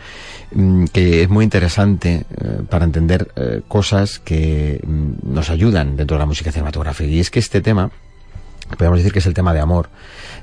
mm, 0.53 0.85
que 0.87 1.23
es 1.23 1.29
muy 1.29 1.45
interesante 1.45 2.25
eh, 2.31 2.61
para 2.69 2.85
entender 2.85 3.31
eh, 3.37 3.63
cosas 3.67 4.19
que 4.19 4.81
mm, 4.87 5.35
nos 5.35 5.51
ayudan 5.51 5.97
dentro 5.97 6.17
de 6.17 6.21
la 6.21 6.27
música 6.27 6.53
cinematográfica 6.53 7.11
y 7.11 7.21
es 7.21 7.31
que 7.31 7.41
este 7.41 7.61
tema 7.61 7.91
podemos 8.77 8.99
decir 8.99 9.13
que 9.13 9.19
es 9.19 9.27
el 9.27 9.35
tema 9.35 9.53
de 9.53 9.61
amor 9.61 9.89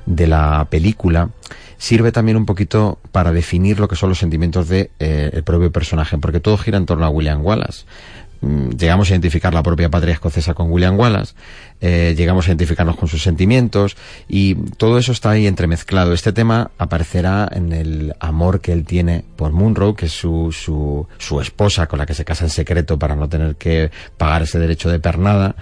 de 0.04 0.26
la 0.26 0.66
película 0.68 1.30
sirve 1.78 2.12
también 2.12 2.36
un 2.36 2.46
poquito 2.46 2.98
para 3.12 3.32
definir 3.32 3.80
lo 3.80 3.88
que 3.88 3.96
son 3.96 4.08
los 4.08 4.18
sentimientos 4.18 4.68
de 4.68 4.90
eh, 4.98 5.30
el 5.32 5.42
propio 5.42 5.70
personaje, 5.72 6.18
porque 6.18 6.40
todo 6.40 6.56
gira 6.58 6.78
en 6.78 6.86
torno 6.86 7.04
a 7.04 7.10
William 7.10 7.44
Wallace. 7.44 7.84
Mm, 8.40 8.70
llegamos 8.70 9.08
a 9.08 9.12
identificar 9.12 9.54
la 9.54 9.62
propia 9.62 9.88
patria 9.88 10.12
escocesa 10.12 10.52
con 10.54 10.70
William 10.70 10.98
Wallace, 10.98 11.34
eh, 11.80 12.14
llegamos 12.16 12.46
a 12.46 12.50
identificarnos 12.50 12.96
con 12.96 13.08
sus 13.08 13.22
sentimientos 13.22 13.96
y 14.28 14.54
todo 14.54 14.98
eso 14.98 15.12
está 15.12 15.30
ahí 15.30 15.46
entremezclado. 15.46 16.12
Este 16.12 16.32
tema 16.32 16.70
aparecerá 16.78 17.48
en 17.50 17.72
el 17.72 18.14
amor 18.20 18.60
que 18.60 18.72
él 18.72 18.84
tiene 18.84 19.24
por 19.36 19.52
Munro, 19.52 19.94
que 19.94 20.06
es 20.06 20.12
su, 20.12 20.52
su, 20.52 21.06
su 21.18 21.40
esposa 21.40 21.86
con 21.86 21.98
la 21.98 22.06
que 22.06 22.14
se 22.14 22.24
casa 22.24 22.44
en 22.44 22.50
secreto 22.50 22.98
para 22.98 23.16
no 23.16 23.28
tener 23.28 23.56
que 23.56 23.90
pagar 24.18 24.42
ese 24.42 24.58
derecho 24.58 24.90
de 24.90 25.00
pernada. 25.00 25.56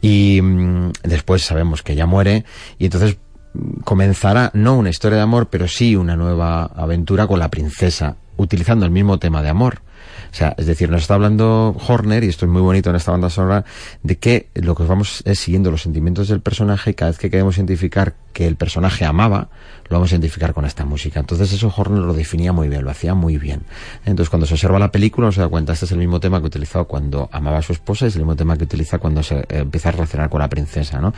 Y 0.00 0.40
mmm, 0.42 0.92
después 1.02 1.42
sabemos 1.42 1.82
que 1.82 1.92
ella 1.92 2.06
muere 2.06 2.44
y 2.78 2.84
entonces 2.86 3.16
comenzará 3.84 4.50
no 4.54 4.76
una 4.76 4.90
historia 4.90 5.16
de 5.16 5.22
amor, 5.22 5.48
pero 5.48 5.68
sí 5.68 5.96
una 5.96 6.16
nueva 6.16 6.64
aventura 6.64 7.26
con 7.26 7.38
la 7.38 7.50
princesa, 7.50 8.16
utilizando 8.36 8.84
el 8.84 8.90
mismo 8.90 9.18
tema 9.18 9.42
de 9.42 9.48
amor. 9.48 9.82
O 10.32 10.34
sea, 10.34 10.54
es 10.56 10.66
decir, 10.66 10.88
nos 10.90 11.02
está 11.02 11.14
hablando 11.14 11.76
Horner, 11.86 12.24
y 12.24 12.28
esto 12.28 12.46
es 12.46 12.50
muy 12.50 12.62
bonito 12.62 12.88
en 12.88 12.96
esta 12.96 13.12
banda 13.12 13.28
sonora, 13.28 13.64
de 14.02 14.16
que 14.16 14.48
lo 14.54 14.74
que 14.74 14.84
vamos 14.84 15.22
es 15.26 15.38
siguiendo 15.38 15.70
los 15.70 15.82
sentimientos 15.82 16.28
del 16.28 16.40
personaje 16.40 16.90
y 16.90 16.94
cada 16.94 17.10
vez 17.10 17.18
que 17.18 17.30
queremos 17.30 17.56
identificar 17.58 18.14
que 18.32 18.46
el 18.46 18.56
personaje 18.56 19.04
amaba, 19.04 19.50
lo 19.92 19.98
vamos 19.98 20.10
a 20.10 20.14
identificar 20.14 20.52
con 20.54 20.64
esta 20.64 20.84
música. 20.84 21.20
Entonces 21.20 21.52
eso 21.52 21.72
Horner 21.74 22.02
lo 22.02 22.14
definía 22.14 22.52
muy 22.52 22.68
bien, 22.68 22.82
lo 22.82 22.90
hacía 22.90 23.14
muy 23.14 23.36
bien. 23.36 23.60
Entonces 24.04 24.30
cuando 24.30 24.46
se 24.46 24.54
observa 24.54 24.78
la 24.78 24.90
película 24.90 25.26
uno 25.26 25.32
se 25.32 25.40
da 25.40 25.48
cuenta, 25.48 25.74
este 25.74 25.84
es 25.84 25.92
el 25.92 25.98
mismo 25.98 26.18
tema 26.18 26.40
que 26.40 26.46
utilizó 26.46 26.86
cuando 26.86 27.28
amaba 27.30 27.58
a 27.58 27.62
su 27.62 27.72
esposa, 27.72 28.06
es 28.06 28.14
el 28.16 28.22
mismo 28.22 28.34
tema 28.34 28.56
que 28.56 28.64
utiliza 28.64 28.98
cuando 28.98 29.22
se 29.22 29.40
eh, 29.40 29.46
empieza 29.50 29.90
a 29.90 29.92
relacionar 29.92 30.30
con 30.30 30.40
la 30.40 30.48
princesa, 30.48 30.98
¿no? 30.98 31.12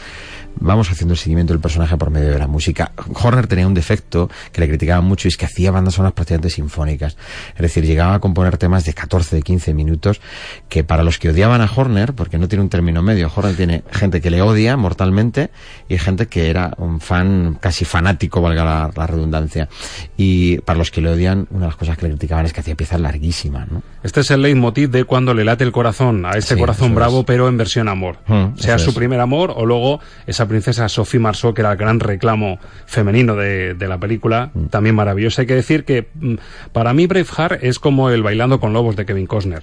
Vamos 0.57 0.91
haciendo 0.91 1.15
el 1.15 1.19
seguimiento 1.19 1.53
del 1.53 1.61
personaje 1.61 1.97
por 1.97 2.11
medio 2.11 2.31
de 2.31 2.39
la 2.39 2.47
música. 2.47 2.93
Horner 3.23 3.47
tenía 3.47 3.67
un 3.67 3.75
defecto 3.75 4.29
que 4.53 4.61
le 4.61 4.69
criticaba 4.69 5.01
mucho 5.01 5.29
y 5.29 5.31
es 5.31 5.37
que 5.37 5.47
hacía 5.47 5.71
bandas 5.71 5.95
sonoras 5.95 6.15
prácticamente 6.15 6.51
sinfónicas. 6.51 7.17
Es 7.55 7.63
decir, 7.63 7.87
llegaba 7.87 8.15
a 8.15 8.19
componer 8.19 8.59
temas 8.59 8.85
de 8.85 8.93
14, 8.93 9.37
de 9.37 9.43
15 9.43 9.73
minutos 9.73 10.21
que 10.69 10.83
para 10.83 11.05
los 11.05 11.19
que 11.19 11.31
odiaban 11.31 11.61
a 11.61 11.71
Horner, 11.73 12.15
porque 12.15 12.39
no 12.39 12.49
tiene 12.49 12.63
un 12.63 12.71
término 12.71 13.03
medio, 13.03 13.31
Horner 13.35 13.57
tiene 13.57 13.85
gente 13.93 14.21
que 14.21 14.31
le 14.31 14.43
odia 14.43 14.77
mortalmente 14.77 15.51
y 15.89 15.99
gente 15.99 16.27
que 16.27 16.51
era 16.51 16.75
un 16.79 17.01
fan 17.01 17.59
casi 17.61 17.85
fanático, 17.85 18.41
valga 18.41 18.64
la, 18.65 18.91
la 18.95 19.07
redundancia. 19.07 19.69
Y 20.17 20.59
para 20.59 20.79
los 20.79 20.91
que 20.91 21.01
le 21.01 21.11
odian, 21.11 21.47
una 21.51 21.61
de 21.61 21.67
las 21.67 21.77
cosas 21.77 21.97
que 21.97 22.07
le 22.07 22.11
criticaban 22.13 22.47
es 22.47 22.53
que 22.53 22.61
hacía 22.61 22.75
piezas 22.75 23.01
larguísimas, 23.01 23.71
¿no? 23.71 23.83
Este 24.03 24.21
es 24.21 24.31
el 24.31 24.43
leitmotiv 24.43 24.91
de 24.91 25.05
cuando 25.05 25.35
le 25.35 25.45
late 25.45 25.65
el 25.65 25.73
corazón 25.73 26.27
a 26.27 26.33
este 26.33 26.55
Sí, 26.55 26.61
corazón 26.61 26.95
bravo, 26.95 27.21
es. 27.21 27.25
pero 27.27 27.49
en 27.49 27.57
versión 27.57 27.89
amor. 27.89 28.19
Mm, 28.27 28.57
sea 28.57 28.79
su 28.79 28.91
es. 28.91 28.97
primer 28.97 29.21
amor 29.21 29.53
o 29.57 29.65
luego 29.67 30.01
esa 30.27 30.47
princesa 30.49 30.89
Sophie 30.89 31.21
Marceau, 31.21 31.55
que 31.55 31.63
era 31.63 31.73
el 31.73 31.77
gran 31.79 32.01
reclamo 32.01 32.59
femenino 32.87 33.35
de, 33.37 33.75
de 33.75 33.89
la 33.89 33.99
película, 33.99 34.51
Mm. 34.55 34.67
también 34.67 34.95
maravillosa. 34.95 35.43
Hay 35.43 35.47
que 35.47 35.55
decir 35.55 35.85
que 35.85 36.09
mm, 36.15 36.35
para 36.73 36.93
mí 36.95 37.07
Braveheart 37.07 37.63
es 37.65 37.79
como 37.79 38.11
el 38.11 38.23
Bailando 38.23 38.61
con 38.61 38.73
Lobos 38.73 38.97
de 38.97 39.07
Kevin 39.07 39.27
Costner. 39.27 39.63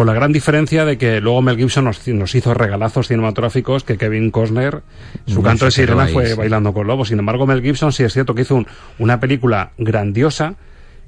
Con 0.00 0.06
la 0.06 0.14
gran 0.14 0.32
diferencia 0.32 0.86
de 0.86 0.96
que 0.96 1.20
luego 1.20 1.42
Mel 1.42 1.58
Gibson 1.58 1.84
nos, 1.84 2.08
nos 2.08 2.34
hizo 2.34 2.54
regalazos 2.54 3.08
cinematográficos 3.08 3.84
que 3.84 3.98
Kevin 3.98 4.30
Costner, 4.30 4.80
su 5.26 5.42
canto 5.42 5.66
de 5.66 5.72
sirena 5.72 6.06
fue 6.06 6.28
sí. 6.28 6.34
Bailando 6.38 6.72
con 6.72 6.86
Lobos. 6.86 7.08
Sin 7.08 7.18
embargo, 7.18 7.46
Mel 7.46 7.60
Gibson 7.60 7.92
sí 7.92 8.02
es 8.02 8.14
cierto 8.14 8.34
que 8.34 8.40
hizo 8.40 8.54
un- 8.54 8.66
una 8.98 9.20
película 9.20 9.72
grandiosa, 9.76 10.54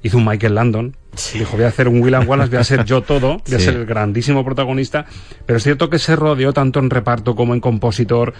hizo 0.03 0.19
un 0.19 0.25
Michael 0.25 0.53
Landon, 0.53 0.95
dijo 1.33 1.55
voy 1.55 1.65
a 1.65 1.69
hacer 1.69 1.87
un 1.87 2.01
William 2.01 2.27
Wallace, 2.27 2.49
voy 2.49 2.59
a 2.59 2.63
ser 2.63 2.85
yo 2.85 3.01
todo, 3.01 3.37
voy 3.45 3.55
a 3.55 3.59
Sí. 3.59 3.65
ser 3.65 3.75
el 3.75 3.85
grandísimo 3.85 4.43
protagonista, 4.43 5.05
pero 5.45 5.57
es 5.57 5.63
cierto 5.63 5.89
que 5.89 5.99
se 5.99 6.15
rodeó 6.15 6.53
tanto 6.53 6.79
en 6.79 6.89
reparto 6.89 7.35
como 7.35 7.53
en 7.53 7.59
compositor, 7.59 8.33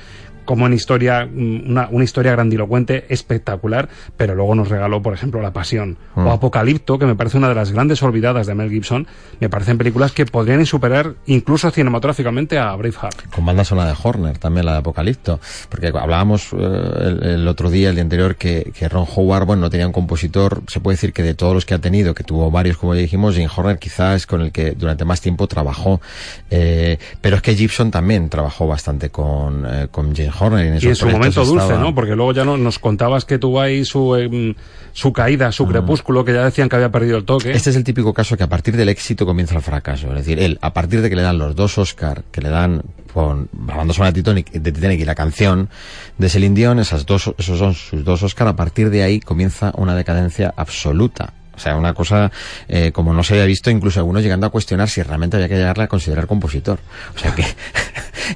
como 0.46 0.68
en 0.68 0.74
historia, 0.74 1.26
mm, 1.26 1.70
una, 1.70 1.88
una 1.90 2.04
historia 2.04 2.34
grandilocuente, 2.34 3.06
espectacular, 3.08 3.88
pero 4.18 4.36
luego 4.36 4.56
nos 4.56 4.68
regaló, 4.68 5.02
por 5.02 5.14
ejemplo, 5.14 5.42
La 5.42 5.54
Pasión 5.54 5.98
Mm. 6.16 6.28
o 6.28 6.32
Apocalipto, 6.32 7.00
que 7.00 7.06
me 7.06 7.16
parece 7.16 7.38
una 7.38 7.48
de 7.48 7.56
las 7.56 7.72
grandes 7.72 8.04
olvidadas 8.04 8.46
de 8.46 8.54
Mel 8.54 8.70
Gibson, 8.70 9.08
me 9.40 9.48
parecen 9.48 9.78
películas 9.78 10.12
que 10.12 10.26
podrían 10.26 10.66
superar 10.66 11.14
incluso 11.28 11.72
cinematográficamente 11.72 12.58
a 12.58 12.76
Braveheart. 12.76 13.30
con 13.34 13.46
banda 13.46 13.64
sonora 13.64 13.88
de 13.88 13.96
Horner, 14.04 14.38
también 14.38 14.66
la 14.66 14.74
de 14.74 14.78
Apocalipto, 14.80 15.40
porque 15.70 15.88
hablábamos 15.88 16.52
eh, 16.52 16.58
el, 16.58 17.24
el 17.24 17.48
otro 17.48 17.70
día, 17.70 17.88
el 17.90 17.96
día 17.96 18.04
anterior, 18.04 18.36
que, 18.36 18.74
que 18.78 18.90
Ron 18.90 19.06
Howard, 19.16 19.46
bueno, 19.46 19.62
no 19.62 19.70
tenía 19.70 19.88
un 19.88 19.94
compositor, 19.94 20.62
se 20.68 20.82
puede 20.82 20.96
decir 20.96 21.14
que 21.14 21.24
de 21.24 21.36
todos 21.36 21.54
los 21.54 21.66
que 21.66 21.74
ha 21.74 21.80
tenido, 21.80 22.14
que 22.14 22.26
tuvo 22.26 22.52
varios, 22.52 22.63
como 22.72 22.96
ya 22.96 23.02
dijimos, 23.02 23.36
Jim 23.36 23.50
Horner 23.56 23.78
quizás 23.80 24.26
con 24.26 24.42
el 24.42 24.52
que 24.52 24.72
durante 24.72 25.06
más 25.06 25.22
tiempo 25.22 25.48
trabajó, 25.48 26.02
eh, 26.50 26.98
pero 27.22 27.38
es 27.38 27.42
que 27.42 27.56
Gibson 27.56 27.92
también 27.92 28.30
trabajó 28.30 28.68
bastante 28.68 29.10
con, 29.10 29.66
eh, 29.66 29.88
con 29.92 30.16
Jim 30.16 30.32
Horner. 30.38 30.66
En 30.66 30.74
Y 30.76 30.78
esos 30.78 30.90
en 30.90 30.96
su 30.96 31.08
momento 31.10 31.46
dulce, 31.46 31.78
¿no? 31.78 31.94
Porque 31.94 32.16
luego 32.16 32.34
ya 32.34 32.46
no, 32.46 32.58
nos 32.58 32.80
contabas 32.80 33.26
que 33.26 33.38
tuvo 33.38 33.62
ahí 33.62 33.86
su, 33.86 34.16
em, 34.16 34.56
su 34.94 35.12
caída, 35.12 35.52
su 35.52 35.68
crepúsculo, 35.68 36.24
que 36.24 36.34
ya 36.34 36.46
decían 36.46 36.70
que 36.70 36.76
había 36.76 36.92
perdido 36.92 37.18
el 37.18 37.26
toque. 37.26 37.52
Este 37.52 37.70
es 37.70 37.76
el 37.76 37.84
típico 37.84 38.14
caso 38.14 38.38
que 38.38 38.44
a 38.44 38.50
partir 38.50 38.78
del 38.78 38.90
éxito 38.90 39.26
comienza 39.26 39.56
el 39.56 39.62
fracaso. 39.62 40.08
Es 40.10 40.16
decir, 40.16 40.40
él, 40.40 40.58
a 40.62 40.74
partir 40.74 41.02
de 41.02 41.10
que 41.10 41.16
le 41.16 41.22
dan 41.22 41.38
los 41.38 41.56
dos 41.56 41.78
Oscar, 41.78 42.24
que 42.32 42.42
le 42.42 42.50
dan 42.50 42.84
con 43.14 43.50
la 43.68 43.76
banda 43.76 43.94
de 43.94 44.14
Titanic, 44.14 44.52
de 44.52 44.72
Titanic 44.72 45.00
y 45.00 45.06
la 45.06 45.16
canción 45.16 45.70
de 46.18 46.30
Celine 46.30 46.56
Dion, 46.56 46.80
esas 46.80 47.06
dos, 47.06 47.34
esos 47.38 47.60
son 47.60 47.74
sus 47.76 48.04
dos 48.04 48.24
Oscar, 48.24 48.48
a 48.48 48.56
partir 48.56 48.90
de 48.90 49.04
ahí 49.04 49.20
comienza 49.20 49.72
una 49.76 49.96
decadencia 49.96 50.54
absoluta. 50.58 51.34
O 51.56 51.60
sea, 51.60 51.76
una 51.76 51.94
cosa 51.94 52.32
eh, 52.68 52.92
como 52.92 53.14
no 53.14 53.24
se 53.24 53.34
había 53.34 53.46
visto, 53.46 53.70
incluso 53.70 54.00
algunos 54.00 54.24
llegando 54.24 54.48
a 54.48 54.50
cuestionar 54.50 54.90
si 54.90 55.02
realmente 55.04 55.38
había 55.38 55.50
que 55.50 55.56
llegarle 55.58 55.84
a 55.84 55.88
considerar 55.88 56.28
compositor. 56.28 56.80
O 57.16 57.20
sea 57.20 57.34
que 57.36 57.46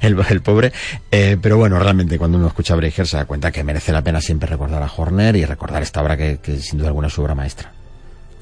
el, 0.06 0.16
el 0.28 0.40
pobre. 0.40 0.72
eh, 1.10 1.36
pero 1.40 1.56
bueno, 1.56 1.78
realmente 1.78 2.18
cuando 2.18 2.38
uno 2.38 2.46
escucha 2.46 2.74
a 2.74 2.76
Braveheart 2.76 3.08
se 3.08 3.16
da 3.16 3.24
cuenta 3.24 3.50
que 3.50 3.64
merece 3.64 3.92
la 3.92 4.02
pena 4.02 4.20
siempre 4.20 4.48
recordar 4.48 4.82
a 4.82 4.90
Horner 4.94 5.36
y 5.36 5.44
recordar 5.44 5.82
esta 5.82 6.02
obra 6.02 6.16
que, 6.16 6.38
que 6.38 6.58
sin 6.58 6.78
duda 6.78 6.88
alguna 6.88 7.08
es 7.08 7.14
su 7.14 7.22
obra 7.22 7.34
maestra. 7.34 7.72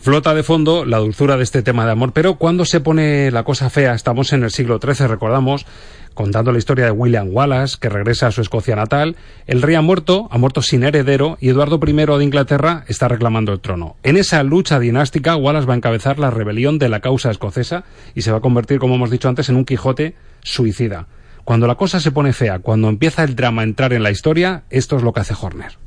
Flota 0.06 0.34
de 0.34 0.44
fondo 0.44 0.84
la 0.84 0.98
dulzura 0.98 1.36
de 1.36 1.42
este 1.42 1.64
tema 1.64 1.84
de 1.84 1.90
amor, 1.90 2.12
pero 2.12 2.36
cuando 2.36 2.64
se 2.64 2.78
pone 2.78 3.32
la 3.32 3.42
cosa 3.42 3.70
fea, 3.70 3.92
estamos 3.92 4.32
en 4.32 4.44
el 4.44 4.52
siglo 4.52 4.78
XIII, 4.80 5.08
recordamos, 5.08 5.66
contando 6.14 6.52
la 6.52 6.58
historia 6.58 6.84
de 6.84 6.92
William 6.92 7.30
Wallace, 7.32 7.76
que 7.80 7.88
regresa 7.88 8.28
a 8.28 8.30
su 8.30 8.40
Escocia 8.40 8.76
natal, 8.76 9.16
el 9.48 9.62
rey 9.62 9.74
ha 9.74 9.80
muerto, 9.80 10.28
ha 10.30 10.38
muerto 10.38 10.62
sin 10.62 10.84
heredero, 10.84 11.38
y 11.40 11.48
Eduardo 11.48 11.80
I 11.84 11.92
de 11.92 12.24
Inglaterra 12.24 12.84
está 12.86 13.08
reclamando 13.08 13.52
el 13.52 13.58
trono. 13.58 13.96
En 14.04 14.16
esa 14.16 14.44
lucha 14.44 14.78
dinástica, 14.78 15.34
Wallace 15.34 15.66
va 15.66 15.74
a 15.74 15.78
encabezar 15.78 16.20
la 16.20 16.30
rebelión 16.30 16.78
de 16.78 16.88
la 16.88 17.00
causa 17.00 17.32
escocesa 17.32 17.82
y 18.14 18.22
se 18.22 18.30
va 18.30 18.38
a 18.38 18.42
convertir, 18.42 18.78
como 18.78 18.94
hemos 18.94 19.10
dicho 19.10 19.28
antes, 19.28 19.48
en 19.48 19.56
un 19.56 19.64
Quijote 19.64 20.14
suicida. 20.40 21.08
Cuando 21.42 21.66
la 21.66 21.74
cosa 21.74 21.98
se 21.98 22.12
pone 22.12 22.32
fea, 22.32 22.60
cuando 22.60 22.88
empieza 22.88 23.24
el 23.24 23.34
drama 23.34 23.62
a 23.62 23.64
entrar 23.64 23.92
en 23.92 24.04
la 24.04 24.12
historia, 24.12 24.62
esto 24.70 24.96
es 24.98 25.02
lo 25.02 25.12
que 25.12 25.22
hace 25.22 25.34
Horner. 25.34 25.78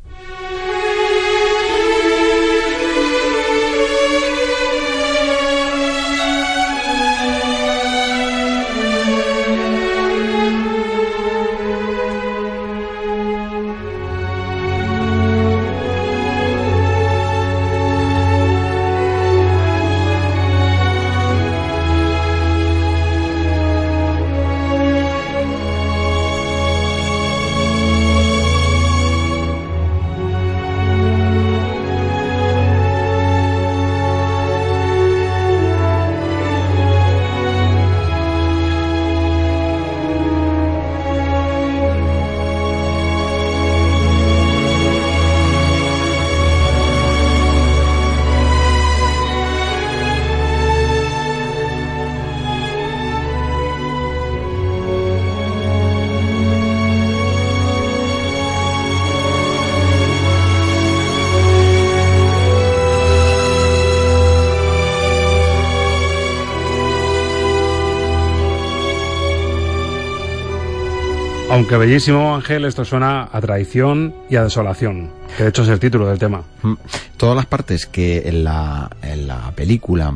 Aunque 71.60 71.76
bellísimo, 71.76 72.36
Ángel, 72.36 72.64
esto 72.64 72.86
suena 72.86 73.28
a 73.30 73.42
traición 73.42 74.16
y 74.30 74.38
a 74.38 74.46
desolación, 74.46 75.12
que 75.36 75.44
de 75.44 75.50
hecho 75.50 75.64
es 75.64 75.68
el 75.68 75.78
título 75.78 76.08
del 76.08 76.18
tema. 76.18 76.42
Mm. 76.62 76.76
Todas 77.18 77.36
las 77.36 77.48
partes 77.48 77.86
que 77.86 78.30
en 78.30 78.46
la, 78.46 78.90
en 79.02 79.28
la 79.28 79.52
película 79.52 80.14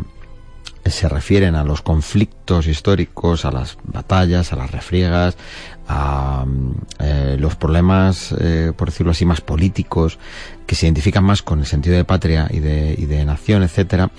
se 0.85 1.09
refieren 1.09 1.55
a 1.55 1.65
los 1.65 1.81
conflictos 1.81 2.65
históricos, 2.65 3.43
a 3.43 3.51
las 3.51 3.77
batallas, 3.83 4.53
a 4.53 4.55
las 4.55 4.71
refriegas, 4.71 5.35
a 5.85 6.45
mm, 6.47 6.71
eh, 6.99 7.35
los 7.37 7.57
problemas, 7.57 8.33
eh, 8.39 8.71
por 8.73 8.87
decirlo 8.87 9.11
así, 9.11 9.25
más 9.25 9.41
políticos, 9.41 10.19
que 10.65 10.75
se 10.75 10.85
identifican 10.85 11.25
más 11.25 11.41
con 11.41 11.59
el 11.59 11.65
sentido 11.65 11.97
de 11.97 12.05
patria 12.05 12.47
y 12.49 12.59
de, 12.59 12.95
y 12.97 13.05
de 13.05 13.25
nación, 13.25 13.63
etcétera, 13.63 14.11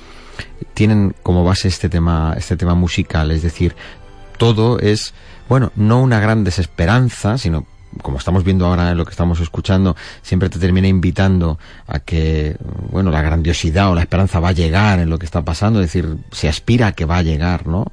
tienen 0.75 1.14
como 1.22 1.43
base 1.43 1.68
este 1.68 1.89
tema, 1.89 2.35
este 2.37 2.59
tema 2.59 2.75
musical, 2.75 3.31
es 3.31 3.43
decir, 3.43 3.75
todo 4.37 4.79
es, 4.79 5.14
bueno, 5.49 5.72
no 5.76 6.01
una 6.01 6.20
gran 6.20 6.45
desesperanza, 6.45 7.38
sino 7.38 7.66
como 8.03 8.18
estamos 8.18 8.45
viendo 8.45 8.66
ahora 8.66 8.90
en 8.90 8.97
lo 8.97 9.05
que 9.05 9.12
estamos 9.12 9.40
escuchando, 9.40 9.97
siempre 10.22 10.49
te 10.49 10.59
termina 10.59 10.88
invitando 10.88 11.59
a 11.86 12.01
que, 12.01 12.57
bueno, 12.90 13.11
la 13.11 13.22
grandiosidad 13.22 13.90
o 13.90 13.95
la 13.95 14.01
esperanza 14.01 14.40
va 14.40 14.49
a 14.49 14.53
llegar 14.53 14.99
en 14.99 15.11
lo 15.11 15.18
que 15.18 15.26
está 15.26 15.42
pasando, 15.42 15.80
es 15.80 15.86
decir, 15.86 16.16
se 16.32 16.49
aspira 16.49 16.88
a 16.88 16.92
que 16.92 17.05
va 17.05 17.18
a 17.18 17.22
llegar, 17.22 17.66
¿no? 17.66 17.86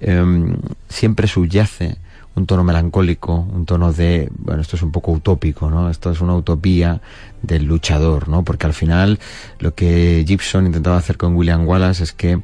Em, 0.00 0.56
siempre 0.88 1.26
subyace 1.26 1.98
un 2.36 2.46
tono 2.46 2.64
melancólico, 2.64 3.46
un 3.52 3.64
tono 3.64 3.92
de, 3.92 4.28
bueno, 4.38 4.62
esto 4.62 4.76
es 4.76 4.82
un 4.82 4.90
poco 4.90 5.12
utópico, 5.12 5.70
¿no? 5.70 5.88
Esto 5.88 6.10
es 6.10 6.20
una 6.20 6.34
utopía 6.34 7.00
del 7.42 7.64
luchador, 7.64 8.28
¿no? 8.28 8.42
Porque 8.42 8.66
al 8.66 8.74
final 8.74 9.20
lo 9.60 9.74
que 9.74 10.24
Gibson 10.26 10.66
intentaba 10.66 10.96
hacer 10.96 11.16
con 11.16 11.36
William 11.36 11.66
Wallace 11.66 12.02
es 12.02 12.12
que 12.12 12.40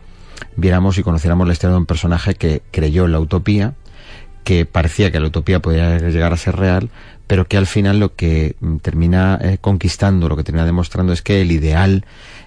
viéramos 0.56 0.98
y 0.98 1.02
conociéramos 1.02 1.46
la 1.46 1.52
historia 1.52 1.72
de 1.72 1.78
un 1.78 1.86
personaje 1.86 2.34
que 2.34 2.62
creyó 2.70 3.04
en 3.06 3.12
la 3.12 3.20
utopía, 3.20 3.74
que 4.44 4.66
parecía 4.66 5.10
que 5.10 5.20
la 5.20 5.26
utopía 5.28 5.60
podía 5.60 5.98
llegar 5.98 6.32
a 6.32 6.36
ser 6.36 6.56
real, 6.56 6.90
pero 7.26 7.46
que 7.46 7.56
al 7.56 7.66
final 7.66 8.00
lo 8.00 8.14
que 8.14 8.56
termina 8.82 9.38
eh, 9.40 9.58
conquistando, 9.60 10.28
lo 10.28 10.36
que 10.36 10.42
termina 10.44 10.66
demostrando 10.66 11.12
es 11.12 11.22
que 11.22 11.42
el 11.42 11.52
ideal 11.52 12.04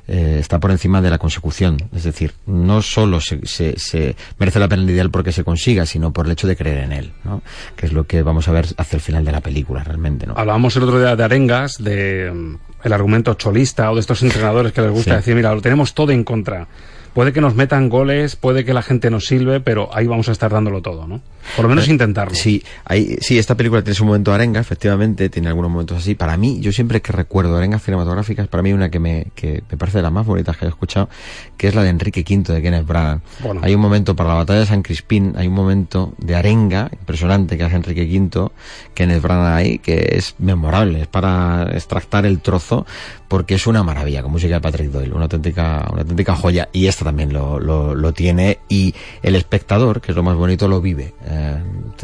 eh, 0.10 0.38
está 0.40 0.60
por 0.60 0.72
encima 0.72 1.02
de 1.02 1.10
la 1.10 1.18
consecución. 1.18 1.78
Es 1.96 2.04
decir, 2.04 2.34
no 2.46 2.82
solo 2.82 3.22
se, 3.22 3.40
se, 3.46 3.76
se, 3.78 4.18
merece 4.38 4.60
la 4.60 4.68
pena 4.68 4.84
el 4.84 4.90
ideal 4.90 5.10
porque 5.10 5.32
se 5.32 5.46
consiga, 5.46 5.86
sino 5.86 6.12
por 6.12 6.26
el 6.26 6.34
hecho 6.34 6.48
de 6.48 6.58
creer 6.58 6.80
en 6.80 6.92
él, 6.92 7.14
¿no? 7.24 7.42
que 7.78 7.86
es 7.86 7.94
lo 7.94 8.06
que 8.06 8.24
vamos 8.24 8.50
a 8.50 8.52
ver 8.52 8.68
hacia 8.76 8.98
el 8.98 9.02
final 9.02 9.24
de 9.24 9.32
la 9.32 9.40
película 9.40 9.82
realmente. 9.86 10.28
¿no? 10.28 10.34
Hablábamos 10.36 10.76
el 10.76 10.84
otro 10.84 11.00
día 11.00 11.16
de 11.16 11.24
arengas, 11.24 11.82
de 11.82 12.30
mm, 12.34 12.56
el 12.84 12.92
argumento 12.92 13.36
cholista 13.36 13.90
o 13.90 13.96
de 13.96 14.02
estos 14.02 14.22
entrenadores 14.24 14.74
que 14.74 14.82
les 14.82 14.92
gusta 14.92 15.12
Sí. 15.12 15.16
decir, 15.18 15.36
mira, 15.36 15.56
lo 15.56 15.62
tenemos 15.62 15.94
todo 15.94 16.12
en 16.12 16.26
contra. 16.26 16.68
Puede 17.14 17.34
que 17.34 17.42
nos 17.42 17.56
metan 17.56 17.90
goles, 17.90 18.36
puede 18.36 18.66
que 18.66 18.74
la 18.74 18.82
gente 18.82 19.10
nos 19.10 19.26
sirve, 19.26 19.60
pero 19.60 19.90
ahí 19.94 20.08
vamos 20.08 20.30
a 20.30 20.32
estar 20.32 20.52
dándolo 20.52 20.82
todo, 20.82 21.08
¿no? 21.08 21.22
Por 21.56 21.64
lo 21.64 21.70
menos 21.70 21.88
intentarlo. 21.88 22.34
Sí, 22.36 22.64
hay, 22.86 23.18
sí, 23.20 23.38
esta 23.38 23.56
película 23.56 23.84
tiene 23.84 23.96
su 23.96 24.06
momento 24.06 24.32
de 24.32 24.36
arenga, 24.36 24.62
efectivamente, 24.62 25.30
tiene 25.30 25.50
algunos 25.50 25.70
momentos 25.70 25.98
así. 25.98 26.16
Para 26.16 26.38
mí, 26.38 26.60
yo 26.62 26.72
siempre 26.72 27.02
que 27.02 27.12
recuerdo 27.12 27.58
arengas 27.58 27.84
cinematográficas, 27.84 28.48
para 28.48 28.64
mí 28.64 28.74
una 28.74 28.90
que 28.90 29.00
me, 29.00 29.28
que 29.36 29.62
me 29.70 29.78
parece 29.78 30.00
de 30.00 30.04
las 30.04 30.12
más 30.12 30.26
bonitas 30.26 30.58
que 30.58 30.66
he 30.66 30.70
escuchado, 30.70 31.10
que 31.58 31.68
es 31.68 31.76
la 31.76 31.84
de 31.84 31.90
Enrique 31.90 32.24
V 32.28 32.54
de 32.54 32.62
Kenneth 32.62 32.88
Branagh. 32.88 33.22
Bueno. 33.42 33.62
Hay 33.64 33.76
un 33.76 33.82
momento 33.82 34.16
para 34.16 34.30
la 34.30 34.36
batalla 34.36 34.62
de 34.62 34.66
San 34.66 34.82
Crispín, 34.82 35.34
hay 35.38 35.48
un 35.48 35.54
momento 35.54 36.14
de 36.18 36.36
arenga 36.36 36.90
impresionante 36.92 37.58
que 37.58 37.64
hace 37.64 37.76
Enrique 37.76 38.06
V, 38.06 38.50
Kenneth 38.94 39.22
Branagh 39.22 39.54
ahí, 39.54 39.80
que 39.80 40.14
es 40.14 40.36
memorable, 40.40 41.02
es 41.02 41.08
para 41.08 41.70
extractar 41.74 42.26
el 42.26 42.40
trozo, 42.40 42.86
porque 43.28 43.56
es 43.56 43.68
una 43.68 43.84
maravilla, 43.84 44.22
con 44.24 44.32
música 44.32 44.56
de 44.56 44.62
Patrick 44.62 44.92
Doyle, 44.92 45.14
una 45.14 45.24
auténtica, 45.24 45.88
una 45.92 46.02
auténtica 46.02 46.36
joya, 46.36 46.70
y 46.72 46.88
esta 46.88 47.03
también 47.04 47.34
lo, 47.34 47.60
lo, 47.60 47.96
lo 47.96 48.14
tiene, 48.14 48.60
y 48.70 48.94
el 49.22 49.36
espectador, 49.36 50.02
que 50.02 50.12
es 50.12 50.16
lo 50.16 50.24
más 50.24 50.36
bonito, 50.36 50.68
lo 50.68 50.82
vive. 50.82 51.14
Eh, 51.26 51.64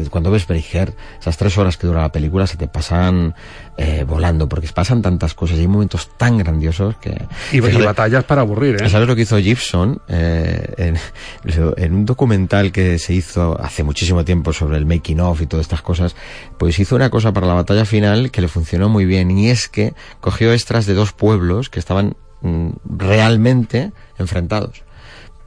cuando 0.09 0.31
ves 0.31 0.47
Bridger, 0.47 0.93
esas 1.19 1.37
tres 1.37 1.57
horas 1.57 1.77
que 1.77 1.87
dura 1.87 2.01
la 2.01 2.11
película 2.11 2.47
se 2.47 2.57
te 2.57 2.67
pasan 2.67 3.33
eh, 3.77 4.05
volando, 4.07 4.47
porque 4.49 4.67
pasan 4.73 5.01
tantas 5.01 5.33
cosas, 5.33 5.57
y 5.57 5.61
hay 5.61 5.67
momentos 5.67 6.09
tan 6.17 6.37
grandiosos 6.37 6.97
que... 6.97 7.11
Y, 7.51 7.57
y 7.57 7.61
Fíjate- 7.61 7.85
batallas 7.85 8.23
para 8.23 8.41
aburrir, 8.41 8.81
¿eh? 8.81 8.89
¿Sabes 8.89 9.07
lo 9.07 9.15
que 9.15 9.23
hizo 9.23 9.37
Gibson? 9.37 10.01
Eh, 10.07 10.73
en, 10.77 10.97
en 11.77 11.93
un 11.93 12.05
documental 12.05 12.71
que 12.71 12.99
se 12.99 13.13
hizo 13.13 13.59
hace 13.59 13.83
muchísimo 13.83 14.23
tiempo 14.25 14.53
sobre 14.53 14.77
el 14.77 14.85
making 14.85 15.19
of 15.19 15.41
y 15.41 15.47
todas 15.47 15.65
estas 15.65 15.81
cosas, 15.81 16.15
pues 16.57 16.79
hizo 16.79 16.95
una 16.95 17.09
cosa 17.09 17.33
para 17.33 17.47
la 17.47 17.53
batalla 17.53 17.85
final 17.85 18.31
que 18.31 18.41
le 18.41 18.47
funcionó 18.47 18.89
muy 18.89 19.05
bien 19.05 19.31
y 19.31 19.49
es 19.49 19.69
que 19.69 19.93
cogió 20.21 20.53
extras 20.53 20.85
de 20.85 20.93
dos 20.93 21.13
pueblos 21.13 21.69
que 21.69 21.79
estaban 21.79 22.15
mm, 22.41 22.69
realmente 22.97 23.91
enfrentados. 24.17 24.83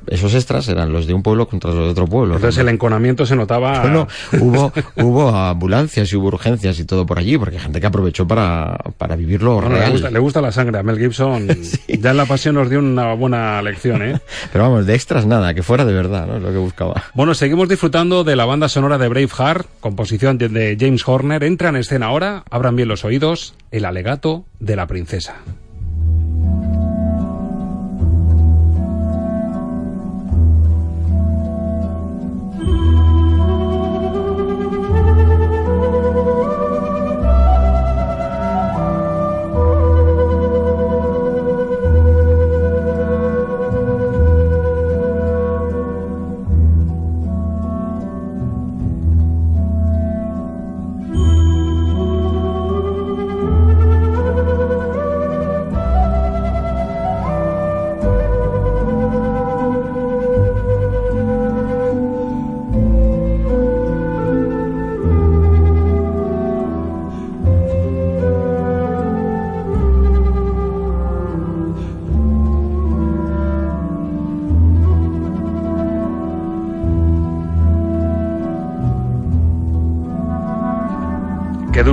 Esos 0.08 0.34
extras 0.34 0.68
eran 0.68 0.92
los 0.92 1.06
de 1.06 1.14
un 1.14 1.22
pueblo 1.22 1.46
contra 1.48 1.70
los 1.72 1.84
de 1.84 1.90
otro 1.90 2.06
pueblo. 2.06 2.34
Entonces 2.36 2.60
el 2.60 2.68
enconamiento 2.68 3.26
se 3.26 3.36
notaba... 3.36 3.80
Bueno, 3.82 4.08
hubo, 4.40 4.72
hubo 4.96 5.28
ambulancias 5.36 6.12
y 6.12 6.16
hubo 6.16 6.28
urgencias 6.28 6.78
y 6.78 6.84
todo 6.84 7.04
por 7.06 7.18
allí, 7.18 7.36
porque 7.38 7.58
gente 7.58 7.80
que 7.80 7.86
aprovechó 7.86 8.26
para, 8.26 8.76
para 8.98 9.16
vivirlo 9.16 9.54
Bueno, 9.54 9.70
le, 9.70 9.78
real. 9.78 9.90
gusta, 9.92 10.10
le 10.10 10.18
gusta 10.18 10.40
la 10.40 10.52
sangre 10.52 10.78
a 10.78 10.82
Mel 10.82 10.98
Gibson. 10.98 11.46
Ya 11.88 12.10
en 12.10 12.16
La 12.16 12.26
Pasión 12.26 12.54
nos 12.56 12.68
dio 12.70 12.78
una 12.80 13.14
buena 13.14 13.60
lección, 13.62 14.02
¿eh? 14.02 14.20
Pero 14.52 14.64
vamos, 14.64 14.86
de 14.86 14.94
extras 14.94 15.24
nada, 15.26 15.54
que 15.54 15.62
fuera 15.62 15.84
de 15.84 15.92
verdad, 15.92 16.26
¿no? 16.26 16.36
Es 16.36 16.42
lo 16.42 16.50
que 16.50 16.58
buscaba. 16.58 17.02
Bueno, 17.14 17.34
seguimos 17.34 17.68
disfrutando 17.68 18.24
de 18.24 18.34
la 18.34 18.44
banda 18.44 18.68
sonora 18.68 18.98
de 18.98 19.08
Braveheart, 19.08 19.66
composición 19.80 20.38
de- 20.38 20.48
de 20.48 20.76
James 20.80 21.06
Horner. 21.06 21.44
Entra 21.44 21.68
en 21.68 21.76
escena 21.76 22.06
ahora, 22.06 22.42
abran 22.50 22.74
bien 22.76 22.88
los 22.88 23.04
oídos, 23.04 23.54
el 23.70 23.84
alegato 23.84 24.44
de 24.58 24.76
la 24.76 24.86
princesa. 24.86 25.36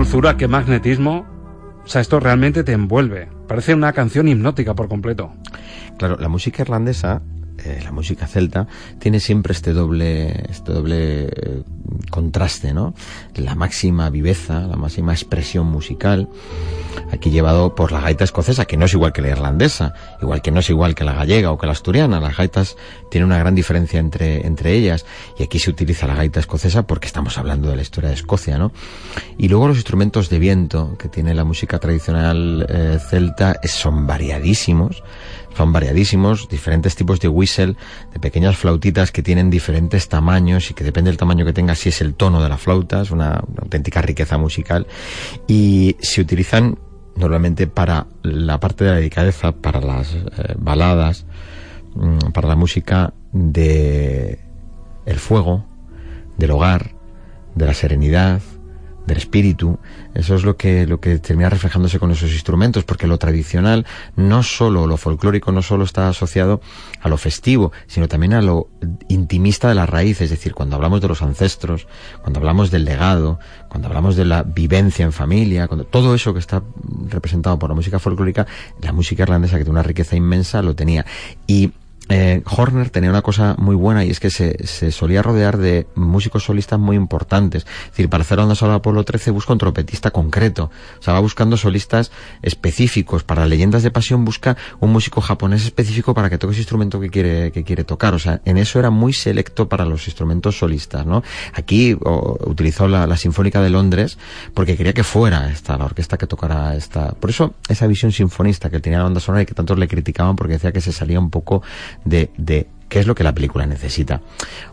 Dulzura, 0.10 0.38
qué 0.38 0.48
magnetismo. 0.48 1.28
O 1.86 1.88
sea, 1.88 2.02
esto 2.02 2.20
realmente 2.20 2.64
te 2.64 2.72
envuelve. 2.72 3.30
Parece 3.48 3.76
una 3.76 3.94
canción 3.94 4.28
hipnótica 4.28 4.74
por 4.74 4.88
completo. 4.88 5.32
Claro, 6.00 6.18
la 6.20 6.28
música 6.28 6.64
irlandesa, 6.64 7.22
eh, 7.64 7.80
la 7.84 7.92
música 7.92 8.26
celta, 8.26 8.66
tiene 8.98 9.20
siempre 9.20 9.54
este 9.54 9.72
doble, 9.72 10.46
este 10.50 10.74
doble 10.74 11.26
eh, 11.26 11.64
contraste, 12.10 12.74
¿no? 12.74 12.96
La 13.36 13.54
máxima 13.54 14.10
viveza, 14.10 14.62
la 14.62 14.78
máxima 14.78 15.14
expresión 15.14 15.68
musical, 15.68 16.28
aquí 17.12 17.30
llevado 17.30 17.76
por 17.76 17.92
la 17.92 18.02
gaita 18.02 18.24
escocesa, 18.24 18.66
que 18.66 18.78
no 18.78 18.86
es 18.86 18.94
igual 18.94 19.14
que 19.14 19.22
la 19.22 19.30
irlandesa, 19.30 19.94
igual 20.22 20.42
que 20.42 20.52
no 20.52 20.60
es 20.60 20.70
igual 20.70 20.96
que 20.96 21.04
la 21.04 21.14
gallega 21.14 21.52
o 21.52 21.58
que 21.58 21.66
la 21.66 21.74
asturiana. 21.74 22.20
Las 22.20 22.38
gaitas 22.38 22.78
tienen 23.10 23.28
una 23.28 23.40
gran 23.40 23.56
diferencia 23.56 24.00
entre, 24.00 24.46
entre 24.46 24.74
ellas, 24.74 25.06
y 25.38 25.44
aquí 25.44 25.60
se 25.60 25.70
utiliza 25.70 26.08
la 26.08 26.16
gaita 26.16 26.40
escocesa 26.40 26.86
porque 26.86 27.08
estamos 27.08 27.38
hablando 27.38 27.70
de 27.70 27.76
la 27.76 27.82
historia 27.82 28.10
de 28.10 28.16
Escocia, 28.16 28.58
¿no? 28.58 28.72
Y 29.38 29.48
luego 29.48 29.68
los 29.68 29.78
instrumentos 29.78 30.30
de 30.30 30.40
viento 30.40 30.98
que 30.98 31.08
tiene 31.08 31.34
la 31.34 31.44
música 31.44 31.80
tradicional 31.80 32.66
eh, 32.70 33.00
celta 33.10 33.60
son 33.64 34.08
variadísimos, 34.08 35.04
son 35.56 35.74
variadísimos, 35.74 36.48
diferentes 36.48 36.96
tipos 36.96 37.20
de 37.20 37.28
whistle, 37.28 37.76
de 38.14 38.20
pequeñas 38.20 38.58
flautitas 38.58 39.12
que 39.12 39.24
tienen 39.24 39.50
diferentes 39.50 40.08
tamaños 40.08 40.72
y 40.72 40.74
que 40.74 40.84
depende 40.84 41.10
del 41.10 41.18
tamaño 41.18 41.46
que 41.46 41.54
tenga, 41.54 41.76
si 41.76 41.90
es 41.90 42.02
el 42.02 42.14
tono 42.14 42.42
de 42.42 42.50
la 42.50 42.58
flauta, 42.58 43.02
es 43.02 43.12
una, 43.12 43.42
una 43.48 43.64
auténtica 43.64 44.02
riqueza 44.02 44.38
musical. 44.38 44.88
Y 45.48 45.96
se 46.00 46.22
utilizan 46.22 46.78
normalmente 47.20 47.68
para 47.68 48.08
la 48.24 48.60
parte 48.60 48.86
de 48.86 48.92
la 48.92 48.96
delicadeza, 48.98 49.52
para 49.52 49.82
las 49.82 50.14
eh, 50.14 50.56
baladas, 50.58 51.26
mm, 51.96 52.32
para 52.34 52.48
la 52.48 52.56
música 52.56 53.14
de 53.34 54.40
el 55.06 55.20
fuego, 55.20 55.66
del 56.38 56.52
hogar, 56.52 56.92
de 57.56 57.66
la 57.66 57.74
serenidad, 57.74 58.42
del 59.10 59.18
espíritu. 59.18 59.78
Eso 60.14 60.36
es 60.36 60.44
lo 60.44 60.56
que, 60.56 60.88
lo 60.88 61.00
que 61.00 61.20
termina 61.20 61.50
reflejándose 61.50 62.00
con 62.00 62.12
esos 62.12 62.32
instrumentos, 62.32 62.84
porque 62.86 63.08
lo 63.08 63.18
tradicional, 63.18 63.86
no 64.16 64.44
solo 64.44 64.88
lo 64.88 64.98
folclórico, 64.98 65.52
no 65.52 65.62
solo 65.62 65.84
está 65.84 66.08
asociado 66.08 66.62
a 67.02 67.10
lo 67.10 67.18
festivo, 67.18 67.72
sino 67.88 68.08
también 68.08 68.34
a 68.34 68.42
lo 68.42 68.70
intimista 69.10 69.68
de 69.68 69.76
la 69.76 69.86
raíz. 69.86 70.22
Es 70.22 70.30
decir, 70.30 70.54
cuando 70.54 70.76
hablamos 70.76 71.02
de 71.02 71.10
los 71.10 71.22
ancestros, 71.22 71.88
cuando 72.22 72.40
hablamos 72.40 72.72
del 72.72 72.86
legado, 72.86 73.40
cuando 73.68 73.88
hablamos 73.88 74.16
de 74.16 74.26
la 74.26 74.44
vivencia 74.44 75.04
en 75.04 75.12
familia, 75.12 75.68
cuando 75.68 75.86
todo 75.86 76.16
eso 76.16 76.34
que 76.34 76.40
está 76.40 76.64
representado 77.08 77.60
por 77.60 77.70
la 77.70 77.76
música 77.76 78.00
folclórica, 78.00 78.48
la 78.82 78.94
música 78.94 79.24
irlandesa, 79.24 79.58
que 79.58 79.64
tiene 79.64 79.80
una 79.80 79.84
riqueza 79.84 80.16
inmensa, 80.16 80.62
lo 80.62 80.76
tenía. 80.76 81.06
Y 81.46 81.72
eh, 82.10 82.42
Horner 82.46 82.90
tenía 82.90 83.10
una 83.10 83.22
cosa 83.22 83.56
muy 83.58 83.76
buena 83.76 84.04
y 84.04 84.10
es 84.10 84.20
que 84.20 84.30
se, 84.30 84.66
se 84.66 84.92
solía 84.92 85.22
rodear 85.22 85.58
de 85.58 85.88
músicos 85.96 86.44
solistas 86.44 86.80
muy 86.80 86.96
importantes. 86.96 87.66
Es 87.86 87.92
decir, 87.92 88.10
para 88.10 88.24
hacer 88.24 88.40
Onda 88.40 88.56
Sola 88.56 88.76
Apolo 88.76 89.04
13 89.04 89.32
busca 89.32 89.54
un 89.54 89.60
trompetista 89.60 90.12
concreto. 90.12 90.72
O 91.00 91.04
sea, 91.04 91.14
va 91.14 91.20
buscando 91.20 91.56
solistas 91.56 92.12
específicos. 92.42 93.24
Para 93.24 93.46
Leyendas 93.46 93.84
de 93.84 93.92
Pasión 93.92 94.26
busca 94.26 94.58
un 94.80 94.92
músico 94.92 95.22
japonés 95.22 95.64
específico 95.66 96.14
para 96.14 96.30
que 96.30 96.38
toque 96.38 96.54
ese 96.54 96.62
instrumento 96.62 97.00
que 97.00 97.10
quiere, 97.10 97.52
que 97.52 97.64
quiere 97.64 97.84
tocar. 97.84 98.14
O 98.16 98.20
sea, 98.20 98.42
en 98.46 98.58
eso 98.58 98.80
era 98.80 98.90
muy 98.90 99.14
selecto 99.14 99.70
para 99.70 99.86
los 99.86 100.08
instrumentos 100.08 100.58
solistas, 100.58 101.06
¿no? 101.06 101.24
Aquí 101.54 101.96
utilizó 102.02 102.88
la, 102.88 103.06
la 103.06 103.18
Sinfónica 103.18 103.62
de 103.62 103.70
Londres 103.70 104.18
porque 104.54 104.76
quería 104.76 104.94
que 104.94 105.04
fuera 105.04 105.52
esta, 105.52 105.78
la 105.78 105.86
orquesta 105.86 106.18
que 106.18 106.28
tocara 106.28 106.76
esta. 106.76 107.12
Por 107.12 107.30
eso, 107.30 107.54
esa 107.68 107.86
visión 107.88 108.12
sinfonista 108.12 108.70
que 108.70 108.80
tenía 108.80 109.00
la 109.00 109.04
banda 109.06 109.20
sonora 109.20 109.44
y 109.44 109.46
que 109.46 109.54
tantos 109.54 109.78
le 109.78 109.88
criticaban 109.88 110.36
porque 110.36 110.54
decía 110.54 110.72
que 110.72 110.82
se 110.82 110.92
salía 110.92 111.20
un 111.20 111.30
poco 111.30 111.62
de, 112.06 112.32
de 112.38 112.68
qué 112.90 113.00
es 113.00 113.08
lo 113.08 113.16
que 113.16 113.24
la 113.24 113.34
película 113.34 113.66
necesita. 113.66 114.22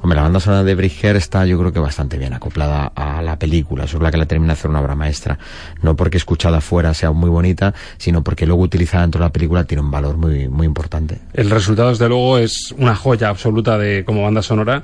Hombre, 0.00 0.16
la 0.16 0.22
banda 0.22 0.40
sonora 0.40 0.64
de 0.64 0.74
Bridger 0.74 1.14
está 1.16 1.44
yo 1.46 1.58
creo 1.58 1.72
que 1.72 1.78
bastante 1.78 2.18
bien 2.18 2.32
acoplada 2.32 2.90
a 2.94 3.22
la 3.22 3.38
película, 3.38 3.84
eso 3.84 3.98
es 3.98 4.02
la 4.02 4.10
que 4.10 4.16
la 4.16 4.26
termina 4.26 4.54
de 4.54 4.58
hacer 4.58 4.70
una 4.70 4.80
obra 4.80 4.94
maestra. 4.94 5.38
No 5.82 5.94
porque 5.94 6.16
escuchada 6.16 6.60
fuera 6.60 6.94
sea 6.94 7.12
muy 7.12 7.30
bonita, 7.30 7.74
sino 7.98 8.24
porque 8.24 8.46
luego 8.46 8.62
utilizada 8.62 9.02
dentro 9.02 9.20
de 9.20 9.26
la 9.26 9.32
película 9.32 9.64
tiene 9.64 9.82
un 9.82 9.90
valor 9.90 10.16
muy, 10.16 10.48
muy 10.48 10.66
importante. 10.66 11.20
El 11.34 11.50
resultado, 11.50 11.90
desde 11.90 12.08
luego, 12.08 12.38
es 12.38 12.74
una 12.78 12.96
joya 12.96 13.28
absoluta 13.28 13.78
de 13.78 14.04
como 14.04 14.22
banda 14.22 14.42
sonora 14.42 14.82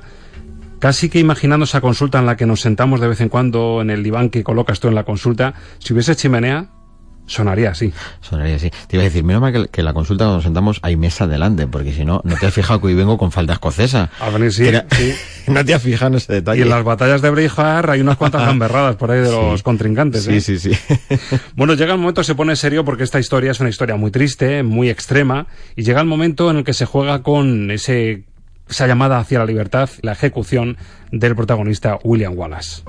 casi 0.83 1.07
que 1.07 1.17
imaginando 1.17 1.63
esa 1.63 1.79
consulta 1.79 2.19
en 2.19 2.25
la 2.25 2.35
que 2.35 2.45
nos 2.45 2.59
sentamos 2.59 2.99
de 2.99 3.07
vez 3.07 3.21
en 3.21 3.29
cuando 3.29 3.81
en 3.81 3.89
el 3.89 4.03
diván 4.03 4.29
que 4.29 4.43
colocas 4.43 4.81
tú 4.81 4.89
en 4.89 4.95
la 4.95 5.05
consulta, 5.05 5.53
si 5.79 5.93
hubiese 5.93 6.13
chimenea, 6.13 6.67
sonaría 7.25 7.71
así. 7.71 7.93
Sonaría 8.21 8.55
así. 8.55 8.69
Te 8.87 8.97
iba 8.97 9.01
a 9.01 9.05
decir, 9.05 9.23
menos 9.23 9.41
mal 9.41 9.53
que, 9.53 9.67
que 9.67 9.83
la 9.83 9.93
consulta 9.93 10.25
cuando 10.25 10.37
nos 10.37 10.43
sentamos 10.43 10.79
hay 10.81 10.95
mesa 10.95 11.27
delante, 11.27 11.67
porque 11.67 11.93
si 11.93 12.05
no, 12.05 12.21
no 12.23 12.35
te 12.37 12.47
has 12.47 12.53
fijado 12.53 12.81
que 12.81 12.87
hoy 12.87 12.95
vengo 12.95 13.17
con 13.17 13.31
falda 13.31 13.53
escocesa. 13.53 14.09
A 14.19 14.31
sí, 14.51 14.67
Era- 14.67 14.85
sí. 14.91 15.13
no 15.47 15.63
te 15.63 15.73
has 15.73 15.81
fijado 15.81 16.11
en 16.11 16.15
ese 16.15 16.33
detalle. 16.33 16.59
Y 16.59 16.63
en 16.63 16.69
las 16.69 16.83
batallas 16.83 17.21
de 17.21 17.29
Braveheart 17.29 17.89
hay 17.89 18.01
unas 18.01 18.17
cuantas 18.17 18.41
gamberradas 18.45 18.95
por 18.95 19.11
ahí 19.11 19.21
de 19.21 19.31
los 19.31 19.63
contrincantes. 19.63 20.23
Sí, 20.23 20.35
¿eh? 20.35 20.41
sí, 20.41 20.59
sí. 20.59 20.71
Bueno, 21.55 21.73
llega 21.75 21.93
el 21.93 21.99
momento, 21.99 22.23
se 22.23 22.35
pone 22.35 22.55
serio 22.55 22.83
porque 22.85 23.03
esta 23.03 23.19
historia 23.19 23.51
es 23.51 23.59
una 23.59 23.69
historia 23.69 23.95
muy 23.95 24.11
triste, 24.11 24.63
muy 24.63 24.89
extrema, 24.89 25.47
y 25.75 25.83
llega 25.83 26.01
el 26.01 26.07
momento 26.07 26.49
en 26.51 26.57
el 26.57 26.63
que 26.63 26.73
se 26.73 26.85
juega 26.85 27.21
con 27.23 27.71
ese, 27.71 28.23
esa 28.69 28.87
llamada 28.87 29.17
hacia 29.19 29.39
la 29.39 29.45
libertad, 29.45 29.89
la 30.01 30.13
ejecución 30.13 30.77
del 31.11 31.35
protagonista 31.35 31.99
William 32.03 32.33
Wallace. 32.37 32.83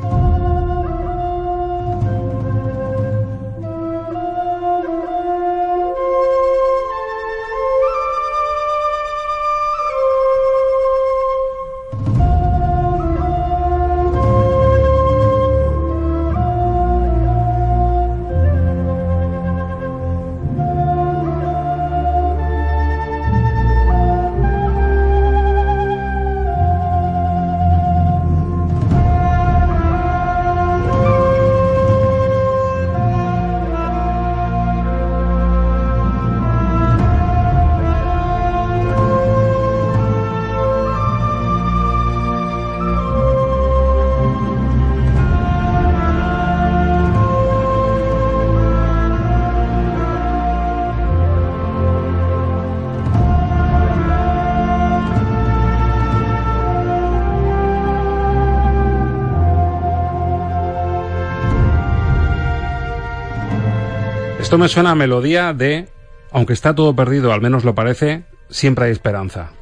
Esto 64.45 64.59
me 64.59 64.68
suena 64.68 64.90
a 64.90 64.95
melodía 64.95 65.55
de, 65.55 65.88
aunque 66.30 66.53
está 66.53 66.74
todo 66.74 66.95
perdido, 66.95 67.32
al 67.32 67.40
menos 67.40 67.64
lo 67.64 67.74
parece, 67.74 68.24
siempre 68.51 68.84
hay 68.84 68.92
esperanza. 68.92 69.53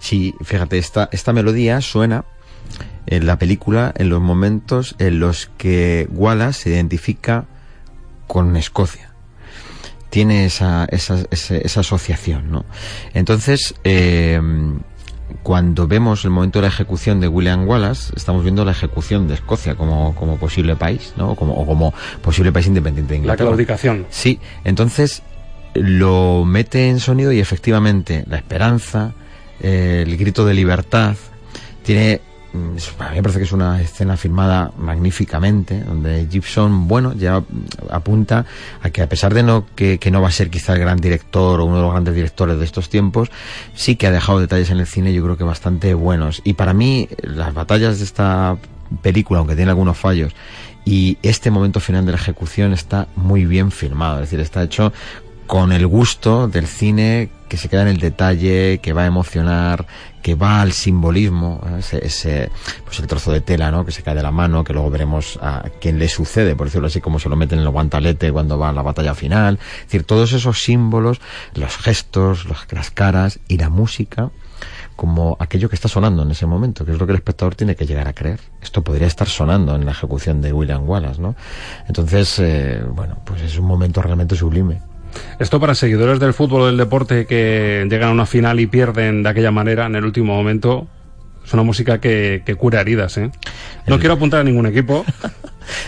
Sí, 0.00 0.34
fíjate, 0.42 0.76
esta, 0.76 1.08
esta 1.12 1.32
melodía 1.32 1.80
suena 1.80 2.24
en 3.06 3.26
la 3.26 3.38
película 3.38 3.94
en 3.96 4.08
los 4.08 4.20
momentos 4.20 4.96
en 4.98 5.20
los 5.20 5.52
que 5.56 6.08
Wallace 6.10 6.64
se 6.64 6.70
identifica 6.70 7.44
con 8.26 8.56
Escocia. 8.56 9.12
Tiene 10.10 10.46
esa, 10.46 10.86
esa, 10.90 11.24
esa 11.30 11.80
asociación, 11.80 12.50
¿no? 12.50 12.64
Entonces, 13.14 13.76
eh, 13.84 14.40
cuando 15.42 15.86
vemos 15.86 16.24
el 16.24 16.30
momento 16.30 16.58
de 16.58 16.62
la 16.62 16.68
ejecución 16.68 17.20
de 17.20 17.28
William 17.28 17.66
Wallace, 17.68 18.12
estamos 18.16 18.42
viendo 18.42 18.64
la 18.64 18.72
ejecución 18.72 19.28
de 19.28 19.34
Escocia 19.34 19.74
como, 19.74 20.14
como 20.14 20.36
posible 20.38 20.76
país, 20.76 21.14
¿no? 21.16 21.34
Como, 21.34 21.54
o 21.54 21.66
como 21.66 21.94
posible 22.22 22.52
país 22.52 22.66
independiente 22.66 23.12
de 23.12 23.18
La 23.18 23.22
Inglaterra. 23.22 23.48
claudicación. 23.48 24.06
Sí, 24.10 24.40
entonces 24.64 25.22
lo 25.74 26.44
mete 26.44 26.88
en 26.88 27.00
sonido 27.00 27.32
y 27.32 27.40
efectivamente 27.40 28.24
la 28.28 28.36
esperanza, 28.36 29.14
eh, 29.60 30.04
el 30.06 30.16
grito 30.16 30.44
de 30.44 30.54
libertad, 30.54 31.16
tiene, 31.82 32.20
mm, 32.56 32.76
es- 32.76 32.94
a 32.98 33.10
mí 33.10 33.16
me 33.16 33.22
parece 33.22 33.38
que 33.38 33.44
es 33.44 33.52
una 33.52 33.80
escena 33.80 34.16
filmada 34.16 34.72
magníficamente, 34.78 35.80
donde 35.82 36.26
Gibson, 36.30 36.88
bueno, 36.88 37.12
ya 37.14 37.42
apunta 37.90 38.44
a 38.82 38.90
que 38.90 39.02
a 39.02 39.08
pesar 39.08 39.34
de 39.34 39.42
no 39.42 39.66
que, 39.74 39.98
que 39.98 40.10
no 40.10 40.20
va 40.22 40.28
a 40.28 40.32
ser 40.32 40.50
quizá 40.50 40.72
el 40.72 40.80
gran 40.80 40.98
director 40.98 41.60
o 41.60 41.64
uno 41.64 41.76
de 41.76 41.82
los 41.82 41.92
grandes 41.92 42.14
directores 42.14 42.58
de 42.58 42.64
estos 42.64 42.88
tiempos, 42.88 43.30
sí 43.74 43.96
que 43.96 44.06
ha 44.06 44.10
dejado 44.10 44.40
detalles 44.40 44.70
en 44.70 44.78
el 44.78 44.86
cine 44.86 45.12
yo 45.12 45.22
creo 45.22 45.36
que 45.36 45.44
bastante 45.44 45.94
buenos. 45.94 46.40
Y 46.44 46.54
para 46.54 46.72
mí 46.72 47.08
las 47.22 47.54
batallas 47.54 47.98
de 47.98 48.04
esta 48.04 48.56
película, 49.02 49.38
aunque 49.40 49.56
tiene 49.56 49.70
algunos 49.70 49.96
fallos, 49.98 50.32
y 50.84 51.18
este 51.22 51.50
momento 51.50 51.80
final 51.80 52.06
de 52.06 52.12
la 52.12 52.18
ejecución 52.18 52.72
está 52.72 53.08
muy 53.16 53.44
bien 53.44 53.70
filmado, 53.72 54.16
es 54.16 54.30
decir, 54.30 54.40
está 54.40 54.62
hecho 54.62 54.92
con 55.46 55.72
el 55.72 55.86
gusto 55.86 56.48
del 56.48 56.66
cine 56.66 57.28
que 57.48 57.56
se 57.56 57.68
queda 57.68 57.82
en 57.82 57.88
el 57.88 57.98
detalle, 57.98 58.78
que 58.78 58.92
va 58.92 59.02
a 59.02 59.06
emocionar, 59.06 59.86
que 60.22 60.34
va 60.34 60.60
al 60.60 60.72
simbolismo, 60.72 61.60
ese, 61.78 62.04
ese, 62.04 62.50
pues 62.84 62.98
el 62.98 63.06
trozo 63.06 63.30
de 63.32 63.40
tela, 63.40 63.70
¿no? 63.70 63.84
Que 63.84 63.92
se 63.92 64.02
cae 64.02 64.14
de 64.14 64.22
la 64.22 64.32
mano, 64.32 64.64
que 64.64 64.72
luego 64.72 64.90
veremos 64.90 65.38
a 65.40 65.64
quién 65.80 65.98
le 65.98 66.08
sucede, 66.08 66.56
por 66.56 66.66
decirlo 66.66 66.88
así, 66.88 67.00
como 67.00 67.18
se 67.18 67.28
lo 67.28 67.36
meten 67.36 67.60
en 67.60 67.64
el 67.64 67.70
guantalete 67.70 68.32
cuando 68.32 68.58
va 68.58 68.70
a 68.70 68.72
la 68.72 68.82
batalla 68.82 69.14
final. 69.14 69.58
Es 69.62 69.84
decir, 69.84 70.04
todos 70.04 70.32
esos 70.32 70.62
símbolos, 70.62 71.20
los 71.54 71.76
gestos, 71.76 72.46
las 72.72 72.90
caras 72.90 73.38
y 73.46 73.58
la 73.58 73.70
música, 73.70 74.30
como 74.96 75.36
aquello 75.38 75.68
que 75.68 75.76
está 75.76 75.88
sonando 75.88 76.22
en 76.22 76.30
ese 76.30 76.46
momento, 76.46 76.84
que 76.84 76.92
es 76.92 76.98
lo 76.98 77.06
que 77.06 77.12
el 77.12 77.18
espectador 77.18 77.54
tiene 77.54 77.76
que 77.76 77.86
llegar 77.86 78.08
a 78.08 78.14
creer. 78.14 78.40
Esto 78.62 78.82
podría 78.82 79.06
estar 79.06 79.28
sonando 79.28 79.76
en 79.76 79.84
la 79.84 79.92
ejecución 79.92 80.40
de 80.40 80.52
William 80.52 80.88
Wallace, 80.88 81.20
¿no? 81.20 81.36
Entonces, 81.86 82.38
eh, 82.38 82.82
bueno, 82.90 83.18
pues 83.24 83.42
es 83.42 83.58
un 83.58 83.66
momento 83.66 84.02
realmente 84.02 84.34
sublime. 84.34 84.80
Esto 85.38 85.60
para 85.60 85.74
seguidores 85.74 86.18
del 86.20 86.32
fútbol 86.34 86.62
o 86.62 86.66
del 86.66 86.76
deporte 86.76 87.26
que 87.26 87.86
llegan 87.90 88.08
a 88.10 88.12
una 88.12 88.26
final 88.26 88.58
y 88.60 88.66
pierden 88.66 89.22
de 89.22 89.28
aquella 89.28 89.50
manera 89.50 89.86
en 89.86 89.96
el 89.96 90.04
último 90.04 90.34
momento, 90.34 90.86
es 91.44 91.52
una 91.52 91.62
música 91.62 92.00
que, 92.00 92.42
que 92.44 92.54
cura 92.54 92.80
heridas, 92.80 93.16
¿eh? 93.18 93.30
No 93.86 93.98
quiero 93.98 94.14
apuntar 94.14 94.40
a 94.40 94.44
ningún 94.44 94.66
equipo. 94.66 95.04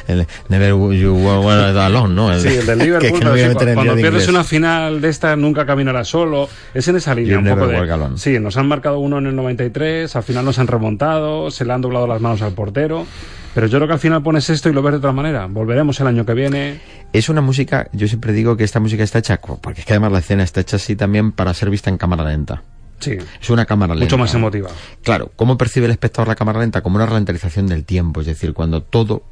El 0.08 0.26
Never 0.48 0.70
You 0.70 1.14
Walk 1.14 1.76
Alone, 1.76 2.12
¿no? 2.12 2.32
El- 2.32 2.40
Sí, 2.40 2.48
el 2.48 2.66
del 2.66 2.78
Liverpool, 2.80 3.18
que 3.20 3.24
no 3.24 3.30
cuando 3.74 3.94
pierdes 3.94 4.22
inglés. 4.24 4.28
una 4.28 4.42
final 4.42 5.00
de 5.00 5.08
esta 5.08 5.36
nunca 5.36 5.66
caminarás 5.66 6.08
solo, 6.08 6.48
es 6.74 6.88
en 6.88 6.96
esa 6.96 7.14
línea 7.14 7.38
un 7.38 7.44
poco 7.44 7.66
de... 7.68 7.76
Sí, 8.18 8.40
nos 8.40 8.56
han 8.56 8.66
marcado 8.66 8.98
uno 8.98 9.18
en 9.18 9.26
el 9.26 9.36
93, 9.36 10.16
al 10.16 10.22
final 10.24 10.44
nos 10.44 10.58
han 10.58 10.66
remontado, 10.66 11.52
se 11.52 11.64
le 11.64 11.72
han 11.72 11.80
doblado 11.80 12.08
las 12.08 12.20
manos 12.20 12.42
al 12.42 12.52
portero, 12.54 13.06
pero 13.58 13.66
yo 13.66 13.78
creo 13.78 13.88
que 13.88 13.94
al 13.94 13.98
final 13.98 14.22
pones 14.22 14.48
esto 14.50 14.68
y 14.68 14.72
lo 14.72 14.82
ves 14.82 14.92
de 14.92 14.98
otra 14.98 15.10
manera. 15.10 15.46
Volveremos 15.46 15.98
el 15.98 16.06
año 16.06 16.24
que 16.24 16.32
viene. 16.32 16.80
Es 17.12 17.28
una 17.28 17.40
música, 17.40 17.88
yo 17.92 18.06
siempre 18.06 18.32
digo 18.32 18.56
que 18.56 18.62
esta 18.62 18.78
música 18.78 19.02
está 19.02 19.18
hecha, 19.18 19.40
porque 19.40 19.80
es 19.80 19.84
que 19.84 19.94
además 19.94 20.12
la 20.12 20.20
escena 20.20 20.44
está 20.44 20.60
hecha 20.60 20.76
así 20.76 20.94
también 20.94 21.32
para 21.32 21.52
ser 21.54 21.68
vista 21.68 21.90
en 21.90 21.98
cámara 21.98 22.22
lenta. 22.22 22.62
Sí. 23.00 23.18
Es 23.40 23.50
una 23.50 23.66
cámara 23.66 23.96
lenta. 23.96 24.04
Mucho 24.04 24.16
más 24.16 24.32
emotiva. 24.32 24.70
Claro, 25.02 25.32
¿cómo 25.34 25.58
percibe 25.58 25.86
el 25.86 25.90
espectador 25.90 26.28
la 26.28 26.36
cámara 26.36 26.60
lenta? 26.60 26.82
Como 26.82 26.98
una 26.98 27.06
ralentización 27.06 27.66
del 27.66 27.84
tiempo, 27.84 28.20
es 28.20 28.28
decir, 28.28 28.52
cuando 28.52 28.80
todo 28.80 29.24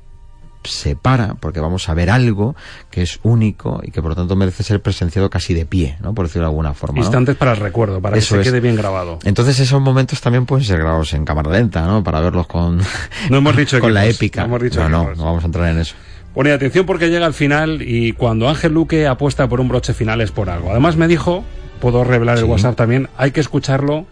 se 0.64 0.96
para, 0.96 1.34
porque 1.34 1.60
vamos 1.60 1.88
a 1.88 1.94
ver 1.94 2.10
algo 2.10 2.56
que 2.90 3.02
es 3.02 3.20
único 3.22 3.80
y 3.82 3.90
que 3.90 4.02
por 4.02 4.10
lo 4.10 4.16
tanto 4.16 4.36
merece 4.36 4.62
ser 4.62 4.80
presenciado 4.82 5.30
casi 5.30 5.54
de 5.54 5.66
pie, 5.66 5.96
¿no? 6.00 6.14
Por 6.14 6.26
decirlo 6.26 6.46
de 6.46 6.50
alguna 6.50 6.74
forma. 6.74 6.96
¿no? 6.98 7.02
Instantes 7.02 7.36
para 7.36 7.52
el 7.52 7.58
recuerdo, 7.58 8.00
para 8.00 8.16
Eso 8.16 8.34
que 8.34 8.40
es. 8.40 8.46
se 8.46 8.52
quede 8.52 8.60
bien 8.60 8.76
grabado. 8.76 9.18
Entonces 9.24 9.58
esos 9.60 9.80
momentos 9.80 10.20
también 10.20 10.46
pueden 10.46 10.64
ser 10.64 10.78
grabados 10.78 11.12
en 11.14 11.24
cámara 11.24 11.50
lenta, 11.50 11.86
¿no? 11.86 12.02
Para 12.02 12.20
verlos 12.20 12.46
con, 12.46 12.80
No 13.30 13.36
hemos 13.38 13.56
dicho 13.56 13.80
con 13.80 13.94
la 13.94 14.06
épica. 14.06 14.40
no 14.42 14.46
hemos 14.46 14.62
dicho 14.62 14.88
no, 14.88 15.14
no, 15.14 15.24
vamos 15.24 15.42
a 15.42 15.46
entrar 15.46 15.68
en 15.70 15.78
eso. 15.78 15.94
Bueno, 16.34 16.50
y 16.50 16.52
atención 16.52 16.84
porque 16.84 17.08
llega 17.08 17.24
al 17.24 17.34
final 17.34 17.80
y 17.80 18.12
cuando 18.12 18.48
Ángel 18.48 18.72
Luque 18.72 19.06
apuesta 19.06 19.48
por 19.48 19.60
un 19.60 19.68
broche 19.68 19.94
final 19.94 20.20
es 20.20 20.32
por 20.32 20.50
algo. 20.50 20.70
Además 20.70 20.96
me 20.96 21.08
dijo, 21.08 21.44
puedo 21.80 22.04
revelar 22.04 22.36
el. 22.38 22.44
WhatsApp 22.44 22.76
también, 22.76 23.08
hay 23.16 23.30
que 23.30 23.40
escucharlo 23.40 24.06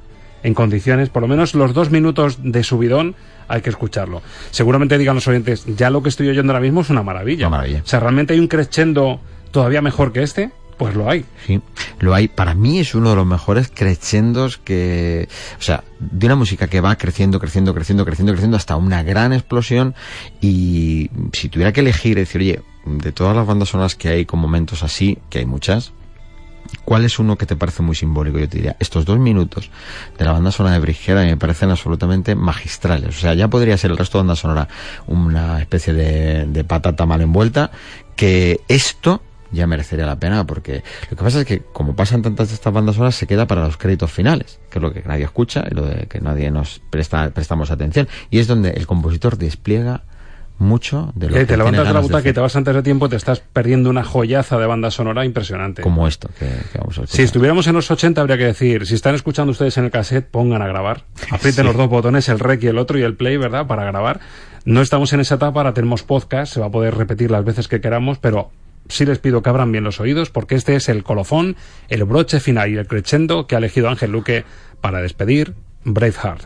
en 0.44 0.54
condiciones, 0.54 1.08
por 1.08 1.22
lo 1.22 1.28
menos 1.28 1.54
los 1.54 1.74
dos 1.74 1.90
minutos 1.90 2.38
de 2.42 2.62
subidón 2.62 3.16
hay 3.48 3.62
que 3.62 3.70
escucharlo. 3.70 4.22
Seguramente 4.50 4.98
digan 4.98 5.16
los 5.16 5.26
oyentes, 5.26 5.64
ya 5.66 5.90
lo 5.90 6.02
que 6.02 6.10
estoy 6.10 6.28
oyendo 6.28 6.52
ahora 6.52 6.62
mismo 6.62 6.82
es 6.82 6.90
una 6.90 7.02
maravilla. 7.02 7.48
Una 7.48 7.56
maravilla. 7.56 7.82
O 7.82 7.88
sea, 7.88 7.98
¿realmente 7.98 8.34
hay 8.34 8.38
un 8.38 8.46
crescendo 8.46 9.20
todavía 9.50 9.82
mejor 9.82 10.12
que 10.12 10.22
este? 10.22 10.50
Pues 10.76 10.94
lo 10.94 11.08
hay. 11.08 11.24
Sí, 11.46 11.60
lo 12.00 12.14
hay. 12.14 12.28
Para 12.28 12.54
mí 12.54 12.78
es 12.78 12.94
uno 12.94 13.10
de 13.10 13.16
los 13.16 13.26
mejores 13.26 13.70
crescendos 13.72 14.58
que, 14.58 15.28
o 15.58 15.62
sea, 15.62 15.82
de 15.98 16.26
una 16.26 16.36
música 16.36 16.66
que 16.66 16.82
va 16.82 16.96
creciendo, 16.96 17.40
creciendo, 17.40 17.74
creciendo, 17.74 18.04
creciendo, 18.04 18.32
creciendo 18.32 18.56
hasta 18.56 18.76
una 18.76 19.02
gran 19.02 19.32
explosión. 19.32 19.94
Y 20.42 21.10
si 21.32 21.48
tuviera 21.48 21.72
que 21.72 21.80
elegir, 21.80 22.16
decir, 22.16 22.42
oye, 22.42 22.62
de 22.84 23.12
todas 23.12 23.34
las 23.34 23.46
bandas 23.46 23.70
sonoras 23.70 23.94
que 23.94 24.08
hay 24.08 24.26
con 24.26 24.40
momentos 24.40 24.82
así, 24.82 25.16
que 25.30 25.38
hay 25.38 25.46
muchas, 25.46 25.92
¿cuál 26.84 27.04
es 27.04 27.18
uno 27.18 27.36
que 27.36 27.46
te 27.46 27.56
parece 27.56 27.82
muy 27.82 27.94
simbólico? 27.94 28.38
Yo 28.38 28.48
te 28.48 28.58
diría, 28.58 28.76
estos 28.78 29.04
dos 29.04 29.18
minutos 29.18 29.70
de 30.18 30.24
la 30.24 30.32
banda 30.32 30.50
sonora 30.50 30.74
de 30.74 30.80
Brigera 30.80 31.22
me 31.22 31.36
parecen 31.36 31.70
absolutamente 31.70 32.34
magistrales. 32.34 33.08
O 33.08 33.20
sea, 33.20 33.34
ya 33.34 33.48
podría 33.48 33.76
ser 33.76 33.90
el 33.90 33.96
resto 33.96 34.18
de 34.18 34.22
banda 34.22 34.36
sonora 34.36 34.68
una 35.06 35.60
especie 35.60 35.92
de, 35.92 36.46
de 36.46 36.64
patata 36.64 37.06
mal 37.06 37.20
envuelta, 37.20 37.70
que 38.16 38.60
esto 38.68 39.22
ya 39.54 39.66
merecería 39.66 40.04
la 40.04 40.18
pena, 40.18 40.44
porque 40.44 40.82
lo 41.10 41.16
que 41.16 41.24
pasa 41.24 41.40
es 41.40 41.46
que 41.46 41.60
como 41.60 41.94
pasan 41.94 42.22
tantas 42.22 42.48
de 42.48 42.54
estas 42.54 42.72
bandas 42.72 42.96
sonoras, 42.96 43.14
se 43.14 43.26
queda 43.26 43.46
para 43.46 43.64
los 43.64 43.76
créditos 43.76 44.10
finales, 44.10 44.58
que 44.68 44.78
es 44.78 44.82
lo 44.82 44.92
que 44.92 45.02
nadie 45.02 45.24
escucha 45.24 45.64
y 45.70 45.74
lo 45.74 45.86
de 45.86 46.06
que 46.06 46.20
nadie 46.20 46.50
nos 46.50 46.80
presta, 46.90 47.30
prestamos 47.30 47.70
atención. 47.70 48.08
Y 48.30 48.40
es 48.40 48.46
donde 48.46 48.70
el 48.70 48.86
compositor 48.86 49.38
despliega 49.38 50.02
mucho 50.58 51.12
de 51.14 51.28
lo 51.28 51.34
que 51.34 51.46
te 51.46 51.56
levantas 51.56 51.86
de 51.88 51.92
la 51.94 52.00
butaca 52.00 52.28
y 52.28 52.32
te 52.32 52.40
vas 52.40 52.54
antes 52.56 52.74
de 52.74 52.82
tiempo, 52.82 53.08
te 53.08 53.16
estás 53.16 53.40
perdiendo 53.40 53.90
una 53.90 54.04
joyaza 54.04 54.58
de 54.58 54.66
banda 54.66 54.90
sonora 54.90 55.24
impresionante. 55.24 55.82
como 55.82 56.06
esto 56.06 56.28
que, 56.38 56.46
que 56.72 56.78
vamos 56.78 56.96
a 56.98 57.02
escuchar. 57.02 57.16
Si 57.16 57.22
estuviéramos 57.22 57.66
en 57.66 57.74
los 57.74 57.90
80 57.90 58.20
habría 58.20 58.38
que 58.38 58.44
decir, 58.46 58.86
si 58.86 58.94
están 58.94 59.14
escuchando 59.14 59.50
ustedes 59.50 59.76
en 59.78 59.84
el 59.84 59.90
cassette, 59.90 60.26
pongan 60.30 60.62
a 60.62 60.68
grabar. 60.68 61.04
Aprieten 61.30 61.64
Sí. 61.64 61.68
los 61.68 61.76
dos 61.76 61.88
botones, 61.88 62.28
el 62.28 62.38
rec 62.38 62.62
y 62.62 62.68
el 62.68 62.78
otro 62.78 62.98
y 62.98 63.02
el 63.02 63.14
play, 63.16 63.36
¿verdad? 63.36 63.66
Para 63.66 63.84
grabar. 63.84 64.20
No 64.64 64.80
estamos 64.80 65.12
en 65.12 65.20
esa 65.20 65.34
etapa, 65.34 65.60
ahora 65.60 65.74
tenemos 65.74 66.02
podcast, 66.04 66.54
se 66.54 66.60
va 66.60 66.66
a 66.66 66.70
poder 66.70 66.94
repetir 66.94 67.30
las 67.30 67.44
veces 67.44 67.68
que 67.68 67.80
queramos, 67.80 68.18
pero 68.18 68.50
sí 68.88 69.04
les 69.04 69.18
pido 69.18 69.42
que 69.42 69.48
abran 69.50 69.72
bien 69.72 69.82
los 69.84 69.98
oídos 70.00 70.30
porque 70.30 70.54
este 70.54 70.76
es 70.76 70.88
el 70.88 71.02
colofón, 71.02 71.56
el 71.88 72.04
broche 72.04 72.38
final 72.40 72.70
y 72.70 72.76
el 72.76 72.86
crescendo 72.86 73.46
que 73.46 73.56
ha 73.56 73.58
elegido 73.58 73.88
Ángel 73.88 74.12
Luque 74.12 74.44
para 74.80 75.00
despedir 75.02 75.54
Braveheart. 75.84 76.42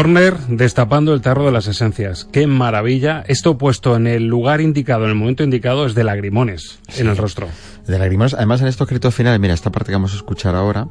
Horner 0.00 0.38
destapando 0.48 1.12
el 1.12 1.20
tarro 1.20 1.44
de 1.44 1.52
las 1.52 1.66
esencias. 1.66 2.26
Qué 2.32 2.46
maravilla. 2.46 3.22
Esto 3.28 3.58
puesto 3.58 3.96
en 3.96 4.06
el 4.06 4.28
lugar 4.28 4.62
indicado, 4.62 5.04
en 5.04 5.10
el 5.10 5.14
momento 5.14 5.44
indicado, 5.44 5.84
es 5.84 5.94
de 5.94 6.04
lagrimones 6.04 6.78
en 6.96 7.06
el 7.08 7.18
rostro. 7.18 7.48
De 7.86 7.98
lágrimas. 7.98 8.32
Además, 8.32 8.62
en 8.62 8.68
estos 8.68 8.88
créditos 8.88 9.14
finales, 9.14 9.38
mira, 9.40 9.52
esta 9.52 9.70
parte 9.70 9.88
que 9.88 9.96
vamos 9.96 10.14
a 10.14 10.16
escuchar 10.16 10.54
ahora. 10.54 10.88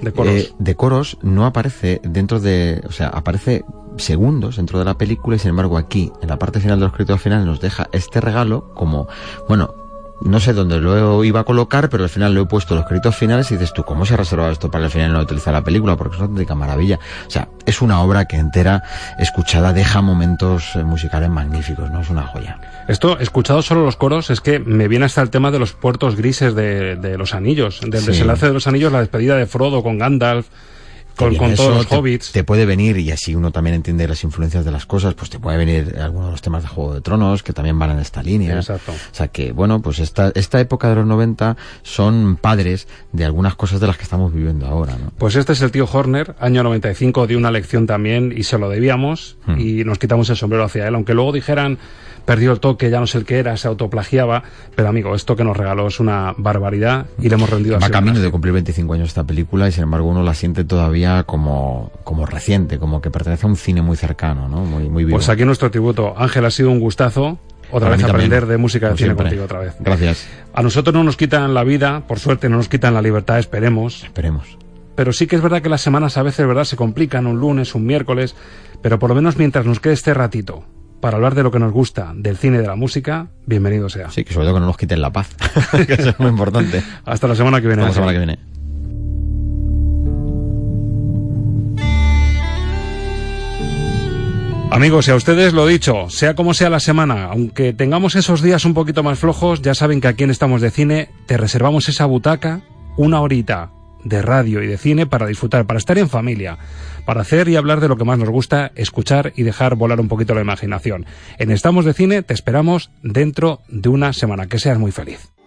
De 0.00 0.10
coros. 0.12 0.32
eh, 0.32 0.52
de 0.58 0.74
coros 0.74 1.18
no 1.20 1.44
aparece 1.44 2.00
dentro 2.02 2.40
de. 2.40 2.80
O 2.88 2.92
sea, 2.92 3.08
aparece 3.08 3.62
segundos 3.98 4.56
dentro 4.56 4.78
de 4.78 4.86
la 4.86 4.96
película 4.96 5.36
y 5.36 5.38
sin 5.38 5.50
embargo 5.50 5.76
aquí, 5.76 6.10
en 6.22 6.28
la 6.28 6.38
parte 6.38 6.60
final 6.60 6.78
de 6.78 6.86
los 6.86 6.94
créditos 6.94 7.20
finales, 7.20 7.44
nos 7.44 7.60
deja 7.60 7.90
este 7.92 8.22
regalo 8.22 8.72
como. 8.74 9.06
Bueno. 9.48 9.79
No 10.22 10.38
sé 10.38 10.52
dónde 10.52 10.78
lo 10.80 11.24
iba 11.24 11.40
a 11.40 11.44
colocar, 11.44 11.88
pero 11.88 12.04
al 12.04 12.10
final 12.10 12.34
lo 12.34 12.42
he 12.42 12.46
puesto 12.46 12.74
los 12.74 12.84
créditos 12.84 13.16
finales 13.16 13.50
y 13.50 13.54
dices 13.54 13.72
tú, 13.72 13.84
¿cómo 13.84 14.04
se 14.04 14.14
ha 14.14 14.16
reservado 14.18 14.50
esto 14.52 14.70
para 14.70 14.84
el 14.84 14.90
final 14.90 15.10
y 15.10 15.12
no 15.14 15.20
utilizar 15.20 15.54
la 15.54 15.64
película? 15.64 15.96
Porque 15.96 16.14
es 16.16 16.18
una 16.20 16.28
auténtica 16.28 16.54
maravilla. 16.54 16.98
O 17.26 17.30
sea, 17.30 17.48
es 17.64 17.80
una 17.80 18.02
obra 18.02 18.26
que 18.26 18.36
entera, 18.36 18.82
escuchada, 19.18 19.72
deja 19.72 20.02
momentos 20.02 20.76
eh, 20.76 20.84
musicales 20.84 21.30
magníficos, 21.30 21.90
¿no? 21.90 22.00
Es 22.02 22.10
una 22.10 22.22
joya. 22.26 22.58
Esto, 22.86 23.18
escuchado 23.18 23.62
solo 23.62 23.84
los 23.84 23.96
coros, 23.96 24.28
es 24.30 24.40
que 24.42 24.58
me 24.58 24.88
viene 24.88 25.06
hasta 25.06 25.22
el 25.22 25.30
tema 25.30 25.50
de 25.50 25.58
los 25.58 25.72
puertos 25.72 26.16
grises 26.16 26.54
de, 26.54 26.96
de 26.96 27.16
los 27.16 27.32
anillos, 27.34 27.80
del 27.80 28.00
Sí. 28.02 28.08
desenlace 28.08 28.46
de 28.46 28.52
los 28.52 28.66
anillos, 28.66 28.92
la 28.92 29.00
despedida 29.00 29.36
de 29.36 29.46
Frodo 29.46 29.82
con 29.82 29.98
Gandalf, 29.98 30.48
con, 31.20 31.36
con 31.36 31.54
todos 31.54 31.76
los 31.76 31.86
te- 31.86 31.96
hobbits. 31.96 32.32
Te 32.32 32.44
puede 32.44 32.66
venir, 32.66 32.98
y 32.98 33.10
así 33.10 33.34
uno 33.34 33.52
también 33.52 33.74
entiende 33.76 34.08
las 34.08 34.24
influencias 34.24 34.64
de 34.64 34.70
las 34.72 34.86
cosas, 34.86 35.14
pues 35.14 35.30
te 35.30 35.38
puede 35.38 35.56
venir 35.58 35.96
algunos 36.00 36.26
de 36.26 36.30
los 36.32 36.42
temas 36.42 36.62
de 36.62 36.68
Juego 36.68 36.94
de 36.94 37.00
Tronos, 37.00 37.42
que 37.42 37.52
también 37.52 37.78
van 37.78 37.90
en 37.90 37.98
esta 38.00 38.22
línea. 38.22 38.56
Exacto. 38.56 38.92
O 38.92 39.14
sea 39.14 39.28
que, 39.28 39.52
bueno, 39.52 39.80
pues 39.82 39.98
esta, 40.00 40.32
esta 40.34 40.60
época 40.60 40.88
de 40.88 40.96
los 40.96 41.06
90 41.06 41.56
son 41.82 42.36
padres 42.40 42.88
de 43.12 43.24
algunas 43.24 43.54
cosas 43.54 43.80
de 43.80 43.86
las 43.86 43.96
que 43.96 44.02
estamos 44.04 44.32
viviendo 44.32 44.66
ahora, 44.66 44.96
¿no? 44.96 45.12
Pues 45.18 45.36
este 45.36 45.52
es 45.52 45.62
el 45.62 45.70
tío 45.70 45.88
Horner, 45.90 46.34
año 46.40 46.62
95, 46.62 47.26
dio 47.26 47.38
una 47.38 47.50
lección 47.50 47.86
también 47.86 48.32
y 48.36 48.42
se 48.44 48.58
lo 48.58 48.68
debíamos 48.68 49.36
Hmm. 49.46 49.58
y 49.58 49.84
nos 49.84 49.98
quitamos 49.98 50.28
el 50.30 50.36
sombrero 50.36 50.64
hacia 50.64 50.86
él, 50.86 50.94
aunque 50.94 51.14
luego 51.14 51.32
dijeran 51.32 51.78
perdió 52.24 52.52
el 52.52 52.60
toque, 52.60 52.90
ya 52.90 53.00
no 53.00 53.06
sé 53.06 53.18
el 53.18 53.24
que 53.24 53.38
era, 53.38 53.56
se 53.56 53.68
autoplagiaba, 53.68 54.42
pero 54.74 54.88
amigo, 54.88 55.14
esto 55.14 55.36
que 55.36 55.44
nos 55.44 55.56
regaló 55.56 55.88
es 55.88 56.00
una 56.00 56.34
barbaridad 56.36 57.06
y 57.20 57.28
le 57.28 57.34
hemos 57.34 57.50
rendido 57.50 57.78
Va 57.78 57.90
camino 57.90 58.20
de 58.20 58.30
cumplir 58.30 58.52
25 58.54 58.94
años 58.94 59.08
esta 59.08 59.24
película 59.24 59.68
y 59.68 59.72
sin 59.72 59.84
embargo 59.84 60.08
uno 60.08 60.22
la 60.22 60.34
siente 60.34 60.64
todavía 60.64 61.24
como, 61.24 61.92
como 62.04 62.26
reciente, 62.26 62.78
como 62.78 63.00
que 63.00 63.10
pertenece 63.10 63.46
a 63.46 63.48
un 63.48 63.56
cine 63.56 63.82
muy 63.82 63.96
cercano, 63.96 64.48
¿no? 64.48 64.64
Muy, 64.64 64.88
muy 64.88 65.04
vivo. 65.04 65.16
Pues 65.16 65.28
aquí 65.28 65.44
nuestro 65.44 65.70
tributo. 65.70 66.14
Ángel, 66.16 66.44
ha 66.44 66.50
sido 66.50 66.70
un 66.70 66.80
gustazo. 66.80 67.38
Otra 67.72 67.88
Para 67.88 67.96
vez 67.96 68.04
aprender 68.04 68.46
de 68.46 68.56
música 68.56 68.86
de 68.86 68.90
como 68.90 68.96
cine 68.98 69.06
siempre. 69.08 69.24
contigo 69.26 69.44
otra 69.44 69.60
vez. 69.60 69.74
Gracias. 69.78 70.26
A 70.52 70.62
nosotros 70.62 70.92
no 70.92 71.04
nos 71.04 71.16
quitan 71.16 71.54
la 71.54 71.62
vida, 71.62 72.04
por 72.08 72.18
suerte 72.18 72.48
no 72.48 72.56
nos 72.56 72.68
quitan 72.68 72.94
la 72.94 73.02
libertad, 73.02 73.38
esperemos. 73.38 74.02
Esperemos. 74.02 74.58
Pero 74.96 75.12
sí 75.12 75.28
que 75.28 75.36
es 75.36 75.42
verdad 75.42 75.62
que 75.62 75.68
las 75.68 75.80
semanas 75.80 76.16
a 76.16 76.22
veces, 76.24 76.46
¿verdad?, 76.46 76.64
se 76.64 76.76
complican, 76.76 77.28
un 77.28 77.38
lunes, 77.38 77.76
un 77.76 77.86
miércoles, 77.86 78.34
pero 78.82 78.98
por 78.98 79.10
lo 79.10 79.14
menos 79.14 79.36
mientras 79.36 79.66
nos 79.66 79.78
quede 79.78 79.92
este 79.92 80.14
ratito 80.14 80.64
para 81.00 81.16
hablar 81.16 81.34
de 81.34 81.42
lo 81.42 81.50
que 81.50 81.58
nos 81.58 81.72
gusta, 81.72 82.12
del 82.14 82.36
cine 82.36 82.58
y 82.58 82.60
de 82.60 82.66
la 82.66 82.76
música, 82.76 83.28
bienvenido 83.46 83.88
sea. 83.88 84.10
Sí, 84.10 84.24
que 84.24 84.32
sobre 84.32 84.46
todo 84.46 84.56
que 84.56 84.60
no 84.60 84.66
nos 84.66 84.76
quiten 84.76 85.00
la 85.00 85.10
paz, 85.10 85.34
que 85.86 85.94
eso 85.94 86.10
es 86.10 86.18
muy 86.18 86.28
importante. 86.28 86.82
Hasta 87.04 87.26
la 87.26 87.34
semana 87.34 87.60
que 87.60 87.66
viene. 87.66 87.82
Hasta 87.82 88.00
la 88.00 88.06
semana 88.06 88.12
que 88.12 88.18
viene. 88.18 88.50
Amigos, 94.72 95.08
y 95.08 95.10
a 95.10 95.16
ustedes 95.16 95.52
lo 95.52 95.66
dicho, 95.66 96.08
sea 96.10 96.36
como 96.36 96.54
sea 96.54 96.70
la 96.70 96.78
semana, 96.78 97.24
aunque 97.24 97.72
tengamos 97.72 98.14
esos 98.14 98.40
días 98.40 98.64
un 98.64 98.72
poquito 98.72 99.02
más 99.02 99.18
flojos, 99.18 99.62
ya 99.62 99.74
saben 99.74 100.00
que 100.00 100.06
aquí 100.06 100.22
en 100.22 100.30
Estamos 100.30 100.60
de 100.60 100.70
Cine 100.70 101.10
te 101.26 101.36
reservamos 101.36 101.88
esa 101.88 102.06
butaca, 102.06 102.60
una 102.96 103.20
horita 103.20 103.72
de 104.04 104.22
radio 104.22 104.62
y 104.62 104.66
de 104.66 104.78
cine 104.78 105.06
para 105.06 105.26
disfrutar, 105.26 105.66
para 105.66 105.78
estar 105.78 105.98
en 105.98 106.08
familia, 106.08 106.58
para 107.04 107.22
hacer 107.22 107.48
y 107.48 107.56
hablar 107.56 107.80
de 107.80 107.88
lo 107.88 107.96
que 107.96 108.04
más 108.04 108.18
nos 108.18 108.28
gusta, 108.28 108.72
escuchar 108.74 109.32
y 109.36 109.42
dejar 109.42 109.74
volar 109.74 110.00
un 110.00 110.08
poquito 110.08 110.34
la 110.34 110.40
imaginación. 110.40 111.06
En 111.38 111.50
Estamos 111.50 111.84
de 111.84 111.94
Cine 111.94 112.22
te 112.22 112.34
esperamos 112.34 112.90
dentro 113.02 113.60
de 113.68 113.88
una 113.88 114.12
semana. 114.12 114.46
Que 114.46 114.58
seas 114.58 114.78
muy 114.78 114.92
feliz. 114.92 115.39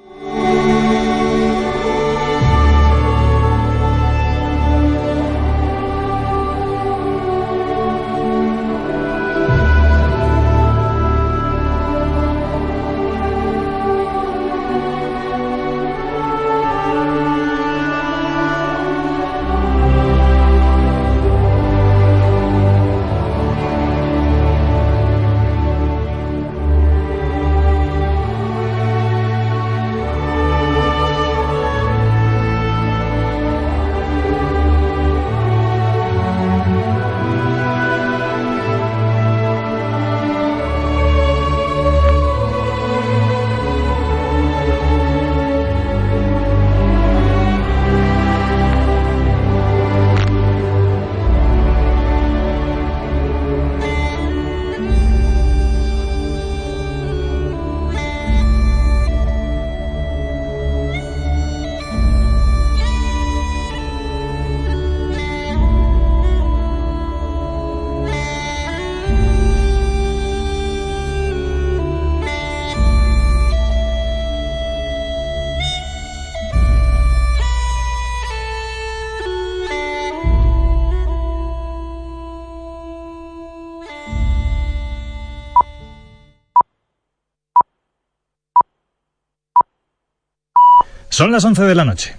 Son 91.24 91.32
las 91.32 91.46
11 91.46 91.64
de 91.64 91.74
la 91.74 91.86
noche. 91.86 92.14